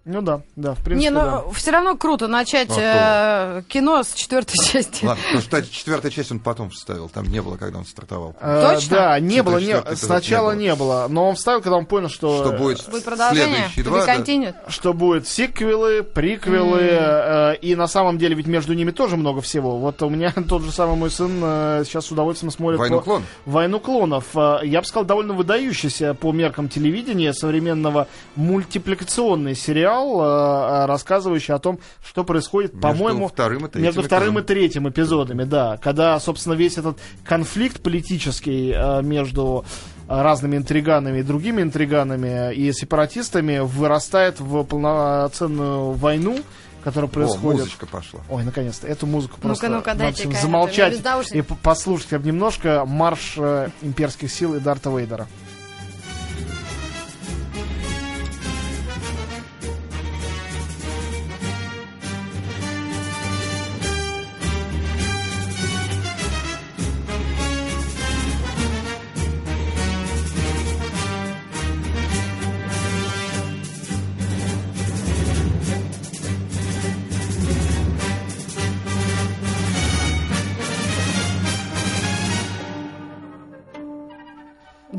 Ну 0.04 0.20
да, 0.20 0.40
да, 0.56 0.74
в 0.74 0.78
принципе, 0.82 1.10
Не, 1.10 1.14
да. 1.14 1.42
ну 1.46 1.52
все 1.52 1.70
равно 1.70 1.96
круто 1.96 2.26
начать 2.26 2.70
А 2.76 3.58
э, 3.60 3.62
кино 3.68 4.02
с 4.02 4.12
четвертой 4.14 4.56
части. 4.64 5.04
Ладно, 5.04 5.22
потому 5.22 5.42
что 5.42 5.62
четвертая 5.72 6.10
часть 6.10 6.32
он 6.32 6.40
потом 6.40 6.70
вставил, 6.70 7.08
там 7.08 7.26
не 7.26 7.40
было, 7.40 7.56
когда 7.56 7.78
он 7.78 7.84
стартовал. 7.86 8.34
Э, 8.40 8.74
Точно? 8.74 8.96
Да, 8.96 9.20
не 9.20 9.44
было, 9.44 9.58
не- 9.58 9.80
сначала 9.94 10.56
не 10.56 10.74
было. 10.74 11.02
не 11.02 11.04
было, 11.04 11.06
но 11.08 11.28
он 11.28 11.36
вставил, 11.36 11.60
когда 11.62 11.76
он 11.76 11.86
понял, 11.86 12.08
что, 12.08 12.38
Что 12.44 12.52
будет, 12.58 12.84
Будет 12.90 13.04
продолжение? 13.04 13.54
следующие 13.70 13.84
два, 13.84 14.04
да. 14.04 14.70
что 14.70 14.92
будет 14.92 15.28
сиквелы, 15.28 16.02
приквелы, 16.02 16.80
э, 16.82 17.56
и 17.62 17.76
на 17.76 17.86
самом 17.86 18.18
деле 18.18 18.34
ведь 18.34 18.48
между 18.48 18.72
ними 18.74 18.90
тоже 18.90 19.16
много 19.16 19.40
всего. 19.40 19.78
Вот 19.78 20.02
у 20.02 20.08
меня 20.08 20.32
тот 20.48 20.62
же 20.62 20.72
самый 20.72 20.96
мой 20.96 21.12
сын 21.12 21.30
э, 21.40 21.84
сейчас 21.86 22.06
с 22.06 22.10
удовольствием 22.10 22.50
смотрит 22.50 22.80
«Войну 22.80 22.96
по- 22.98 23.04
клонов». 23.04 23.26
«Войну 23.46 23.78
клонов». 23.78 24.24
Э, 24.34 24.58
Я 24.64 24.80
бы 24.80 24.86
сказал, 24.86 25.04
довольно 25.04 25.34
выдающийся 25.34 26.14
по 26.14 26.32
меркам 26.32 26.68
телевидения 26.68 27.32
современного 27.32 28.08
мультипликационный 28.34 29.54
сериал, 29.54 29.91
э, 29.92 30.82
э, 30.82 30.86
рассказывающий 30.86 31.54
о 31.54 31.58
том, 31.58 31.78
что 32.04 32.24
происходит, 32.24 32.80
по-моему, 32.80 33.28
вторым 33.28 33.68
между 33.74 34.02
вторым 34.02 34.38
и 34.38 34.42
третьим 34.42 34.88
эпизодами, 34.88 35.44
да, 35.44 35.76
когда, 35.78 36.18
собственно, 36.20 36.54
весь 36.54 36.78
этот 36.78 36.98
конфликт 37.24 37.82
политический 37.82 38.72
э, 38.74 39.02
между 39.02 39.64
разными 40.08 40.56
интриганами 40.56 41.20
и 41.20 41.22
другими 41.22 41.62
интриганами 41.62 42.54
и 42.54 42.72
сепаратистами 42.72 43.60
вырастает 43.60 44.40
в 44.40 44.64
полноценную 44.64 45.92
войну, 45.92 46.38
которая 46.82 47.08
О, 47.08 47.12
происходит. 47.12 47.60
музычка 47.60 47.86
пошла. 47.86 48.20
Ой, 48.28 48.44
наконец-то, 48.44 48.86
эту 48.86 49.06
музыку 49.06 49.40
просто 49.40 49.68
ну-ка, 49.68 49.90
надо 49.90 50.00
дайте-ка, 50.00 50.22
всем 50.22 50.30
это 50.32 50.42
замолчать 50.42 51.00
и 51.32 51.42
послушать 51.42 52.12
немножко 52.24 52.84
марш 52.84 53.34
э, 53.36 53.70
имперских 53.80 54.30
сил 54.30 54.54
и 54.54 54.60
Дарта 54.60 54.90
Вейдера. 54.90 55.28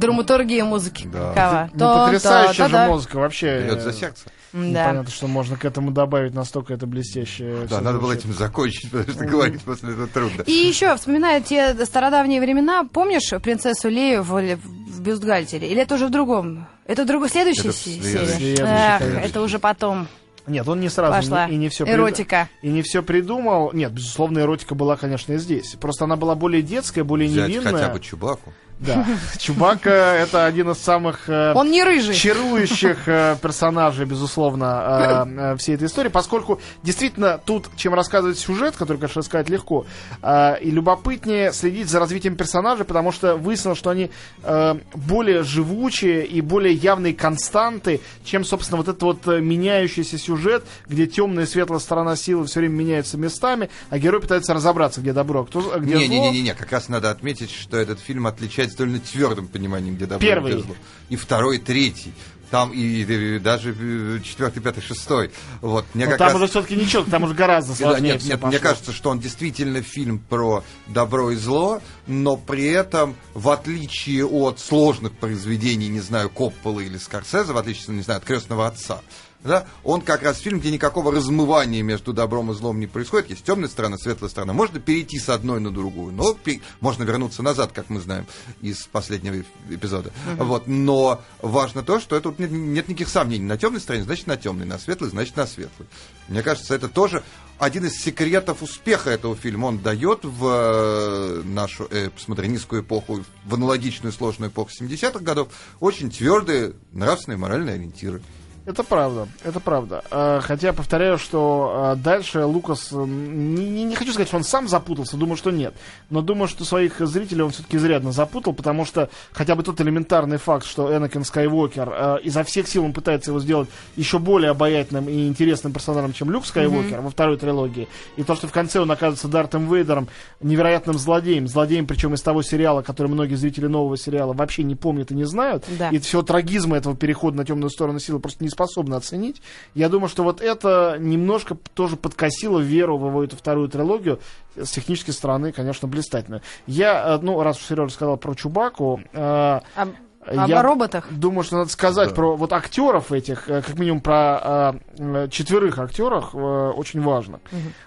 Драматургия 0.03 0.63
музыки. 0.65 1.07
Да. 1.11 1.33
Какова? 1.33 1.69
Ну, 1.73 1.79
То- 1.79 2.05
потрясающая 2.05 2.63
то- 2.63 2.69
же 2.69 2.73
да. 2.73 2.87
музыка 2.87 3.15
вообще. 3.17 3.61
Берет 3.63 3.81
за 3.81 3.93
сердце. 3.93 4.25
Да. 4.53 4.85
Понятно, 4.89 5.09
что 5.09 5.27
можно 5.27 5.57
к 5.57 5.65
этому 5.65 5.89
добавить 5.89 6.35
настолько 6.35 6.73
это 6.75 6.85
блестяще. 6.85 7.65
Да, 7.69 7.81
надо 7.81 7.97
было 7.97 8.13
этим 8.13 8.33
закончить, 8.33 8.91
потому 8.91 9.11
что 9.11 9.25
говорить 9.25 9.61
после 9.63 9.93
этого 9.93 10.07
трудно. 10.07 10.43
И 10.43 10.51
еще, 10.51 10.95
вспоминая 10.95 11.41
те 11.41 11.73
стародавние 11.85 12.39
времена, 12.39 12.83
помнишь 12.91 13.31
принцессу 13.41 13.89
Лею 13.89 14.21
в, 14.21 14.29
в 14.29 15.01
бюстгальтере? 15.01 15.67
Или 15.69 15.81
это 15.81 15.95
уже 15.95 16.05
в 16.07 16.11
другом? 16.11 16.67
Это 16.85 17.03
в 17.03 17.07
другой 17.07 17.29
следующей 17.29 17.69
Это 17.69 17.73
серии? 17.73 18.57
Эх, 18.61 19.25
это 19.25 19.41
уже 19.41 19.57
потом 19.57 20.07
Нет, 20.45 20.67
он 20.67 20.81
не 20.81 20.89
сразу 20.89 21.13
пошла 21.13 21.47
не- 21.47 21.55
и 21.55 21.57
не 21.57 21.69
все 21.69 21.85
эротика. 21.85 22.47
и 22.61 22.67
не 22.69 22.81
все 22.83 23.01
придумал. 23.01 23.71
Нет, 23.73 23.91
безусловно, 23.91 24.39
эротика 24.39 24.75
была, 24.75 24.97
конечно, 24.97 25.33
и 25.33 25.37
здесь. 25.37 25.75
Просто 25.81 26.03
она 26.05 26.15
была 26.15 26.35
более 26.35 26.61
детская, 26.61 27.03
более 27.03 27.27
Взять 27.29 27.49
невинная. 27.49 27.71
хотя 27.73 27.89
бы 27.89 27.99
Чубаку. 27.99 28.53
Да. 28.79 29.05
Чубака 29.37 29.89
это 29.89 30.45
один 30.45 30.71
из 30.71 30.77
самых 30.77 31.29
э, 31.29 31.53
Он 31.53 31.71
не 31.71 31.83
рыжий. 31.83 32.13
чарующих 32.15 33.07
э, 33.07 33.37
персонажей, 33.41 34.05
безусловно, 34.05 35.25
э, 35.25 35.29
э, 35.53 35.57
всей 35.57 35.75
этой 35.75 35.87
истории, 35.87 36.09
поскольку 36.09 36.59
действительно 36.83 37.37
тут, 37.37 37.67
чем 37.77 37.93
рассказывать 37.93 38.37
сюжет, 38.37 38.75
который, 38.75 38.97
конечно, 38.97 39.19
рассказать 39.19 39.49
легко, 39.49 39.85
э, 40.21 40.59
и 40.61 40.69
любопытнее 40.69 41.53
следить 41.53 41.87
за 41.89 41.99
развитием 41.99 42.35
персонажей, 42.35 42.83
потому 42.85 43.11
что 43.11 43.35
выяснилось, 43.37 43.77
что 43.77 43.89
они 43.89 44.11
э, 44.43 44.75
более 44.93 45.43
живучие 45.43 46.25
и 46.25 46.41
более 46.41 46.73
явные 46.73 47.13
константы, 47.13 48.01
чем, 48.25 48.43
собственно, 48.43 48.77
вот 48.77 48.89
этот 48.89 49.01
вот 49.03 49.25
меняющийся 49.27 50.17
сюжет, 50.17 50.65
где 50.87 51.07
темная 51.07 51.45
и 51.45 51.47
светлая 51.47 51.79
сторона 51.79 52.15
силы 52.15 52.45
все 52.47 52.59
время 52.59 52.73
меняются 52.75 53.17
местами, 53.17 53.69
а 53.89 53.97
герой 53.97 54.19
пытается 54.19 54.53
разобраться, 54.53 54.99
где 54.99 55.13
добро, 55.13 55.41
а 55.41 55.45
кто, 55.45 55.61
где 55.79 55.95
зло. 55.95 56.05
Не-не-не, 56.05 56.53
как 56.53 56.71
раз 56.71 56.89
надо 56.89 57.09
отметить, 57.11 57.51
что 57.51 57.77
этот 57.77 57.99
фильм 57.99 58.27
отличается 58.27 58.72
довольно 58.77 58.99
твердым 58.99 59.47
пониманием, 59.47 59.95
где 59.95 60.05
добро 60.05 60.25
Первый. 60.27 60.51
и 60.51 60.55
где 60.55 60.63
зло. 60.63 60.75
И 61.09 61.15
второй, 61.15 61.57
и 61.57 61.59
третий. 61.59 62.13
Там 62.51 62.71
и, 62.71 63.01
и 63.01 63.39
даже 63.39 63.75
э, 63.75 64.19
четвертый, 64.23 64.61
пятый, 64.61 64.81
шестой. 64.81 65.31
Вот. 65.61 65.85
Мне 65.95 66.05
Но 66.05 66.11
как 66.11 66.19
там 66.19 66.27
раз- 66.27 66.35
уже 66.35 66.47
все-таки 66.47 66.75
ничего, 66.75 67.03
там 67.03 67.23
уже 67.23 67.33
гораздо 67.33 67.73
сложнее 67.75 68.13
нет, 68.13 68.23
нет, 68.23 68.43
мне 68.43 68.59
кажется, 68.59 68.91
что 68.91 69.09
он 69.09 69.19
действительно 69.19 69.81
фильм 69.81 70.19
про 70.19 70.63
добро 70.85 71.31
и 71.31 71.35
зло, 71.35 71.81
но 72.05 72.37
при 72.37 72.65
этом, 72.65 73.15
в 73.33 73.49
отличие 73.49 74.25
от 74.25 74.59
сложных 74.59 75.13
произведений, 75.13 75.87
не 75.87 76.01
знаю, 76.01 76.29
Коппола 76.29 76.81
или 76.81 76.99
Скорсезе, 76.99 77.53
в 77.53 77.57
отличие, 77.57 77.95
не 77.95 78.03
знаю, 78.03 78.19
от 78.19 78.25
Крестного 78.25 78.67
отца, 78.67 79.01
да, 79.43 79.67
он 79.83 80.01
как 80.01 80.23
раз 80.23 80.39
фильм, 80.39 80.59
где 80.59 80.71
никакого 80.71 81.11
размывания 81.11 81.83
между 81.83 82.13
добром 82.13 82.51
и 82.51 82.53
злом 82.53 82.79
не 82.79 82.87
происходит. 82.87 83.29
Есть 83.29 83.43
темная 83.43 83.69
сторона, 83.69 83.97
светлая 83.97 84.29
сторона. 84.29 84.53
Можно 84.53 84.79
перейти 84.79 85.19
с 85.19 85.29
одной 85.29 85.59
на 85.59 85.71
другую, 85.71 86.13
но 86.13 86.37
можно 86.79 87.03
вернуться 87.03 87.43
назад, 87.43 87.71
как 87.73 87.89
мы 87.89 87.99
знаем 87.99 88.25
из 88.61 88.83
последнего 88.83 89.35
эп- 89.35 89.47
эпизода. 89.69 90.11
Вот. 90.37 90.67
Но 90.67 91.21
важно 91.41 91.83
то, 91.83 91.99
что 91.99 92.15
это 92.15 92.33
нет, 92.37 92.51
нет 92.51 92.87
никаких 92.87 93.09
сомнений. 93.09 93.45
На 93.45 93.57
темной 93.57 93.81
стороне, 93.81 94.03
значит 94.03 94.27
на 94.27 94.37
темной, 94.37 94.65
на 94.65 94.79
светлой, 94.79 95.09
значит 95.09 95.35
на 95.35 95.45
светлой. 95.45 95.87
Мне 96.29 96.41
кажется, 96.41 96.73
это 96.73 96.87
тоже 96.87 97.23
один 97.59 97.85
из 97.85 97.95
секретов 98.01 98.61
успеха 98.61 99.09
этого 99.09 99.35
фильма. 99.35 99.67
Он 99.67 99.79
дает 99.79 100.23
в 100.23 100.45
э, 100.45 101.41
нашу 101.43 101.87
э, 101.89 102.09
посмотринистскую 102.09 102.81
эпоху, 102.81 103.23
в 103.45 103.53
аналогичную 103.53 104.13
сложную 104.13 104.51
эпоху 104.51 104.71
70-х 104.79 105.19
годов, 105.19 105.49
очень 105.79 106.09
твердые 106.09 106.73
нравственные 106.91 107.37
и 107.37 107.41
моральные 107.41 107.75
ориентиры. 107.75 108.21
Это 108.65 108.83
правда, 108.83 109.27
это 109.43 109.59
правда. 109.59 110.03
Э, 110.09 110.39
Хотя 110.41 110.71
повторяю, 110.71 111.17
что 111.17 111.93
э, 111.93 112.01
дальше 112.01 112.45
Лукас, 112.45 112.91
не, 112.93 113.83
не- 113.83 113.95
хочу 113.95 114.11
сказать, 114.11 114.29
что 114.29 114.37
он 114.37 114.43
сам 114.45 114.69
запутался, 114.69 115.17
думаю, 115.17 115.35
что 115.35 115.51
нет. 115.51 115.73
Но 116.09 116.21
думаю, 116.21 116.47
что 116.47 116.63
своих 116.63 116.99
зрителей 116.99 117.41
он 117.43 117.51
все-таки 117.51 117.75
изрядно 117.75 118.13
запутал, 118.13 118.53
потому 118.53 118.85
что 118.85 119.09
хотя 119.33 119.55
бы 119.55 119.63
тот 119.63 119.81
элементарный 119.81 120.37
факт, 120.37 120.65
что 120.65 120.95
Энакин 120.95 121.25
Скайуокер 121.25 121.89
э, 121.91 122.17
изо 122.23 122.43
всех 122.45 122.67
сил 122.69 122.85
он 122.85 122.93
пытается 122.93 123.31
его 123.31 123.41
сделать 123.41 123.67
еще 123.97 124.17
более 124.17 124.51
обаятельным 124.51 125.09
и 125.09 125.27
интересным 125.27 125.73
персонажем, 125.73 126.13
чем 126.13 126.31
Люк 126.31 126.45
Скайуокер 126.45 127.01
во 127.01 127.09
второй 127.09 127.35
трилогии. 127.37 127.89
И 128.15 128.23
то, 128.23 128.35
что 128.35 128.47
в 128.47 128.53
конце 128.53 128.79
он 128.79 128.89
оказывается 128.89 129.27
Дартом 129.27 129.71
Вейдером, 129.73 130.07
невероятным 130.39 130.97
злодеем. 130.97 131.49
Злодеем, 131.49 131.85
причем 131.85 132.13
из 132.13 132.21
того 132.21 132.41
сериала, 132.43 132.81
который 132.81 133.07
многие 133.07 133.35
зрители 133.35 133.67
нового 133.67 133.97
сериала 133.97 134.31
вообще 134.31 134.63
не 134.63 134.75
помнят 134.75 135.11
и 135.11 135.15
не 135.15 135.25
знают. 135.25 135.65
Да. 135.77 135.89
И 135.89 135.99
всего 135.99 136.21
трагизма 136.21 136.77
этого 136.77 136.95
перехода 136.95 137.35
на 137.35 137.45
темную 137.45 137.69
сторону 137.69 137.99
силы 137.99 138.19
просто 138.19 138.41
не 138.43 138.52
способны 138.53 138.95
оценить. 138.95 139.41
Я 139.73 139.89
думаю, 139.89 140.09
что 140.09 140.23
вот 140.23 140.41
это 140.41 140.97
немножко 140.99 141.57
тоже 141.73 141.97
подкосило 141.97 142.59
веру 142.59 142.97
в 142.97 143.07
его 143.07 143.23
эту 143.23 143.35
вторую 143.35 143.67
трилогию. 143.67 144.19
С 144.55 144.71
технической 144.71 145.13
стороны, 145.13 145.51
конечно, 145.51 145.87
блистательно. 145.87 146.41
Я, 146.67 147.15
э, 147.15 147.19
ну, 147.21 147.41
раз 147.41 147.57
уж 147.57 147.63
Сережа 147.65 147.93
сказал 147.93 148.17
про 148.17 148.35
Чубаку, 148.35 149.01
э, 149.11 149.59
Об, 149.75 149.89
об 150.25 150.49
я 150.49 150.61
роботах. 150.61 151.05
Думаю, 151.11 151.43
что 151.43 151.57
надо 151.57 151.69
сказать 151.69 152.09
Да. 152.09 152.15
про 152.15 152.35
вот 152.35 152.53
актеров 152.53 153.11
этих, 153.11 153.49
э, 153.49 153.61
как 153.61 153.77
минимум 153.77 154.01
про 154.01 154.73
э, 154.97 155.23
э, 155.25 155.27
четверых 155.29 155.79
актеров, 155.79 156.33
э, 156.33 156.37
очень 156.37 157.01
важно. 157.01 157.39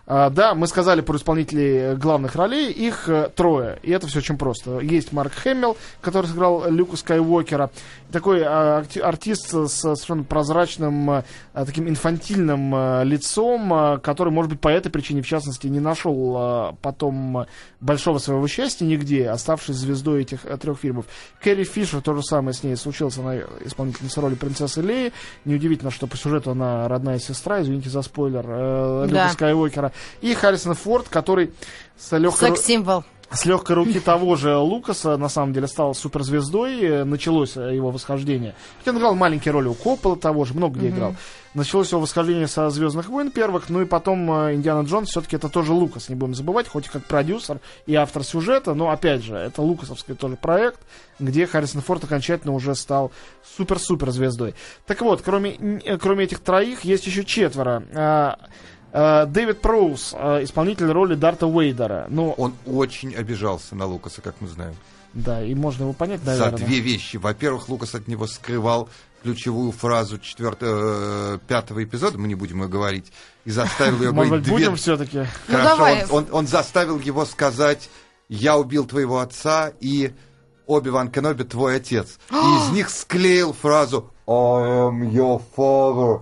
А, 0.07 0.31
да, 0.31 0.55
мы 0.55 0.67
сказали 0.67 1.01
про 1.01 1.17
исполнителей 1.17 1.79
э, 1.79 1.97
главных 1.97 2.37
ролей, 2.37 2.71
их 2.73 3.09
э, 3.09 3.31
трое, 3.35 3.79
и 3.83 3.91
это 3.91 4.07
все 4.07 4.19
очень 4.19 4.39
просто. 4.39 4.79
Есть 4.81 5.13
Марк 5.13 5.33
Хэмилл, 5.35 5.77
который 6.01 6.27
сыграл 6.27 6.71
Люка 6.71 6.97
Скайуокера, 6.97 7.71
такой 8.13 8.41
э, 8.41 8.85
артист 9.03 9.49
с 9.53 9.69
совершенно 9.69 10.25
прозрачным, 10.25 11.11
э, 11.11 11.23
таким 11.55 11.89
инфантильным 11.89 12.75
э, 12.75 13.05
лицом, 13.05 13.73
э, 13.73 13.99
который, 13.99 14.33
может 14.33 14.51
быть, 14.53 14.61
по 14.61 14.69
этой 14.69 14.91
причине, 14.91 15.23
в 15.23 15.27
частности, 15.27 15.67
не 15.67 15.81
нашел 15.81 16.37
э, 16.39 16.73
потом 16.83 17.39
э, 17.39 17.47
большого 17.81 18.19
своего 18.19 18.47
счастья 18.49 18.85
нигде, 18.85 19.29
оставшись 19.29 19.77
звездой 19.77 20.23
этих 20.23 20.45
э, 20.45 20.57
трех 20.57 20.79
фильмов. 20.79 21.07
Кэрри 21.43 21.65
Фишер, 21.65 22.01
то 22.01 22.15
же 22.15 22.23
самое 22.27 22.55
с 22.55 22.63
ней 22.63 22.77
случилось. 22.77 23.17
Она 23.19 23.39
исполнительница 23.65 24.21
роли 24.21 24.35
принцессы 24.35 24.83
Леи. 24.83 25.13
Неудивительно, 25.45 25.91
что 25.91 26.07
по 26.07 26.17
сюжету 26.17 26.51
она 26.51 26.89
родная 26.89 27.19
сестра, 27.19 27.63
извините 27.63 27.89
за 27.91 28.03
спойлер, 28.03 28.45
э, 28.47 29.03
Люка 29.05 29.15
Да. 29.15 29.29
Скайуокера. 29.31 29.93
И 30.21 30.35
Харрисон 30.35 30.75
Форд, 30.75 31.09
который 31.09 31.53
с 31.97 32.17
легкой... 32.17 32.51
Секс-символ. 32.51 33.05
С 33.31 33.45
легкой 33.45 33.75
руки 33.75 33.99
того 33.99 34.37
же 34.37 34.57
Лукаса, 34.57 35.17
на 35.17 35.29
самом 35.29 35.53
деле, 35.53 35.67
стал 35.67 35.95
суперзвездой, 35.95 36.81
э, 36.81 37.05
началось 37.05 37.57
его 37.57 37.91
восхождение. 37.91 38.55
Хотя 38.79 38.93
он 38.93 38.99
играл 38.99 39.15
маленькие 39.15 39.53
роли 39.53 39.69
у 39.69 39.75
Коппола 39.75 40.17
того 40.17 40.45
же, 40.45 40.55
много 40.55 40.79
где 40.79 40.89
играл. 40.91 41.17
Началось 41.57 41.91
его 41.91 42.03
восхождение 42.03 42.49
со 42.49 42.69
Звездных 42.69 43.09
войн 43.09 43.31
первых, 43.31 43.71
ну 43.71 43.81
и 43.81 43.87
потом 43.87 44.31
э, 44.31 44.55
Индиана 44.57 44.85
Джонс, 44.85 45.09
все-таки 45.09 45.37
это 45.37 45.49
тоже 45.49 45.73
Лукас, 45.73 46.11
не 46.11 46.15
будем 46.15 46.35
забывать, 46.35 46.69
хоть 46.69 46.85
и 46.85 46.91
как 46.91 47.03
продюсер 47.07 47.61
и 47.87 47.95
автор 47.95 48.25
сюжета, 48.25 48.75
но 48.75 48.91
опять 48.91 49.25
же, 49.25 49.35
это 49.37 49.63
лукасовский 49.63 50.15
тоже 50.15 50.37
проект, 50.37 50.79
где 51.19 51.47
Харрисон 51.47 51.81
Форд 51.81 52.05
окончательно 52.05 52.53
уже 52.53 52.75
стал 52.75 53.11
супер-супер 53.57 54.11
звездой. 54.11 54.55
Так 54.85 55.01
вот, 55.01 55.23
кроме, 55.23 55.55
э, 55.55 55.97
кроме 55.97 56.25
этих 56.25 56.41
троих, 56.41 56.85
есть 56.85 57.07
еще 57.07 57.25
четверо. 57.25 57.85
А, 57.95 58.39
а, 58.93 59.25
Дэвид 59.25 59.63
Проуз, 59.63 60.15
а, 60.15 60.45
исполнитель 60.45 60.91
роли 60.91 61.15
Дарта 61.15 61.47
Уэйдера. 61.47 62.05
Ну, 62.11 62.33
Он 62.33 62.53
очень 62.67 63.15
обижался 63.15 63.75
на 63.75 63.87
Лукаса, 63.87 64.21
как 64.21 64.35
мы 64.41 64.49
знаем. 64.49 64.75
Да, 65.17 65.43
и 65.43 65.55
можно 65.55 65.83
его 65.85 65.93
понять, 65.93 66.21
За 66.23 66.33
наверное. 66.37 66.59
две 66.67 66.81
вещи. 66.81 67.17
Во-первых, 67.17 67.69
Лукас 67.69 67.95
от 67.95 68.07
него 68.07 68.27
скрывал 68.27 68.89
ключевую 69.23 69.73
фразу 69.73 70.19
четвертого, 70.19 71.35
э, 71.35 71.39
пятого 71.49 71.83
эпизода, 71.83 72.19
мы 72.19 72.29
не 72.29 72.35
будем 72.35 72.63
ее 72.63 72.69
говорить, 72.69 73.11
и 73.45 73.51
заставил 73.51 74.01
ее 74.03 74.11
Может 74.13 74.29
говорить 74.31 74.33
быть, 74.33 74.43
две... 74.45 74.53
будем 74.67 74.77
все-таки. 74.77 75.19
Ну, 75.19 75.27
Хорошо, 75.49 75.69
давай. 75.69 76.05
Он, 76.05 76.11
он- 76.11 76.27
он 76.31 76.47
заставил 76.47 77.01
его 77.01 77.25
сказать, 77.25 77.89
я 78.29 78.57
убил 78.57 78.85
твоего 78.87 79.19
отца, 79.21 79.73
и 79.81 80.13
Оби-Ван 80.67 81.11
Кеноби 81.11 81.45
твой 81.45 81.77
отец. 81.77 82.19
И 82.31 82.35
из 82.35 82.71
них 82.73 82.91
склеил 82.91 83.53
фразу 83.53 84.13
I 84.29 84.33
am 84.33 85.09
your 85.13 85.41
father. 85.57 86.21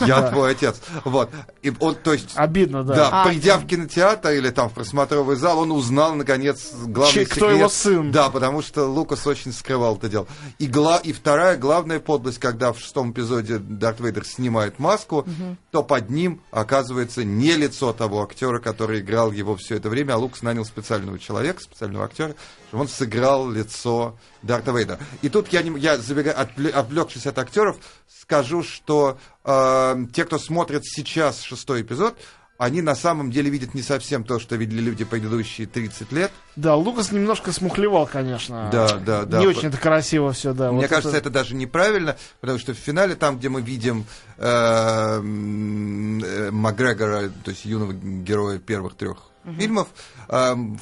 Я 0.06 0.22
твой 0.30 0.52
отец. 0.52 0.80
Вот. 1.04 1.28
И 1.60 1.70
он, 1.80 1.96
то 1.96 2.14
есть, 2.14 2.30
Обидно, 2.34 2.82
да. 2.82 2.94
да, 2.94 3.08
А. 3.22 3.28
придя 3.28 3.58
в 3.58 3.66
кинотеатр 3.66 4.30
или 4.30 4.48
там 4.48 4.70
в 4.70 4.72
просмотровый 4.72 5.36
зал, 5.36 5.58
он 5.58 5.70
узнал, 5.70 6.14
наконец, 6.14 6.72
главный 6.86 7.12
Че- 7.12 7.26
кто 7.26 7.34
секрет. 7.34 7.58
его 7.58 7.68
сын. 7.68 8.10
Да, 8.10 8.30
потому 8.30 8.62
что 8.62 8.86
Лукас 8.86 9.26
очень 9.26 9.52
скрывал 9.52 9.96
это 9.96 10.08
дело. 10.08 10.26
И, 10.58 10.66
гла... 10.66 10.96
и 10.96 11.12
вторая 11.12 11.58
главная 11.58 12.00
подлость, 12.00 12.38
когда 12.38 12.72
в 12.72 12.78
шестом 12.78 13.12
эпизоде 13.12 13.58
Дарт 13.58 14.00
Вейдер 14.00 14.24
снимает 14.24 14.78
маску, 14.78 15.26
то 15.70 15.82
под 15.82 16.08
ним 16.08 16.40
оказывается 16.52 17.22
не 17.22 17.52
лицо 17.52 17.92
того 17.92 18.22
актера, 18.22 18.60
который 18.60 19.00
играл 19.00 19.30
его 19.30 19.56
все 19.56 19.76
это 19.76 19.90
время, 19.90 20.14
а 20.14 20.16
Лукас 20.16 20.40
нанял 20.42 20.64
специального 20.64 21.18
человека, 21.18 21.60
специального 21.62 22.06
актера, 22.06 22.34
чтобы 22.68 22.84
он 22.84 22.88
сыграл 22.88 23.50
лицо 23.50 24.16
Дарта 24.42 24.72
Вейдера. 24.72 24.98
И 25.22 25.28
тут 25.28 25.48
я, 25.52 25.62
не... 25.62 25.78
я 25.80 25.96
забегаю, 25.98 26.36
отвле- 26.36 26.70
отвлекшись 26.70 27.26
от 27.26 27.38
актеров, 27.38 27.76
скажу, 28.20 28.62
что 28.62 29.18
э, 29.44 29.96
те, 30.12 30.24
кто 30.24 30.38
смотрит 30.38 30.84
сейчас 30.84 31.40
шестой 31.42 31.82
эпизод, 31.82 32.16
они 32.58 32.80
на 32.80 32.94
самом 32.94 33.32
деле 33.32 33.50
видят 33.50 33.74
не 33.74 33.82
совсем 33.82 34.22
то, 34.22 34.38
что 34.38 34.54
видели 34.54 34.80
люди 34.80 35.04
предыдущие 35.04 35.66
30 35.66 36.12
лет. 36.12 36.30
Да, 36.54 36.76
Лукас 36.76 37.10
немножко 37.10 37.50
смухлевал, 37.50 38.06
конечно. 38.06 38.68
Да, 38.70 38.98
да, 38.98 39.24
да. 39.24 39.40
Не 39.40 39.48
очень 39.48 39.68
это 39.68 39.78
красиво 39.78 40.32
все, 40.32 40.52
да. 40.52 40.70
Мне 40.70 40.82
Вот 40.82 40.88
кажется, 40.90 41.16
это... 41.16 41.28
даже 41.28 41.56
неправильно, 41.56 42.16
потому 42.40 42.60
что 42.60 42.72
в 42.72 42.76
финале, 42.76 43.16
там, 43.16 43.38
где 43.38 43.48
мы 43.48 43.62
видим 43.62 44.04
э, 44.38 44.46
м, 44.46 46.22
э, 46.22 46.50
Макгрегора, 46.52 47.30
то 47.44 47.50
есть 47.50 47.64
юного 47.64 47.94
героя 47.94 48.58
первых 48.58 48.94
трех 48.94 49.16
фильмов, 49.58 49.88
э, 50.28 50.54
в 50.54 50.78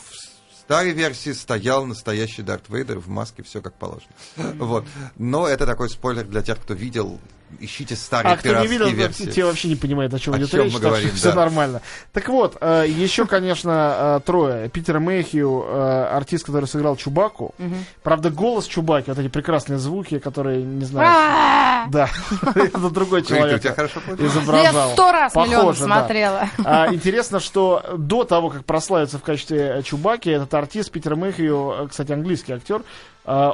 старой 0.71 0.93
версии 0.93 1.33
стоял 1.33 1.85
настоящий 1.85 2.43
Дарт 2.43 2.69
Вейдер 2.69 3.01
в 3.01 3.09
маске, 3.09 3.43
все 3.43 3.61
как 3.61 3.75
положено. 3.75 4.13
Вот. 4.37 4.85
Но 5.19 5.49
это 5.49 5.67
такой 5.67 5.91
спойлер 5.91 6.23
для 6.23 6.43
тех, 6.43 6.61
кто 6.61 6.75
видел. 6.75 7.19
Ищите 7.59 7.97
старые 7.97 8.35
А 8.35 8.37
кто 8.37 8.55
не 8.61 8.67
видел, 8.67 8.89
версии. 8.89 9.27
те 9.27 9.45
вообще 9.45 9.69
не 9.69 9.77
понимают, 9.77 10.15
о 10.15 10.19
чем 10.19 10.35
О 10.35 10.39
идет 10.39 10.51
чем 10.51 10.65
речь, 10.65 10.73
мы 10.73 10.81
так 10.81 10.89
говорим, 10.89 11.09
что 11.09 11.17
все 11.17 11.29
да. 11.31 11.35
нормально. 11.37 11.83
Так 12.13 12.29
вот, 12.29 12.57
э, 12.61 12.85
еще, 12.89 13.27
конечно, 13.27 14.19
э, 14.19 14.21
трое. 14.25 14.69
Питер 14.69 15.01
Мэйхью, 15.01 15.65
э, 15.67 16.09
артист, 16.13 16.45
который 16.47 16.67
сыграл 16.67 16.97
Чубаку. 16.97 17.55
Правда, 18.03 18.31
голос 18.31 18.67
Чубаки, 18.67 19.11
вот 19.11 19.19
эти 19.19 19.29
прекрасные 19.29 19.79
звуки, 19.79 20.19
которые, 20.19 20.63
не 20.63 20.85
знаю... 20.85 21.89
Да, 21.89 22.09
это 22.55 22.91
другой 22.91 23.25
Смотрите, 23.25 23.35
у 23.35 23.37
человек 23.37 23.63
тебя 23.63 23.75
хорошо 23.75 24.01
получилось. 24.01 24.33
изображал. 24.33 24.89
Я 24.89 24.93
сто 24.93 25.13
раз 25.13 25.35
миллион 25.35 25.75
да. 25.75 25.85
смотрела. 25.85 26.49
А, 26.65 26.93
интересно, 26.93 27.41
что 27.41 27.85
до 27.97 28.25
того, 28.25 28.51
как 28.51 28.65
прославиться 28.65 29.19
в 29.19 29.23
качестве 29.23 29.83
Чубаки, 29.83 30.31
этот 30.31 30.53
артист 30.55 30.91
Питер 30.93 31.17
Мэхью, 31.17 31.75
э, 31.79 31.89
кстати, 31.89 32.13
английский 32.13 32.53
актер, 32.53 32.83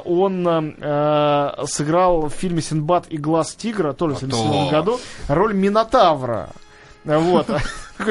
он 0.05 0.47
э, 0.81 1.65
сыграл 1.67 2.29
в 2.29 2.31
фильме 2.31 2.62
«Синдбад 2.62 3.07
и 3.09 3.17
глаз 3.19 3.55
тигра», 3.55 3.93
тоже 3.93 4.15
в 4.15 4.19
1977 4.23 4.67
Ото. 4.69 4.71
году, 4.71 5.01
роль 5.29 5.55
Минотавра. 5.55 6.49
Вот. 7.05 7.49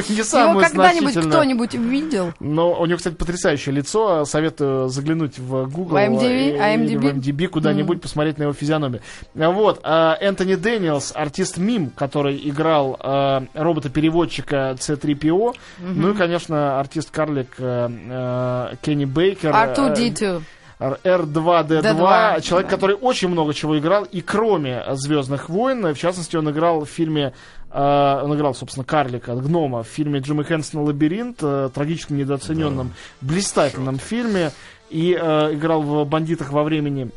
Не 0.10 0.16
Его 0.16 0.24
самую 0.24 0.66
когда-нибудь 0.66 1.14
кто-нибудь 1.28 1.74
видел? 1.76 2.32
Но 2.40 2.74
у 2.80 2.86
него, 2.88 2.98
кстати, 2.98 3.14
потрясающее 3.14 3.76
лицо. 3.76 4.26
Советую 4.26 4.88
заглянуть 4.88 5.38
в 5.38 5.66
Google 5.70 5.94
В 5.96 5.98
IMDb? 5.98 6.24
и- 6.24 6.50
или 6.50 6.98
в 6.98 7.02
IMDb? 7.04 7.14
IMDb 7.14 7.48
куда-нибудь, 7.48 8.02
посмотреть 8.02 8.38
на 8.40 8.44
его 8.44 8.54
физиономию. 8.54 9.02
А 9.38 9.50
Вот. 9.52 9.82
а, 9.84 10.18
Энтони 10.20 10.56
Дэниелс, 10.56 11.12
артист 11.14 11.58
Мим, 11.58 11.92
который 11.92 12.40
играл 12.50 12.98
а, 13.00 13.44
робота-переводчика 13.54 14.76
C3PO. 14.80 15.54
Ну 15.82 16.12
и, 16.12 16.14
конечно, 16.16 16.80
артист-карлик 16.80 17.50
а, 17.60 17.92
а, 18.10 18.76
Кенни 18.82 19.06
Бейкер. 19.06 19.52
R2-D2. 19.52 20.42
Р- 20.80 21.00
R2D2, 21.04 21.82
D2, 21.82 22.42
человек, 22.42 22.70
да. 22.70 22.76
который 22.76 22.96
очень 22.96 23.30
много 23.30 23.54
чего 23.54 23.78
играл, 23.78 24.04
и 24.04 24.22
кроме 24.22 24.84
Звездных 24.92 25.50
войн, 25.50 25.94
в 25.94 25.98
частности, 25.98 26.36
он 26.36 26.50
играл 26.50 26.82
в 26.84 26.90
фильме, 26.90 27.34
э, 27.72 28.22
он 28.24 28.36
играл, 28.36 28.54
собственно, 28.54 28.84
Карлика, 28.84 29.36
гнома, 29.36 29.84
в 29.84 29.88
фильме 29.88 30.20
Джима 30.20 30.44
Хэнсона 30.44 30.84
«Лабиринт», 30.84 31.38
э, 31.42 31.70
трагически 31.74 32.14
недооцененном, 32.14 32.94
блистательном 33.22 34.00
фильме, 34.00 34.52
и 34.90 35.18
э, 35.20 35.54
играл 35.54 35.82
в 35.82 36.06
«Бандитах 36.06 36.52
во 36.52 36.64
времени» 36.64 37.10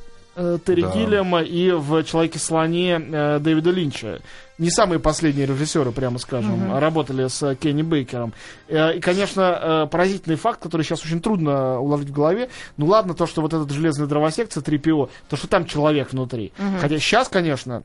Терри 0.64 0.83
Да. 0.83 0.92
Гиллиама 0.92 1.42
и 1.42 1.73
в 1.73 2.05
«Человеке-слоне» 2.05 3.38
Дэвида 3.40 3.71
Линча. 3.71 4.21
Не 4.59 4.71
самые 4.71 4.99
последние 4.99 5.47
режиссеры, 5.47 5.92
прямо 5.92 6.18
скажем, 6.18 6.77
работали 6.79 7.29
с 7.29 7.42
э, 7.44 7.55
Кенни 7.55 7.83
Бейкером. 7.83 8.33
Э, 8.68 8.97
И, 8.97 9.01
конечно, 9.01 9.40
э, 9.42 9.87
поразительный 9.88 10.37
факт, 10.37 10.61
который 10.61 10.83
сейчас 10.83 11.05
очень 11.05 11.21
трудно 11.21 11.79
уложить 11.79 12.09
в 12.09 12.12
голове. 12.12 12.49
Ну 12.77 12.87
ладно, 12.87 13.14
то, 13.14 13.27
что 13.27 13.40
вот 13.40 13.55
этот 13.55 13.71
железный 13.71 14.09
дровосек 14.09 14.49
C3PO, 14.51 15.11
то, 15.29 15.37
что 15.37 15.47
там 15.47 15.64
человек 15.64 16.12
внутри. 16.12 16.53
Хотя 16.81 16.99
сейчас, 16.99 17.29
конечно, 17.29 17.85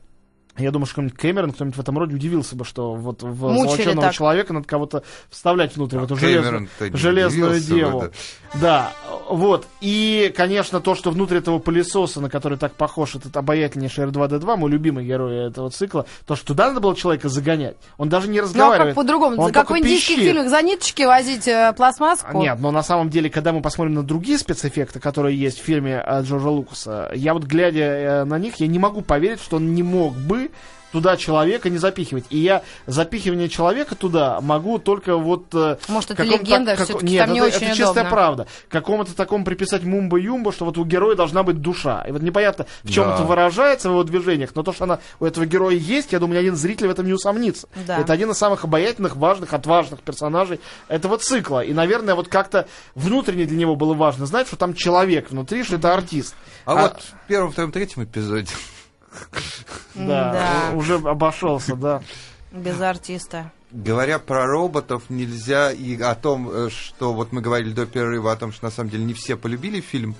я 0.56 0.70
думаю, 0.70 0.86
что 0.86 0.94
какой-нибудь 0.96 1.18
Кэмерон, 1.18 1.52
кто-нибудь 1.52 1.76
в 1.76 1.80
этом 1.80 1.98
роде 1.98 2.14
удивился 2.14 2.54
бы, 2.54 2.64
что 2.64 2.94
вот 2.94 3.22
в 3.22 3.48
Мучили 3.52 3.82
золоченого 3.82 4.02
так. 4.02 4.14
человека 4.14 4.52
надо 4.52 4.66
кого-то 4.66 5.02
вставлять 5.30 5.74
внутрь, 5.76 5.98
в 5.98 6.04
эту 6.04 6.16
железную, 6.16 6.68
железную 6.92 7.50
бы, 7.52 7.60
деву. 7.60 8.00
да. 8.00 8.10
Да, 8.60 8.92
вот. 9.28 9.66
И, 9.80 10.32
конечно, 10.36 10.80
то, 10.80 10.94
что 10.94 11.10
внутри 11.10 11.38
этого 11.38 11.58
пылесоса, 11.58 12.20
на 12.20 12.30
который 12.30 12.56
так 12.56 12.74
похож 12.74 13.16
этот 13.16 13.36
обаятельнейший 13.36 14.04
R2-D2, 14.04 14.56
мой 14.56 14.70
любимый 14.70 15.04
герой 15.04 15.48
этого 15.48 15.70
цикла, 15.70 16.06
то, 16.24 16.36
что 16.36 16.46
туда 16.46 16.68
надо 16.68 16.80
было 16.80 16.94
человека 16.94 17.28
загонять. 17.28 17.76
Он 17.98 18.08
даже 18.08 18.28
не 18.28 18.38
Ну 18.38 18.44
а 18.44 18.46
разговаривает. 18.46 18.94
как 18.94 19.02
по-другому? 19.02 19.40
Он 19.40 19.48
За 19.48 19.52
как 19.52 19.64
в 19.64 19.68
только 19.68 19.82
индийских 19.82 20.16
пищит. 20.16 20.30
фильмах 20.30 20.48
за 20.50 20.62
ниточки 20.62 21.02
возить 21.02 21.48
э, 21.48 21.72
пластмасску? 21.76 22.38
Нет, 22.38 22.58
но 22.60 22.70
на 22.70 22.84
самом 22.84 23.10
деле, 23.10 23.28
когда 23.28 23.52
мы 23.52 23.60
посмотрим 23.60 23.94
на 23.94 24.02
другие 24.04 24.38
спецэффекты, 24.38 25.00
которые 25.00 25.36
есть 25.36 25.58
в 25.60 25.64
фильме 25.64 25.98
от 25.98 26.24
Джорджа 26.24 26.50
Лукаса, 26.50 27.10
я 27.14 27.34
вот 27.34 27.42
глядя 27.42 27.80
э, 27.82 28.24
на 28.24 28.38
них, 28.38 28.56
я 28.56 28.68
не 28.68 28.78
могу 28.78 29.00
поверить, 29.02 29.40
что 29.40 29.56
он 29.56 29.74
не 29.74 29.82
мог 29.82 30.14
бы 30.14 30.43
туда 30.92 31.16
человека 31.16 31.70
не 31.70 31.78
запихивать. 31.78 32.24
И 32.30 32.38
я 32.38 32.62
запихивание 32.86 33.48
человека 33.48 33.96
туда 33.96 34.40
могу 34.40 34.78
только 34.78 35.16
вот... 35.16 35.46
э, 35.52 35.76
Может, 35.88 36.12
это 36.12 36.22
легенда, 36.22 36.76
как- 36.76 36.84
всё-таки 36.84 37.14
Нет, 37.14 37.24
там 37.26 37.32
не 37.34 37.40
это, 37.40 37.48
очень 37.48 37.66
это 37.66 37.76
чистая 37.76 37.90
удобно. 38.04 38.10
правда. 38.10 38.46
Какому-то 38.68 39.16
такому 39.16 39.44
приписать 39.44 39.82
мумба-юмба, 39.82 40.52
что 40.52 40.64
вот 40.66 40.78
у 40.78 40.84
героя 40.84 41.16
должна 41.16 41.42
быть 41.42 41.60
душа. 41.60 42.02
И 42.06 42.12
вот 42.12 42.22
непонятно, 42.22 42.66
в 42.84 42.92
чем 42.92 43.06
Да. 43.08 43.14
это 43.14 43.24
выражается 43.24 43.88
в 43.88 43.92
его 43.92 44.04
движениях, 44.04 44.50
но 44.54 44.62
то, 44.62 44.72
что 44.72 44.84
она 44.84 45.00
у 45.18 45.24
этого 45.24 45.46
героя 45.46 45.74
есть, 45.74 46.12
я 46.12 46.20
думаю, 46.20 46.36
ни 46.36 46.40
один 46.42 46.54
зритель 46.54 46.86
в 46.86 46.90
этом 46.92 47.06
не 47.06 47.12
усомнится. 47.12 47.66
Да. 47.88 47.98
Это 47.98 48.12
один 48.12 48.30
из 48.30 48.38
самых 48.38 48.62
обаятельных, 48.62 49.16
важных, 49.16 49.52
отважных 49.52 50.00
персонажей 50.00 50.60
этого 50.86 51.18
цикла. 51.18 51.64
И, 51.64 51.72
наверное, 51.72 52.14
вот 52.14 52.28
как-то 52.28 52.68
внутренне 52.94 53.46
для 53.46 53.56
него 53.56 53.74
было 53.74 53.94
важно 53.94 54.26
знать, 54.26 54.46
что 54.46 54.54
там 54.56 54.74
человек 54.74 55.28
внутри, 55.32 55.64
что 55.64 55.74
это 55.74 55.92
артист. 55.92 56.36
А, 56.66 56.74
вот 56.82 57.00
в 57.02 57.26
первом, 57.26 57.50
втором, 57.50 57.72
третьем 57.72 58.04
эпизоде 58.04 58.46
Да, 59.94 60.72
уже 60.74 60.96
обошелся, 60.96 61.76
да. 61.76 62.02
Без 62.52 62.80
артиста. 62.80 63.52
Говоря 63.70 64.20
про 64.20 64.46
роботов, 64.46 65.04
нельзя 65.08 65.72
и 65.72 66.00
о 66.00 66.14
том, 66.14 66.48
э, 66.48 66.68
что 66.70 67.12
вот 67.12 67.32
мы 67.32 67.40
говорили 67.40 67.72
до 67.72 67.86
перерыва 67.86 68.30
о 68.30 68.36
том, 68.36 68.52
что 68.52 68.66
на 68.66 68.70
самом 68.70 68.90
деле 68.90 69.04
не 69.04 69.14
все 69.14 69.36
полюбили 69.36 69.80
фильм, 69.80 70.14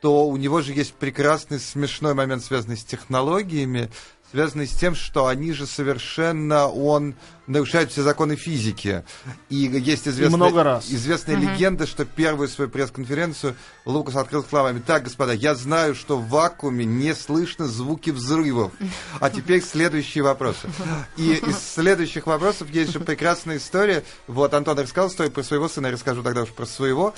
то 0.00 0.26
у 0.26 0.36
него 0.36 0.60
же 0.62 0.72
есть 0.72 0.94
прекрасный 0.94 1.60
смешной 1.60 2.14
момент, 2.14 2.42
связанный 2.42 2.76
с 2.76 2.84
технологиями, 2.84 3.90
связанный 4.32 4.66
с 4.66 4.72
тем, 4.72 4.96
что 4.96 5.26
они 5.26 5.52
же 5.52 5.66
совершенно, 5.66 6.66
он 6.66 7.14
нарушают 7.48 7.90
все 7.90 8.02
законы 8.02 8.36
физики. 8.36 9.04
И 9.48 9.56
есть 9.56 10.06
известная, 10.06 10.36
много 10.36 10.62
раз. 10.62 10.86
известная 10.90 11.36
легенда, 11.36 11.86
что 11.86 12.04
первую 12.04 12.48
свою 12.48 12.70
пресс-конференцию 12.70 13.56
Лукас 13.84 14.16
открыл 14.16 14.44
словами, 14.44 14.80
так, 14.84 15.04
господа, 15.04 15.32
я 15.32 15.54
знаю, 15.54 15.94
что 15.94 16.18
в 16.18 16.28
вакууме 16.28 16.84
не 16.84 17.14
слышно 17.14 17.66
звуки 17.66 18.10
взрывов. 18.10 18.72
А 19.20 19.30
теперь 19.30 19.62
следующие 19.62 20.22
вопросы. 20.22 20.68
И 21.16 21.32
из 21.34 21.58
следующих 21.58 22.26
вопросов 22.26 22.70
есть 22.70 22.92
же 22.92 23.00
прекрасная 23.00 23.56
история. 23.56 24.04
Вот 24.26 24.54
Антон 24.54 24.78
рассказал 24.78 25.08
историю 25.08 25.32
про 25.32 25.42
своего 25.42 25.68
сына, 25.68 25.86
я 25.86 25.92
расскажу 25.92 26.22
тогда 26.22 26.42
уж 26.42 26.50
про 26.50 26.66
своего. 26.66 27.14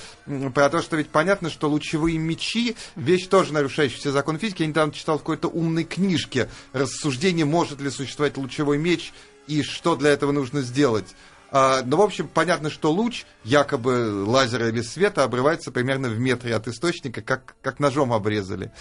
Про 0.53 0.69
то, 0.69 0.81
что 0.81 0.95
ведь 0.95 1.09
понятно, 1.09 1.49
что 1.49 1.69
лучевые 1.69 2.17
мечи, 2.17 2.75
вещь 2.95 3.27
тоже 3.27 3.53
нарушающая 3.53 3.97
все 3.97 4.11
законы 4.11 4.39
физики. 4.39 4.61
Я 4.61 4.69
недавно 4.69 4.93
читал 4.93 5.17
в 5.17 5.21
какой-то 5.21 5.49
умной 5.49 5.83
книжке 5.83 6.49
рассуждение, 6.71 7.45
может 7.45 7.81
ли 7.81 7.89
существовать 7.89 8.37
лучевой 8.37 8.77
меч 8.77 9.11
и 9.47 9.63
что 9.63 9.95
для 9.95 10.11
этого 10.11 10.31
нужно 10.31 10.61
сделать. 10.61 11.15
А, 11.53 11.81
ну, 11.85 11.97
в 11.97 12.01
общем, 12.01 12.29
понятно, 12.29 12.69
что 12.69 12.91
луч, 12.93 13.25
якобы 13.43 14.23
лазера 14.25 14.69
или 14.69 14.81
света, 14.81 15.25
обрывается 15.25 15.69
примерно 15.69 16.07
в 16.07 16.17
метре 16.17 16.55
от 16.55 16.69
источника, 16.69 17.21
как, 17.21 17.55
как 17.61 17.79
ножом 17.79 18.13
обрезали. 18.13 18.71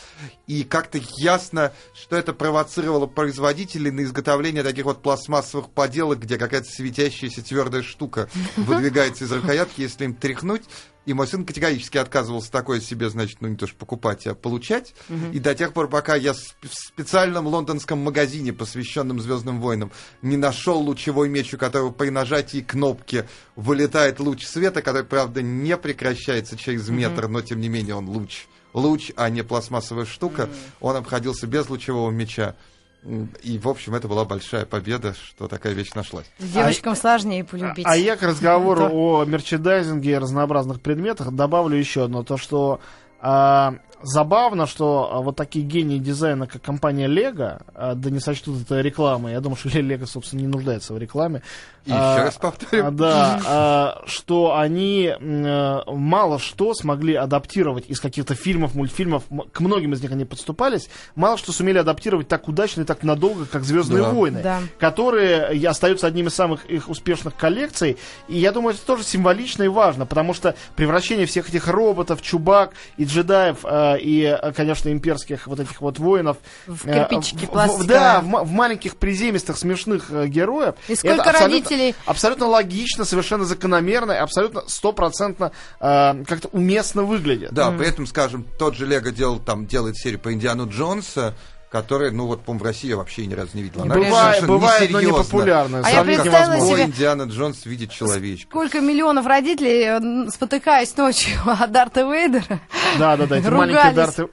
И 0.46 0.62
как-то 0.62 1.00
ясно, 1.16 1.72
что 1.94 2.14
это 2.16 2.32
провоцировало 2.32 3.06
производителей 3.06 3.90
на 3.90 4.02
изготовление 4.02 4.62
таких 4.62 4.84
вот 4.84 5.02
пластмассовых 5.02 5.70
поделок, 5.70 6.20
где 6.20 6.38
какая-то 6.38 6.68
светящаяся 6.70 7.42
твердая 7.42 7.82
штука 7.82 8.28
выдвигается 8.56 9.24
из 9.24 9.32
рукоятки, 9.32 9.80
если 9.80 10.04
им 10.04 10.14
тряхнуть. 10.14 10.62
И 11.10 11.12
мой 11.12 11.26
сын 11.26 11.44
категорически 11.44 11.98
отказывался 11.98 12.52
такое 12.52 12.78
себе, 12.78 13.10
значит, 13.10 13.38
ну 13.40 13.48
не 13.48 13.56
то 13.56 13.66
что 13.66 13.74
покупать, 13.74 14.28
а 14.28 14.36
получать. 14.36 14.94
И 15.32 15.40
до 15.40 15.56
тех 15.56 15.72
пор, 15.72 15.88
пока 15.88 16.14
я 16.14 16.34
в 16.34 16.38
специальном 16.70 17.48
лондонском 17.48 17.98
магазине, 17.98 18.52
посвященном 18.52 19.18
Звездным 19.18 19.60
войнам, 19.60 19.90
не 20.22 20.36
нашел 20.36 20.78
лучевой 20.78 21.28
меч, 21.28 21.52
у 21.52 21.58
которого 21.58 21.90
при 21.90 22.10
нажатии 22.10 22.60
кнопки 22.60 23.26
вылетает 23.56 24.20
луч 24.20 24.46
света, 24.46 24.82
который, 24.82 25.02
правда, 25.02 25.42
не 25.42 25.76
прекращается 25.76 26.56
через 26.56 26.88
метр, 26.88 27.26
но 27.26 27.42
тем 27.42 27.60
не 27.60 27.68
менее 27.68 27.96
он 27.96 28.08
луч. 28.08 28.46
Луч, 28.72 29.10
а 29.16 29.30
не 29.30 29.42
пластмассовая 29.42 30.06
штука. 30.06 30.48
Он 30.78 30.94
обходился 30.94 31.48
без 31.48 31.68
лучевого 31.68 32.12
меча. 32.12 32.54
И, 33.02 33.58
в 33.58 33.66
общем, 33.66 33.94
это 33.94 34.08
была 34.08 34.24
большая 34.24 34.66
победа, 34.66 35.14
что 35.14 35.48
такая 35.48 35.72
вещь 35.72 35.92
нашлась. 35.94 36.26
Девочкам 36.38 36.94
сложнее 36.94 37.44
полюбить. 37.44 37.86
А 37.86 37.96
я 37.96 38.16
к 38.16 38.22
разговору 38.22 38.88
о 38.92 39.24
мерчендайзинге 39.24 40.12
и 40.12 40.18
разнообразных 40.18 40.80
предметах 40.82 41.30
добавлю 41.32 41.78
еще 41.78 42.04
одно. 42.04 42.24
То, 42.24 42.36
что 42.36 42.80
а, 43.20 43.76
забавно, 44.02 44.66
что 44.66 45.10
а, 45.12 45.20
вот 45.20 45.36
такие 45.36 45.64
гении 45.64 45.98
дизайна, 45.98 46.46
как 46.46 46.62
компания 46.62 47.06
Lego, 47.08 47.62
а, 47.74 47.94
да 47.94 48.10
не 48.10 48.20
сочтут 48.20 48.62
это 48.62 48.80
рекламой. 48.80 49.32
Я 49.32 49.40
думаю, 49.40 49.56
что 49.56 49.68
Lego, 49.80 50.06
собственно, 50.06 50.40
не 50.40 50.46
нуждается 50.46 50.94
в 50.94 50.98
рекламе. 50.98 51.42
И 51.86 51.90
А, 51.92 52.14
еще 52.14 52.24
раз 52.24 52.34
повторю. 52.36 52.86
а, 52.86 52.90
Да, 52.90 53.40
а, 53.46 54.02
что 54.06 54.56
они 54.56 55.12
э, 55.18 55.78
мало 55.86 56.38
что 56.38 56.74
смогли 56.74 57.14
адаптировать 57.14 57.84
из 57.88 58.00
каких-то 58.00 58.34
фильмов, 58.34 58.74
мультфильмов. 58.74 59.24
К 59.52 59.60
многим 59.60 59.92
из 59.94 60.02
них 60.02 60.12
они 60.12 60.24
подступались. 60.24 60.88
Мало 61.14 61.38
что 61.38 61.52
сумели 61.52 61.78
адаптировать 61.78 62.28
так 62.28 62.48
удачно 62.48 62.82
и 62.82 62.84
так 62.84 63.02
надолго, 63.02 63.46
как 63.46 63.64
Звездные 63.64 64.02
Да. 64.02 64.10
войны, 64.10 64.40
Да. 64.42 64.60
которые 64.78 65.68
остаются 65.68 66.06
одними 66.06 66.28
из 66.28 66.34
самых 66.34 66.66
их 66.66 66.88
успешных 66.88 67.34
коллекций. 67.36 67.96
И 68.28 68.38
я 68.38 68.52
думаю, 68.52 68.74
это 68.74 68.84
тоже 68.84 69.04
символично 69.04 69.62
и 69.62 69.68
важно, 69.68 70.04
потому 70.06 70.34
что 70.34 70.54
превращение 70.76 71.26
всех 71.26 71.48
этих 71.48 71.66
роботов, 71.68 72.20
чубак 72.22 72.72
и 72.96 73.04
джедаев, 73.04 73.58
э, 73.64 73.89
и, 73.96 74.22
э, 74.22 74.52
конечно, 74.52 74.90
имперских 74.90 75.46
вот 75.46 75.60
этих 75.60 75.80
вот 75.80 75.98
воинов. 75.98 76.36
В 76.66 76.86
э, 76.86 77.04
в- 77.04 77.08
пластиковые. 77.48 77.86
Да, 77.88 78.20
в, 78.20 78.44
в 78.44 78.50
маленьких 78.50 78.96
приземистых 78.96 79.56
смешных 79.56 80.10
э, 80.10 80.26
героев. 80.26 80.74
И 80.88 80.94
сколько 80.94 81.14
Это 81.20 81.30
абсолютно- 81.30 81.56
родителей- 81.70 81.94
Абсолютно 82.06 82.46
логично, 82.46 83.04
совершенно 83.04 83.44
закономерно 83.44 84.20
абсолютно 84.20 84.62
стопроцентно 84.66 85.52
э, 85.80 86.24
как-то 86.26 86.48
уместно 86.52 87.02
выглядит. 87.02 87.52
Да, 87.52 87.70
при 87.70 87.86
этом, 87.88 88.06
скажем, 88.06 88.44
тот 88.58 88.74
же 88.76 88.86
Лего 88.86 89.10
делал, 89.10 89.38
там, 89.38 89.66
делает 89.66 89.96
серию 89.96 90.20
по 90.20 90.32
Индиану 90.32 90.68
Джонса, 90.68 91.34
который, 91.70 92.10
ну 92.10 92.26
вот, 92.26 92.42
по-моему, 92.44 92.64
в 92.64 92.66
России 92.66 92.88
я 92.88 92.96
вообще 92.96 93.26
ни 93.26 93.34
разу 93.34 93.50
не 93.54 93.62
видел. 93.62 93.82
Она 93.82 93.94
Бывает, 93.94 94.44
бывает, 94.46 94.90
но 94.90 95.00
не 95.00 95.06
несерьезна. 95.06 95.24
популярно. 95.24 95.82
А 95.84 95.90
я 95.90 96.02
представила 96.02 96.44
невозможно. 96.54 96.76
себе- 96.76 96.84
Индиана 96.86 97.22
Джонс 97.22 97.64
видит 97.64 97.90
человечка. 97.92 98.48
Сколько 98.50 98.80
миллионов 98.80 99.26
родителей, 99.26 100.26
э, 100.26 100.30
спотыкаясь 100.30 100.96
ночью 100.96 101.38
от 101.46 101.70
Дарта 101.70 102.00
Вейдера, 102.02 102.60
Да, 102.98 103.16
да, 103.16 103.26
да, 103.26 103.38
эти 103.38 103.46
ругались. 103.46 103.74
маленькие 103.74 103.92
Дарты. 103.92 104.26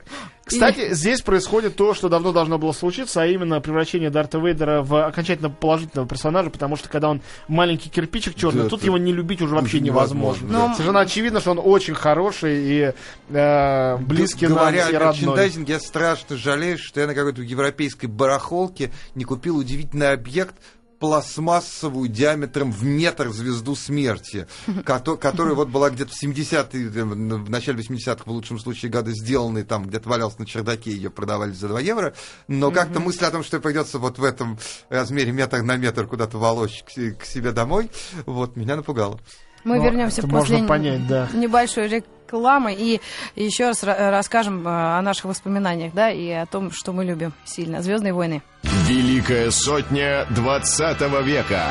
Кстати, 0.47 0.93
здесь 0.93 1.21
происходит 1.21 1.75
то, 1.75 1.93
что 1.93 2.09
давно 2.09 2.31
должно 2.31 2.57
было 2.57 2.71
случиться, 2.71 3.21
а 3.21 3.27
именно 3.27 3.59
превращение 3.61 4.09
Дарта 4.09 4.39
Вейдера 4.39 4.81
в 4.81 5.05
окончательно 5.05 5.49
положительного 5.49 6.07
персонажа, 6.07 6.49
потому 6.49 6.75
что 6.77 6.89
когда 6.89 7.09
он 7.09 7.21
маленький 7.47 7.89
кирпичик 7.89 8.35
черный, 8.35 8.63
Да, 8.63 8.69
тут 8.69 8.79
это 8.79 8.87
его 8.87 8.97
не 8.97 9.11
любить 9.13 9.41
уже 9.41 9.55
вообще 9.55 9.79
невозможно. 9.79 10.45
невозможно, 10.45 10.67
да. 10.69 10.73
Совершенно 10.73 10.99
очевидно, 11.01 11.39
что 11.41 11.51
он 11.51 11.59
очень 11.63 11.93
хороший 11.93 12.57
и 12.63 12.93
э, 13.29 13.97
близкий 13.97 14.47
Г- 14.47 14.53
нам 14.53 14.59
Говоря 14.59 14.89
и 14.89 14.95
о 14.95 14.99
родной. 14.99 15.13
мерчендайзинге, 15.13 15.73
я 15.73 15.79
страшно 15.79 16.35
жалею, 16.37 16.77
что 16.79 16.99
я 17.01 17.07
на 17.07 17.13
какой-то 17.13 17.41
европейской 17.41 18.05
барахолке 18.07 18.91
не 19.15 19.23
купил 19.25 19.57
удивительный 19.57 20.11
объект, 20.11 20.55
пластмассовую 20.99 22.09
диаметром 22.09 22.71
в 22.71 22.83
метр 22.83 23.29
звезду 23.29 23.75
смерти, 23.75 24.47
кото- 24.85 25.17
которая 25.17 25.53
вот 25.55 25.69
была 25.69 25.89
где-то 25.89 26.11
в 26.13 26.23
70-е, 26.23 26.87
э, 26.87 27.03
в 27.03 27.49
начале 27.49 27.79
80-х, 27.83 28.23
в 28.25 28.31
лучшем 28.31 28.59
случае, 28.59 28.91
года 28.91 29.11
сделанной, 29.11 29.63
там 29.63 29.85
где-то 29.85 30.09
валялась 30.09 30.37
на 30.39 30.45
чердаке, 30.45 30.91
ее 30.91 31.09
продавали 31.09 31.51
за 31.51 31.67
2 31.67 31.79
евро, 31.81 32.13
но 32.47 32.71
как-то 32.71 32.99
мысль 32.99 33.25
о 33.25 33.31
том, 33.31 33.43
что 33.43 33.59
придется 33.59 33.99
вот 33.99 34.17
в 34.19 34.23
этом 34.23 34.57
размере 34.89 35.31
метр 35.31 35.61
на 35.61 35.77
метр 35.77 36.07
куда-то 36.07 36.37
волочь 36.37 36.83
к, 36.83 36.91
се- 36.91 37.11
к 37.11 37.25
себе 37.25 37.51
домой, 37.51 37.89
вот, 38.25 38.55
меня 38.55 38.75
напугало. 38.75 39.19
Мы 39.63 39.77
Ну, 39.77 39.83
вернемся 39.83 40.21
после 40.21 40.33
можно 40.59 40.67
понять, 40.67 41.07
да. 41.07 41.27
небольшой 41.33 41.87
рекламы 41.89 42.73
и 42.73 43.01
еще 43.35 43.67
раз 43.67 43.83
ра- 43.83 44.11
расскажем 44.11 44.65
э, 44.65 44.69
о 44.97 45.01
наших 45.01 45.25
воспоминаниях, 45.25 45.93
да, 45.93 46.09
и 46.09 46.29
о 46.29 46.45
том, 46.45 46.71
что 46.71 46.93
мы 46.93 47.03
любим 47.03 47.33
сильно. 47.45 47.81
Звездные 47.81 48.13
войны. 48.13 48.41
Великая 48.87 49.51
сотня 49.51 50.25
20 50.31 51.01
века. 51.23 51.63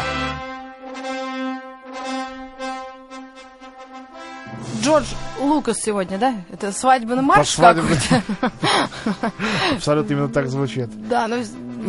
Джордж 4.82 5.06
Лукас 5.40 5.78
сегодня, 5.80 6.18
да? 6.18 6.34
Это 6.52 6.70
свадебный 6.72 7.22
марш 7.22 7.48
свадебный. 7.48 7.96
какой-то. 7.96 9.32
Абсолютно 9.76 10.12
именно 10.12 10.28
так 10.28 10.48
звучит. 10.48 10.88
Да, 11.08 11.26
но 11.26 11.36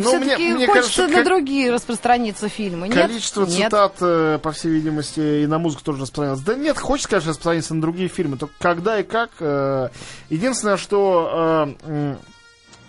все-таки 0.00 0.36
мне- 0.48 0.54
мне 0.54 0.66
хочется 0.66 1.02
кажется, 1.02 1.18
на 1.18 1.24
другие 1.24 1.70
распространиться 1.72 2.48
фильмы. 2.48 2.88
Нет? 2.88 2.96
Количество 2.96 3.44
Нет. 3.44 3.66
цитат, 3.66 3.94
э, 4.00 4.38
по 4.42 4.50
всей 4.52 4.70
видимости, 4.72 5.42
и 5.42 5.46
на 5.46 5.58
музыку 5.58 5.84
тоже 5.84 6.00
распространялось. 6.02 6.40
Да 6.40 6.54
нет, 6.56 6.78
хочется, 6.78 7.08
конечно, 7.10 7.30
распространиться 7.30 7.74
на 7.74 7.80
другие 7.82 8.08
фильмы, 8.08 8.36
только 8.36 8.54
когда 8.58 8.98
и 8.98 9.02
как. 9.04 9.30
э, 9.40 9.88
Единственное, 10.30 10.76
что 10.76 11.74
э, 11.84 12.16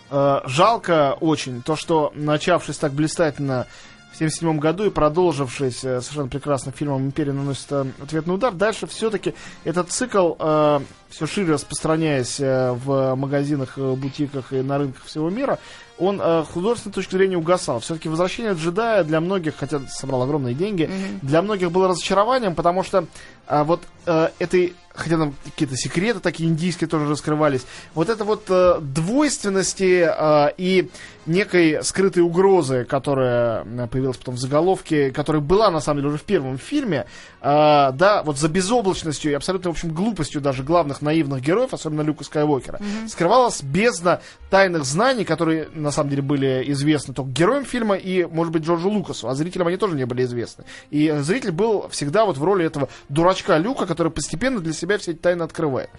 жалко 0.10 1.18
очень, 1.20 1.62
то, 1.62 1.76
что 1.76 2.12
начавшись 2.16 2.78
так 2.78 2.93
блистательно 2.93 3.68
в 4.12 4.16
1977 4.16 4.60
году 4.60 4.86
и 4.86 4.89
продолжившись 4.89 5.84
э, 5.84 6.01
совершенно 6.01 6.28
прекрасным 6.28 6.74
фильмом 6.74 7.05
«Империя 7.05 7.32
наносит 7.32 7.72
э, 7.72 7.86
ответный 8.01 8.34
удар», 8.34 8.53
дальше 8.53 8.88
все-таки 8.88 9.36
этот 9.64 9.91
цикл, 9.91 10.34
э, 10.39 10.80
все 11.10 11.28
шире 11.28 11.53
распространяясь 11.53 12.39
э, 12.39 12.72
в 12.72 13.14
магазинах, 13.16 13.78
э, 13.78 13.93
бутиках 13.93 14.51
и 14.51 14.62
на 14.62 14.80
рынках 14.80 15.05
всего 15.05 15.30
мира, 15.30 15.60
он 15.99 16.20
э, 16.20 16.43
художественной 16.43 16.93
точки 16.93 17.12
зрения 17.12 17.38
угасал. 17.38 17.82
Все-таки 17.82 18.10
«Возвращение 18.10 18.53
джедая» 18.53 19.03
для 19.03 19.22
многих, 19.22 19.55
хотя 19.57 19.80
собрал 19.88 20.24
огромные 20.24 20.55
деньги, 20.55 20.89
для 21.22 21.43
многих 21.43 21.72
было 21.72 21.88
разочарованием, 21.88 22.55
потому 22.55 22.84
что 22.84 23.05
а, 23.50 23.64
вот 23.64 23.82
э, 24.06 24.30
этой, 24.38 24.76
хотя 24.93 25.18
там 25.18 25.34
какие-то 25.43 25.76
секреты 25.76 26.20
такие 26.20 26.47
индийские 26.47 26.88
тоже 26.88 27.08
раскрывались, 27.08 27.66
вот 27.95 28.10
это 28.10 28.24
вот 28.24 28.43
э, 28.50 28.80
двойственности 28.80 30.08
э, 30.08 30.54
и 30.58 30.89
некой 31.26 31.84
скрытой 31.84 32.24
угрозы, 32.24 32.86
которая 32.86 33.64
э, 33.64 33.88
появилась 33.88 34.18
потом 34.18 34.36
в 34.36 34.39
заголовке, 34.39 35.12
которая 35.12 35.41
была 35.41 35.72
на 35.72 35.80
самом 35.80 36.00
деле 36.00 36.10
уже 36.10 36.18
в 36.18 36.24
первом 36.24 36.58
фильме, 36.58 37.06
э, 37.41 37.91
да, 37.93 38.22
вот 38.24 38.38
за 38.38 38.50
безоблачностью 38.50 39.32
и 39.32 39.36
абсолютно, 39.36 39.72
в 39.72 39.74
общем, 39.74 39.93
глупостью 39.93 40.41
даже 40.41 40.64
главных 40.64 41.02
наивных 41.02 41.41
героев, 41.41 41.74
особенно 41.74 42.02
Люка 42.02 42.24
Скайуокера, 42.24 42.80
скрывалась 43.08 43.62
бездна 43.62 44.22
тайных 44.50 44.86
знаний, 44.86 45.26
которые 45.26 45.70
на 45.74 45.91
самом 45.91 46.10
деле 46.10 46.22
были 46.22 46.64
известны 46.68 47.14
только 47.14 47.32
героям 47.32 47.66
фильма 47.66 47.95
и, 47.95 48.26
может 48.26 48.54
быть, 48.54 48.64
Джорджу 48.64 48.89
Лукасу, 48.89 49.28
а 49.28 49.36
зрителям 49.36 49.68
они 49.68 49.78
тоже 49.78 49.95
не 49.95 50.06
были 50.06 50.24
известны. 50.24 50.66
И 50.89 51.10
зритель 51.20 51.52
был 51.52 51.88
всегда 51.89 52.26
вот 52.26 52.38
в 52.38 52.43
роли 52.43 52.66
этого 52.66 52.89
дурачка 53.10 53.39
Люка, 53.48 53.86
который 53.86 54.12
постепенно 54.12 54.60
для 54.60 54.74
себя 54.74 54.98
все 54.98 55.12
эти 55.12 55.20
тайны 55.20 55.44
открывает. 55.44 55.90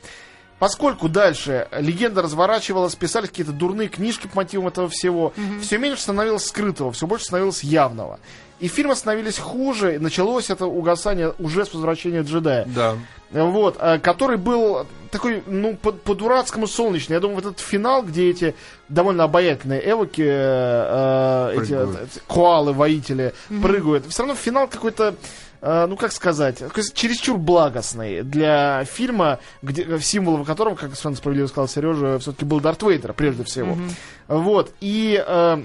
Поскольку 0.58 1.08
дальше 1.08 1.68
легенда 1.78 2.20
разворачивалась, 2.20 2.94
писались 2.94 3.30
какие-то 3.30 3.52
дурные 3.52 3.88
книжки 3.88 4.26
по 4.26 4.36
мотивам 4.36 4.68
этого 4.68 4.88
всего, 4.90 5.32
все 5.62 5.78
меньше 5.78 6.02
становилось 6.02 6.44
скрытого, 6.44 6.92
все 6.92 7.06
больше 7.06 7.24
становилось 7.24 7.64
явного. 7.64 8.20
и 8.58 8.68
фильмы 8.68 8.94
становились 8.94 9.38
хуже. 9.38 9.94
И 9.94 9.98
началось 9.98 10.50
это 10.50 10.66
угасание 10.66 11.32
уже 11.38 11.64
с 11.64 11.72
возвращения 11.72 12.20
джедая. 12.20 12.66
Да. 12.66 12.96
Вот, 13.30 13.78
э, 13.80 13.98
который 14.00 14.36
был 14.36 14.86
такой, 15.10 15.42
ну, 15.46 15.76
по- 15.76 15.92
по-дурацкому 15.92 16.66
солнечный. 16.66 17.14
Я 17.14 17.20
думаю, 17.20 17.36
вот 17.36 17.46
этот 17.46 17.60
финал, 17.60 18.02
где 18.02 18.28
эти 18.28 18.54
довольно 18.90 19.24
обаятельные 19.24 19.80
эвоки, 19.90 20.20
э, 20.20 21.52
э, 21.54 21.62
эти, 21.62 21.72
эти 22.04 22.20
коалы-воители 22.28 23.32
прыгают. 23.62 24.04
Все 24.08 24.22
равно 24.24 24.34
финал 24.34 24.68
какой-то 24.68 25.14
ну 25.62 25.96
как 25.96 26.12
сказать, 26.12 26.62
чересчур 26.94 27.36
благостный 27.36 28.22
для 28.22 28.84
фильма, 28.84 29.38
где, 29.62 29.98
символом 30.00 30.44
которого, 30.44 30.74
как 30.74 30.90
совершенно 30.90 31.16
справедливо 31.16 31.46
сказал 31.48 31.68
Сережа, 31.68 32.18
все-таки 32.18 32.44
был 32.44 32.60
Дарт 32.60 32.82
Вейдер, 32.82 33.12
прежде 33.12 33.44
всего. 33.44 33.76
Вот. 34.28 34.72
И 34.80 35.22
э, 35.26 35.62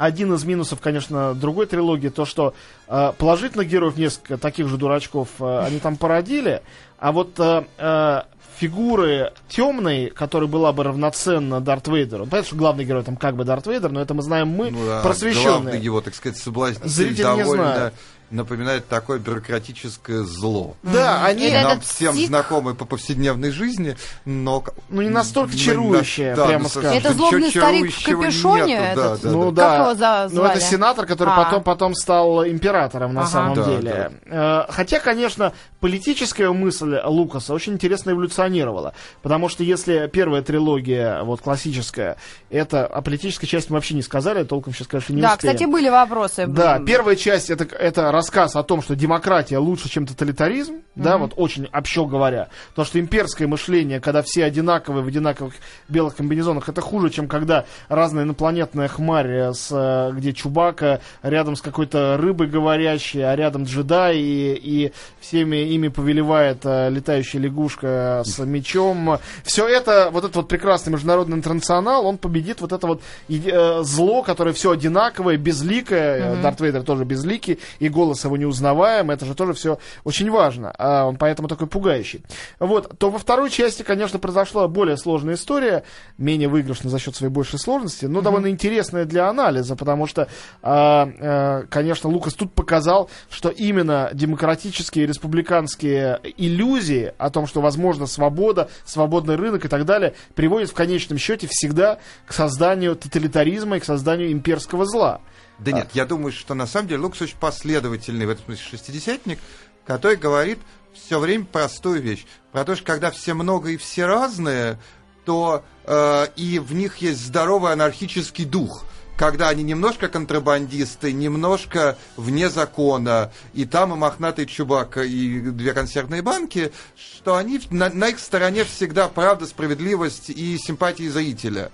один 0.00 0.32
из 0.32 0.44
минусов, 0.44 0.80
конечно, 0.80 1.34
другой 1.34 1.66
трилогии, 1.66 2.08
то, 2.08 2.24
что 2.24 2.54
э, 2.88 3.12
положительных 3.18 3.68
героев 3.68 3.98
несколько 3.98 4.38
таких 4.38 4.66
же 4.68 4.78
дурачков 4.78 5.28
э, 5.40 5.58
они 5.66 5.78
там 5.78 5.96
породили, 5.96 6.62
а 6.98 7.12
вот 7.12 7.38
э, 7.38 7.64
э, 7.76 8.22
фигуры 8.56 9.32
темной, 9.48 10.08
которая 10.08 10.48
была 10.48 10.72
бы 10.72 10.84
равноценна 10.84 11.60
Дарт 11.60 11.88
Вейдеру, 11.88 12.24
понятно, 12.26 12.46
что 12.46 12.56
главный 12.56 12.84
герой 12.86 13.02
там 13.02 13.16
как 13.16 13.36
бы 13.36 13.44
Дарт 13.44 13.66
Вейдер, 13.66 13.90
но 13.90 14.00
это 14.00 14.14
мы 14.14 14.22
знаем 14.22 14.48
мы, 14.48 14.70
Ну 14.70 14.86
да, 14.86 15.02
просвещенные. 15.02 15.50
Главный 15.50 15.80
его, 15.80 16.00
так 16.00 16.14
сказать, 16.14 16.38
соблазнитель 16.38 16.88
Зритель 16.88 17.16
не 17.16 17.22
довольно 17.22 17.74
знает. 17.74 17.94
Напоминает 18.30 18.86
такое 18.88 19.18
бюрократическое 19.18 20.22
зло. 20.22 20.76
Да, 20.82 21.24
они... 21.24 21.46
Или 21.48 21.62
Нам 21.62 21.80
всем 21.80 22.12
псих. 22.14 22.28
знакомы 22.28 22.74
по 22.74 22.84
повседневной 22.84 23.50
жизни, 23.50 23.96
но... 24.24 24.64
Ну, 24.88 25.02
не 25.02 25.08
настолько 25.08 25.56
чарующее, 25.56 26.34
да, 26.34 26.46
прямо 26.46 26.64
ну, 26.64 26.68
скажем. 26.68 26.92
Это 26.92 27.12
злобный 27.12 27.50
старик 27.50 27.92
в 27.94 28.04
капюшоне, 28.04 28.66
нету, 28.78 28.96
да, 29.00 29.06
этот? 29.12 29.22
да, 29.22 29.30
Ну 29.30 29.50
да. 29.50 29.62
да. 29.62 29.70
Как 29.70 29.80
его 29.86 29.94
за- 29.94 30.34
Ну 30.34 30.44
это 30.44 30.58
звали? 30.58 30.60
сенатор, 30.60 31.06
который 31.06 31.34
А. 31.34 31.44
потом, 31.44 31.62
потом 31.62 31.94
стал 31.94 32.46
императором 32.46 33.14
на 33.14 33.22
Ага. 33.22 33.30
самом 33.30 33.54
Да, 33.54 33.64
деле. 33.64 34.12
Э, 34.26 34.62
Хотя, 34.68 35.00
конечно, 35.00 35.52
политическая 35.80 36.50
мысль 36.52 36.98
Лукаса 37.04 37.54
очень 37.54 37.72
интересно 37.74 38.10
эволюционировала. 38.10 38.94
Потому 39.22 39.48
что 39.48 39.64
если 39.64 40.08
первая 40.12 40.42
трилогия, 40.42 41.22
вот 41.22 41.40
классическая, 41.40 42.16
это 42.50 42.86
о 42.86 43.02
политической 43.02 43.46
части 43.46 43.70
мы 43.70 43.76
вообще 43.76 43.94
не 43.94 44.02
сказали, 44.02 44.44
толком 44.44 44.72
сейчас, 44.74 44.86
конечно, 44.86 45.12
не 45.14 45.20
Да, 45.22 45.34
успеем. 45.34 45.54
кстати, 45.54 45.68
были 45.70 45.88
вопросы. 45.88 46.46
Да, 46.46 46.78
первая 46.78 47.16
часть 47.16 47.50
это, 47.50 47.64
это 47.74 48.12
рассказ 48.20 48.54
о 48.54 48.62
том, 48.62 48.82
что 48.82 48.94
демократия 48.94 49.56
лучше, 49.56 49.88
чем 49.88 50.06
тоталитаризм, 50.06 50.82
да, 50.94 51.16
вот 51.16 51.32
очень 51.36 51.68
общо 51.72 52.04
говоря. 52.04 52.48
То, 52.74 52.84
что 52.84 53.00
имперское 53.00 53.48
мышление, 53.48 53.98
когда 53.98 54.20
все 54.20 54.44
одинаковые 54.44 55.02
в 55.02 55.08
одинаковых 55.08 55.54
белых 55.88 56.16
комбинезонах, 56.16 56.68
это 56.68 56.82
хуже, 56.82 57.08
чем 57.08 57.28
когда 57.28 57.64
разная 57.88 58.24
инопланетная 58.24 58.88
хмарь, 58.88 59.30
э, 59.30 59.52
с, 59.54 59.68
э, 59.72 60.12
где 60.14 60.34
Чубака 60.34 61.00
рядом 61.22 61.56
с 61.56 61.62
какой-то 61.62 62.18
рыбой 62.18 62.48
говорящей, 62.48 63.22
а 63.22 63.34
рядом 63.34 63.64
джедай, 63.64 64.18
и, 64.18 64.52
и 64.54 64.92
всеми 65.20 65.56
ими 65.56 65.88
повелевает 65.88 66.58
э, 66.64 66.90
летающая 66.90 67.40
лягушка 67.40 68.22
с 68.26 68.38
мечом. 68.44 69.18
Все 69.44 69.66
это, 69.66 70.10
вот 70.12 70.24
этот 70.24 70.36
вот 70.36 70.48
прекрасный 70.48 70.92
международный 70.92 71.38
интернационал, 71.38 72.04
он 72.04 72.18
победит 72.18 72.60
вот 72.60 72.72
это 72.72 72.86
вот 72.86 73.02
зло, 73.28 74.22
которое 74.22 74.52
все 74.52 74.72
одинаковое, 74.72 75.38
безликое. 75.38 76.34
Э, 76.34 76.42
Дарт 76.42 76.60
Вейдер 76.60 76.82
тоже 76.82 77.04
безликий, 77.04 77.58
и 77.78 77.88
голос 78.10 78.24
его 78.24 78.36
неузнаваем. 78.36 79.10
Это 79.10 79.24
же 79.24 79.34
тоже 79.34 79.52
все 79.52 79.78
очень 80.04 80.30
важно. 80.30 80.74
А 80.78 81.06
он 81.06 81.16
поэтому 81.16 81.48
такой 81.48 81.68
пугающий. 81.68 82.22
Вот, 82.58 82.98
то 82.98 83.10
во 83.10 83.18
второй 83.18 83.50
части, 83.50 83.82
конечно, 83.82 84.18
произошла 84.18 84.66
более 84.66 84.96
сложная 84.96 85.34
история, 85.34 85.84
менее 86.18 86.48
выигрышная 86.48 86.90
за 86.90 86.98
счет 86.98 87.14
своей 87.14 87.32
большей 87.32 87.58
сложности, 87.58 88.06
но 88.06 88.20
довольно 88.20 88.48
интересная 88.48 89.04
для 89.04 89.28
анализа, 89.28 89.76
потому 89.76 90.06
что, 90.06 90.26
а, 90.62 91.08
э, 91.18 91.66
конечно, 91.68 92.10
Лукас 92.10 92.34
тут 92.34 92.52
показал, 92.52 93.08
что 93.30 93.48
именно 93.48 94.10
демократические 94.12 95.06
республиканские 95.06 96.20
иллюзии 96.36 97.12
о 97.18 97.30
том, 97.30 97.46
что 97.46 97.60
возможна 97.60 98.06
свобода, 98.06 98.68
свободный 98.84 99.36
рынок 99.36 99.64
и 99.64 99.68
так 99.68 99.84
далее, 99.84 100.14
приводят 100.34 100.70
в 100.70 100.74
конечном 100.74 101.18
счете 101.18 101.46
всегда 101.48 101.98
к 102.26 102.32
созданию 102.32 102.96
тоталитаризма 102.96 103.76
и 103.76 103.80
к 103.80 103.84
созданию 103.84 104.32
имперского 104.32 104.84
зла. 104.84 105.20
Да 105.60 105.72
нет, 105.72 105.90
я 105.92 106.06
думаю, 106.06 106.32
что 106.32 106.54
на 106.54 106.66
самом 106.66 106.88
деле 106.88 107.02
Лукас 107.02 107.22
очень 107.22 107.36
последовательный 107.36 108.26
в 108.26 108.30
этом 108.30 108.46
смысле 108.46 108.64
шестидесятник, 108.70 109.38
который 109.84 110.16
говорит 110.16 110.58
все 110.94 111.18
время 111.18 111.44
простую 111.44 112.00
вещь. 112.00 112.24
Про 112.52 112.64
то, 112.64 112.74
что 112.74 112.84
когда 112.84 113.10
все 113.10 113.34
много 113.34 113.70
и 113.70 113.76
все 113.76 114.06
разные, 114.06 114.78
то 115.24 115.62
э, 115.84 116.26
и 116.36 116.58
в 116.58 116.72
них 116.72 116.98
есть 116.98 117.24
здоровый 117.24 117.72
анархический 117.72 118.44
дух. 118.44 118.84
Когда 119.18 119.50
они 119.50 119.62
немножко 119.62 120.08
контрабандисты, 120.08 121.12
немножко 121.12 121.98
вне 122.16 122.48
закона, 122.48 123.30
и 123.52 123.66
там 123.66 123.92
и 123.92 123.96
мохнатый 123.96 124.46
чубак, 124.46 124.96
и 124.96 125.40
две 125.40 125.74
консервные 125.74 126.22
банки, 126.22 126.72
что 126.96 127.36
они 127.36 127.60
на, 127.68 127.90
на 127.90 128.08
их 128.08 128.18
стороне 128.18 128.64
всегда 128.64 129.08
правда, 129.08 129.44
справедливость 129.44 130.30
и 130.30 130.56
симпатии 130.56 131.06
зрителя. 131.06 131.70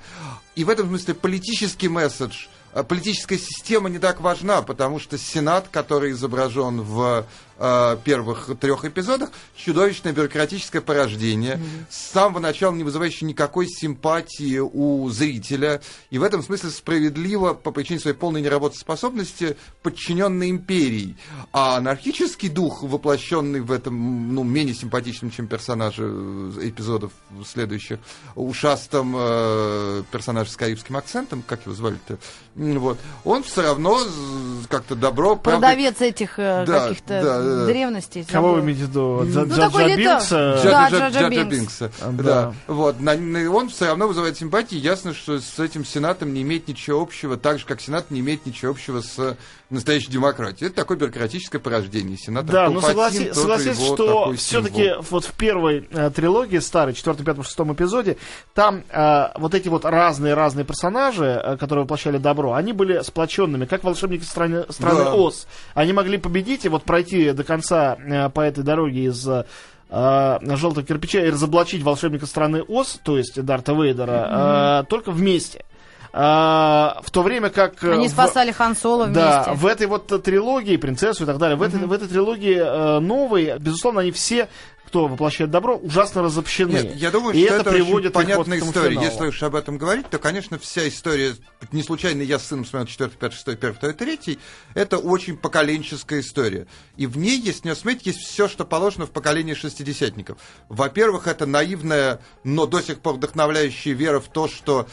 И 0.57 0.65
в 0.65 0.71
этом 0.71 0.89
смысле 0.89 1.15
политический 1.15 1.89
месседж 1.89 2.47
политическая 2.83 3.39
система 3.39 3.89
не 3.89 3.99
так 3.99 4.21
важна, 4.21 4.63
потому 4.63 4.99
что 4.99 5.17
Сенат, 5.19 5.69
который 5.71 6.13
изображен 6.13 6.81
в 6.83 7.25
э, 7.59 7.97
первых 8.05 8.51
трех 8.61 8.85
эпизодах, 8.85 9.31
чудовищное 9.57 10.13
бюрократическое 10.13 10.81
порождение, 10.81 11.61
с 11.91 12.13
самого 12.13 12.41
начала 12.41 12.75
не 12.75 12.85
вызывающее 12.85 13.29
никакой 13.29 13.67
симпатии 13.69 14.59
у 14.59 15.09
зрителя, 15.11 15.81
и 16.11 16.19
в 16.19 16.23
этом 16.23 16.43
смысле 16.43 16.71
справедливо 16.71 17.55
по 17.55 17.71
причине 17.71 18.01
своей 18.01 18.17
полной 18.17 18.43
неработоспособности 18.43 19.57
подчиненный 19.83 20.51
империи. 20.51 21.17
А 21.53 21.77
анархический 21.77 22.49
дух, 22.49 22.83
воплощенный 22.83 23.61
в 23.61 23.73
этом, 23.73 24.35
ну, 24.35 24.43
менее 24.45 24.75
симпатичном, 24.75 25.31
чем 25.31 25.47
персонажи 25.47 26.03
э, 26.05 26.53
эпизодов 26.63 27.13
следующих, 27.45 27.99
ушастом 28.35 29.15
э, 29.17 30.03
персонаж 30.11 30.49
с 30.49 30.57
карибским 30.57 30.97
акцентом, 30.97 31.43
как 31.47 31.65
его 31.67 31.75
звали-то, 31.75 32.19
вот, 32.55 32.99
он 33.25 33.43
все 33.43 33.63
равно 33.63 33.99
з- 33.99 34.67
как-то 34.69 34.95
добро, 34.95 35.37
правда, 35.37 35.69
Продавец 35.69 36.01
этих 36.01 36.39
э, 36.39 36.65
Да, 36.67 36.89
каких-то 36.89 37.23
да, 37.23 37.43
да. 37.47 37.67
древностей. 37.67 38.25
Кого 38.31 38.55
вы 38.55 38.61
имеете 38.61 38.85
в 38.85 38.89
виду? 38.89 39.01
Джа- 39.25 39.45
Ну, 39.47 39.55
Джа- 39.55 39.57
такой 39.57 39.83
Джа 39.83 39.89
лето- 39.89 39.99
Бинкса? 40.11 40.31
Да, 40.31 40.57
Джаджа- 40.57 40.91
Джаджа 40.91 41.09
Джаджа 41.11 41.29
Бинкс. 41.31 41.51
Бинкса. 41.57 41.93
Да. 42.01 42.23
Да. 42.23 42.55
Вот. 42.67 43.01
На- 43.01 43.17
на- 43.17 43.51
он 43.51 43.69
все 43.69 43.87
равно 43.87 44.09
вызывает 44.09 44.37
симпатии. 44.37 44.77
Ясно, 44.77 45.15
что 45.15 45.39
с 45.41 45.59
этим 45.59 45.85
Сенатом 45.85 46.33
не 46.35 46.43
имеет 46.43 46.69
ничего 46.69 47.01
общего, 47.01 47.37
так 47.37 47.59
же, 47.59 47.67
как 47.67 47.81
Сенат 47.81 48.11
не 48.11 48.21
имеет 48.21 48.47
ничего 48.47 48.71
общего 48.73 49.01
с 49.01 49.37
настоящей 49.71 50.11
демократией. 50.11 50.69
Это 50.69 50.77
такое 50.77 50.97
бюрократическое 50.97 51.59
порождение. 51.61 52.17
Сенатор 52.17 52.51
Да, 52.53 52.71
но 52.71 52.81
Палпатин 52.81 53.23
согласи- 53.31 53.35
согласись, 53.35 53.81
что 53.85 54.33
все-таки 54.35 54.93
вот 55.11 55.25
в 55.25 55.33
первой 55.33 55.89
э, 55.91 56.11
трилогии, 56.11 56.59
старой, 56.59 56.95
четвертом, 56.95 57.25
пятом, 57.25 57.45
шестом 57.45 57.73
эпизоде, 57.73 58.17
там 58.55 58.85
э, 58.91 59.29
вот 59.37 59.55
эти 59.55 59.69
вот 59.69 59.85
разные-разные 59.85 60.65
персонажи, 60.65 61.41
э, 61.43 61.57
которые 61.57 61.83
воплощали 61.85 62.19
добро, 62.19 62.53
они 62.53 62.73
были 62.73 63.03
сплоченными, 63.03 63.65
как 63.65 63.83
волшебники 63.85 64.25
страны, 64.25 64.65
страны 64.69 65.05
Да. 65.05 65.15
Оз. 65.15 65.47
Они 65.75 65.93
могли 65.93 66.19
победить 66.19 66.65
и 66.65 66.69
вот 66.69 66.85
пройти 66.85 67.33
до 67.33 67.43
конца 67.45 67.97
э, 67.97 68.29
по 68.31 68.41
этой 68.41 68.63
дороге 68.63 69.05
из 69.05 69.27
э, 69.29 69.45
желтого 69.89 70.87
кирпича 70.87 71.25
и 71.25 71.31
разоблачить 71.31 71.83
волшебника 71.83 72.27
страны 72.27 72.63
Оз, 72.63 73.01
то 73.03 73.17
есть 73.19 73.43
Дарта 73.45 73.73
Вейдера, 73.73 74.83
э, 74.83 74.85
только 74.89 75.11
вместе. 75.11 75.65
А, 76.13 77.01
в 77.05 77.11
то 77.11 77.23
время 77.23 77.51
как... 77.51 77.83
э, 77.85 77.93
Они 77.93 78.09
в- 78.09 78.11
спасали 78.11 78.53
Хан 78.53 78.77
Соло 78.77 79.07
да, 79.09 79.45
вместе. 79.45 79.61
в 79.61 79.67
этой 79.67 79.87
вот 79.87 80.23
трилогии, 80.23 80.77
принцессу 80.77 81.25
и 81.25 81.27
так 81.27 81.39
далее, 81.39 81.57
в, 81.57 81.63
этой, 81.63 81.81
в 81.81 81.93
этой 81.93 82.09
трилогии 82.09 82.57
э, 82.57 82.99
новой, 83.01 83.59
безусловно, 83.59 84.01
они 84.01 84.13
все, 84.13 84.49
кто 84.87 85.09
воплощает 85.09 85.51
добро, 85.51 85.77
ужасно 85.77 86.23
разобщены. 86.23 86.71
Нет, 86.73 86.95
я 86.95 87.11
думаю, 87.11 87.35
и 87.35 87.45
что 87.45 87.55
это, 87.55 87.63
это, 87.63 87.71
приводит 87.73 88.17
очень 88.17 88.35
вот 88.37 88.47
понятная 88.47 88.59
история. 88.61 88.91
финалу. 88.91 89.07
Если 89.07 89.27
уж 89.27 89.43
об 89.43 89.55
этом 89.57 89.79
говорить, 89.79 90.09
то, 90.09 90.19
конечно, 90.19 90.59
вся 90.59 90.87
история, 90.89 91.35
не 91.73 91.83
случайно 91.83 92.23
я 92.23 92.39
с 92.39 92.47
сыном 92.47 92.65
смотрел 92.65 92.87
4, 92.87 93.11
5, 93.11 93.33
6, 93.33 93.49
1, 93.49 93.77
2, 93.81 93.93
3, 93.93 94.39
это 94.75 94.99
очень 94.99 95.37
поколенческая 95.37 96.21
история. 96.21 96.67
И 96.97 97.07
в 97.07 97.19
ней 97.19 97.39
есть, 97.41 97.65
не 97.65 97.75
смотрите, 97.75 98.11
есть 98.11 98.21
все, 98.21 98.49
что 98.49 98.65
положено 98.65 99.07
в 99.07 99.11
поколении 99.11 99.55
шестидесятников. 99.55 100.39
Во-первых, 100.69 101.27
это 101.27 101.47
наивная, 101.47 102.21
но 102.45 102.67
до 102.67 102.81
сих 102.81 103.01
пор 103.01 103.15
вдохновляющая 103.15 103.93
вера 103.93 104.21
в 104.21 104.29
то, 104.29 104.47
что 104.49 104.87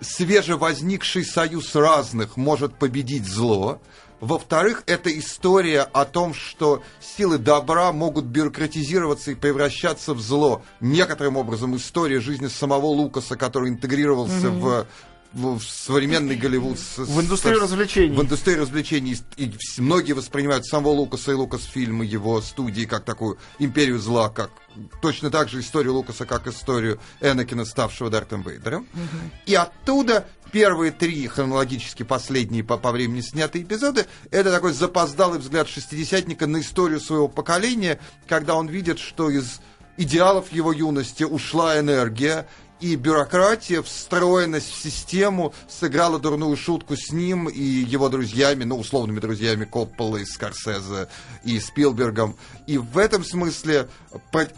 свежевозникший 0.00 1.24
союз 1.24 1.74
разных 1.74 2.36
может 2.36 2.74
победить 2.74 3.26
зло. 3.26 3.80
Во-вторых, 4.20 4.82
это 4.86 5.16
история 5.18 5.80
о 5.80 6.04
том, 6.04 6.34
что 6.34 6.82
силы 7.00 7.38
добра 7.38 7.90
могут 7.90 8.26
бюрократизироваться 8.26 9.30
и 9.30 9.34
превращаться 9.34 10.12
в 10.12 10.20
зло. 10.20 10.62
Некоторым 10.80 11.38
образом 11.38 11.74
история 11.76 12.20
жизни 12.20 12.48
самого 12.48 12.86
Лукаса, 12.86 13.36
который 13.36 13.70
интегрировался 13.70 14.50
в 14.50 14.60
в, 14.60 14.86
в 15.32 15.60
современный 15.60 16.36
Голливуд. 16.36 16.78
В 16.96 17.20
индустрию 17.20 17.58
с- 17.58 17.62
развлечений. 17.62 18.16
В 18.16 18.22
индустрию 18.22 18.60
развлечений. 18.60 19.16
И 19.36 19.52
многие 19.78 20.12
воспринимают 20.12 20.66
самого 20.66 20.92
Лукаса 20.92 21.32
и 21.32 21.34
Лукас 21.34 21.64
фильмы 21.64 22.04
его 22.04 22.40
студии 22.40 22.84
как 22.84 23.04
такую 23.04 23.38
империю 23.58 23.98
зла, 23.98 24.28
как 24.28 24.50
точно 25.00 25.30
так 25.30 25.48
же 25.48 25.60
историю 25.60 25.94
Лукаса, 25.94 26.26
как 26.26 26.46
историю 26.46 26.98
Энакина, 27.20 27.64
ставшего 27.64 28.10
Дартом 28.10 28.42
Вейдером. 28.42 28.86
И 29.46 29.54
оттуда 29.54 30.26
первые 30.52 30.90
три 30.90 31.28
хронологически 31.28 32.02
последние 32.02 32.64
по, 32.64 32.76
по 32.76 32.90
времени 32.90 33.20
снятые 33.20 33.62
эпизоды 33.62 34.06
это 34.32 34.50
такой 34.50 34.72
запоздалый 34.72 35.38
взгляд 35.38 35.68
шестидесятника 35.68 36.48
на 36.48 36.60
историю 36.60 36.98
своего 37.00 37.28
поколения, 37.28 38.00
когда 38.28 38.56
он 38.56 38.66
видит, 38.66 38.98
что 38.98 39.30
из 39.30 39.60
идеалов 39.96 40.50
его 40.50 40.72
юности 40.72 41.22
ушла 41.22 41.78
энергия, 41.78 42.48
и 42.80 42.96
бюрократия, 42.96 43.82
встроенность 43.82 44.70
в 44.70 44.82
систему 44.82 45.54
сыграла 45.68 46.18
дурную 46.18 46.56
шутку 46.56 46.96
с 46.96 47.12
ним 47.12 47.48
и 47.48 47.62
его 47.62 48.08
друзьями, 48.08 48.64
ну, 48.64 48.78
условными 48.78 49.20
друзьями 49.20 49.64
Копполой, 49.64 50.26
Скорсезе 50.26 51.08
и 51.44 51.58
Спилбергом. 51.60 52.36
И 52.66 52.78
в 52.78 52.98
этом 52.98 53.24
смысле 53.24 53.88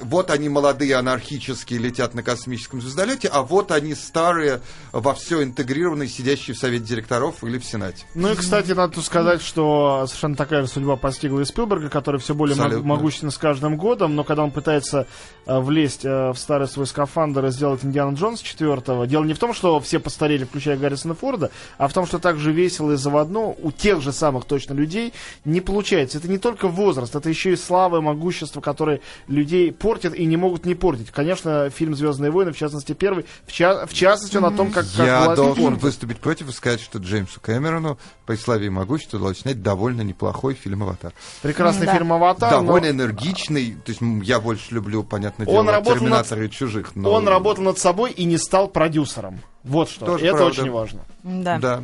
вот 0.01 0.31
они 0.31 0.49
молодые, 0.49 0.97
анархические, 0.97 1.79
летят 1.79 2.15
на 2.15 2.23
космическом 2.23 2.81
звездолете, 2.81 3.29
а 3.29 3.43
вот 3.43 3.71
они 3.71 3.95
старые, 3.95 4.61
во 4.93 5.15
все 5.15 5.43
интегрированные, 5.43 6.09
сидящие 6.09 6.55
в 6.55 6.59
Совете 6.59 6.85
директоров 6.85 7.43
или 7.45 7.59
в 7.59 7.65
Сенате. 7.65 8.05
Ну 8.15 8.33
и, 8.33 8.35
кстати, 8.35 8.73
надо 8.73 9.01
сказать, 9.01 9.43
что 9.43 10.07
совершенно 10.07 10.37
такая 10.37 10.63
же 10.63 10.69
судьба 10.69 10.97
постигла 10.97 11.41
и 11.41 11.45
Спилберга, 11.45 11.89
который 11.89 12.21
все 12.21 12.35
более 12.35 12.55
Абсолютно. 12.55 12.87
могуществен 12.87 13.31
с 13.31 13.39
каждым 13.39 13.77
годом, 13.77 14.15
но 14.15 14.25
когда 14.25 14.45
он 14.45 14.51
пытается 14.51 15.07
э, 15.47 15.59
влезть 15.59 16.05
э, 16.05 16.31
в 16.31 16.37
старый 16.37 16.69
свой 16.69 16.87
скафандр 16.87 17.47
и 17.47 17.51
сделать 17.51 17.83
Индиана 18.13 18.17
Джонс 18.17 18.41
четвертого, 18.41 19.07
дело 19.07 19.25
не 19.25 19.35
в 19.35 19.39
том, 19.39 19.55
что 19.55 19.81
все 19.81 19.99
постарели, 19.99 20.45
включая 20.45 20.77
Гаррисона 20.77 21.15
Форда, 21.15 21.51
а 21.79 21.89
в 21.89 21.93
том, 21.93 22.07
что 22.07 22.19
так 22.19 22.39
же 22.39 22.53
весело 22.53 22.93
и 22.93 22.97
заводно 22.97 23.41
у 23.49 23.73
тех 23.73 24.01
же 24.03 24.13
самых 24.13 24.45
точно 24.45 24.75
людей 24.75 25.13
не 25.45 25.61
получается. 25.61 26.19
Это 26.19 26.29
не 26.29 26.39
только 26.39 26.69
возраст, 26.69 27.15
это 27.15 27.29
еще 27.29 27.53
и 27.53 27.57
слава 27.57 27.99
и 27.99 28.01
могущество, 28.01 28.61
которые 28.61 29.01
людей 29.29 29.73
портят 29.73 30.15
и 30.15 30.25
не 30.27 30.37
могут 30.37 30.65
не 30.67 30.75
портить. 30.75 31.11
Конечно, 31.11 31.71
фильм 31.71 31.95
«Звездные 31.95 32.31
войны», 32.31 32.53
в 32.53 32.57
частности, 32.59 32.93
первый, 32.93 33.25
в, 33.47 33.53
ча- 33.53 33.87
в 33.87 33.93
частности, 33.95 34.37
он 34.37 34.45
о 34.45 34.51
том, 34.51 34.71
как, 34.71 34.85
как 34.97 35.07
Я 35.07 35.35
должен 35.35 35.65
портит. 35.65 35.83
выступить 35.83 36.19
против 36.19 36.49
и 36.49 36.53
сказать, 36.53 36.81
что 36.81 36.99
Джеймсу 36.99 37.41
Кэмерону 37.41 37.99
по 38.27 38.37
славе 38.37 38.67
и 38.67 38.71
могуществу 38.71 39.19
удалось 39.19 39.41
снять 39.41 39.63
довольно 39.63 40.03
неплохой 40.03 40.55
фильм 40.55 40.83
«Аватар». 40.83 41.13
Прекрасный 41.43 41.87
Да. 41.87 41.95
фильм 41.95 42.13
«Аватар», 42.13 42.51
но- 42.53 42.61
довольно 42.61 42.91
энергичный. 42.91 43.77
То 43.85 43.91
есть 43.93 44.01
я 44.25 44.41
больше 44.41 44.75
люблю, 44.75 45.03
понятное 45.03 45.47
дело, 45.47 45.59
Он 45.59 45.69
работал 45.69 45.95
«Терминатора» 45.95 46.45
и 46.45 46.51
«Чужих». 46.51 46.95
Но... 46.95 47.11
Он 47.13 47.29
работал 47.29 47.65
над 47.65 47.79
собой 47.79 48.02
и 48.11 48.25
не 48.25 48.39
стал 48.39 48.69
продюсером. 48.69 49.41
Вот 49.65 49.89
что. 49.91 50.07
Тоже 50.07 50.27
это 50.27 50.37
правда. 50.39 50.61
очень 50.61 50.71
важно. 50.71 51.01
Да. 51.23 51.59
Да. 51.59 51.83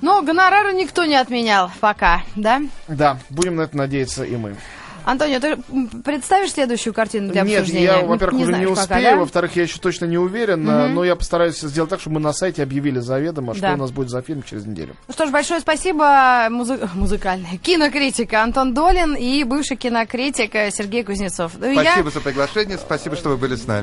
Но 0.00 0.22
гонорары 0.22 0.72
никто 0.74 1.04
не 1.04 1.14
отменял 1.16 1.70
пока, 1.80 2.22
да? 2.36 2.60
Да, 2.88 3.18
будем 3.30 3.56
на 3.56 3.62
это 3.62 3.76
надеяться 3.76 4.24
и 4.24 4.36
мы. 4.36 4.56
Антонио, 5.06 5.38
ты 5.38 5.58
представишь 6.02 6.52
следующую 6.52 6.94
картину 6.94 7.30
для 7.30 7.42
Нет, 7.42 7.60
обсуждения? 7.60 7.84
я, 7.84 8.00
Не- 8.00 8.08
во-первых, 8.08 8.40
уже 8.40 8.52
не 8.52 8.64
знаешь 8.64 8.68
пока, 8.70 8.82
успею, 8.96 9.10
да? 9.10 9.16
во-вторых, 9.16 9.56
я 9.56 9.62
еще 9.64 9.78
точно 9.78 10.06
не 10.06 10.16
уверен, 10.16 10.66
э, 10.66 10.88
но 10.88 11.04
я 11.04 11.14
постараюсь 11.14 11.58
сделать 11.60 11.90
так, 11.90 12.00
чтобы 12.00 12.14
мы 12.14 12.20
на 12.22 12.32
сайте 12.32 12.62
объявили 12.62 13.00
заведомо, 13.00 13.52
что 13.52 13.60
Да. 13.60 13.74
у 13.74 13.76
нас 13.76 13.90
будет 13.90 14.08
за 14.08 14.22
фильм 14.22 14.42
через 14.42 14.64
неделю. 14.64 14.96
Ну 15.06 15.12
что 15.12 15.26
ж, 15.26 15.30
большое 15.30 15.60
спасибо 15.60 16.48
музы- 16.48 16.88
музыкальный 16.94 17.58
кинокритика 17.58 18.42
Антон 18.42 18.72
Долин 18.72 19.14
и 19.14 19.44
бывший 19.44 19.76
кинокритик 19.76 20.54
э, 20.54 20.70
Сергей 20.70 21.04
Кузнецов. 21.04 21.52
Ну, 21.58 21.66
и 21.70 21.74
я- 21.74 21.82
Спасибо 21.84 22.10
за 22.10 22.20
приглашение, 22.22 22.78
спасибо, 22.78 23.14
что 23.16 23.28
вы 23.28 23.36
были 23.36 23.56
с 23.56 23.66
нами. 23.66 23.82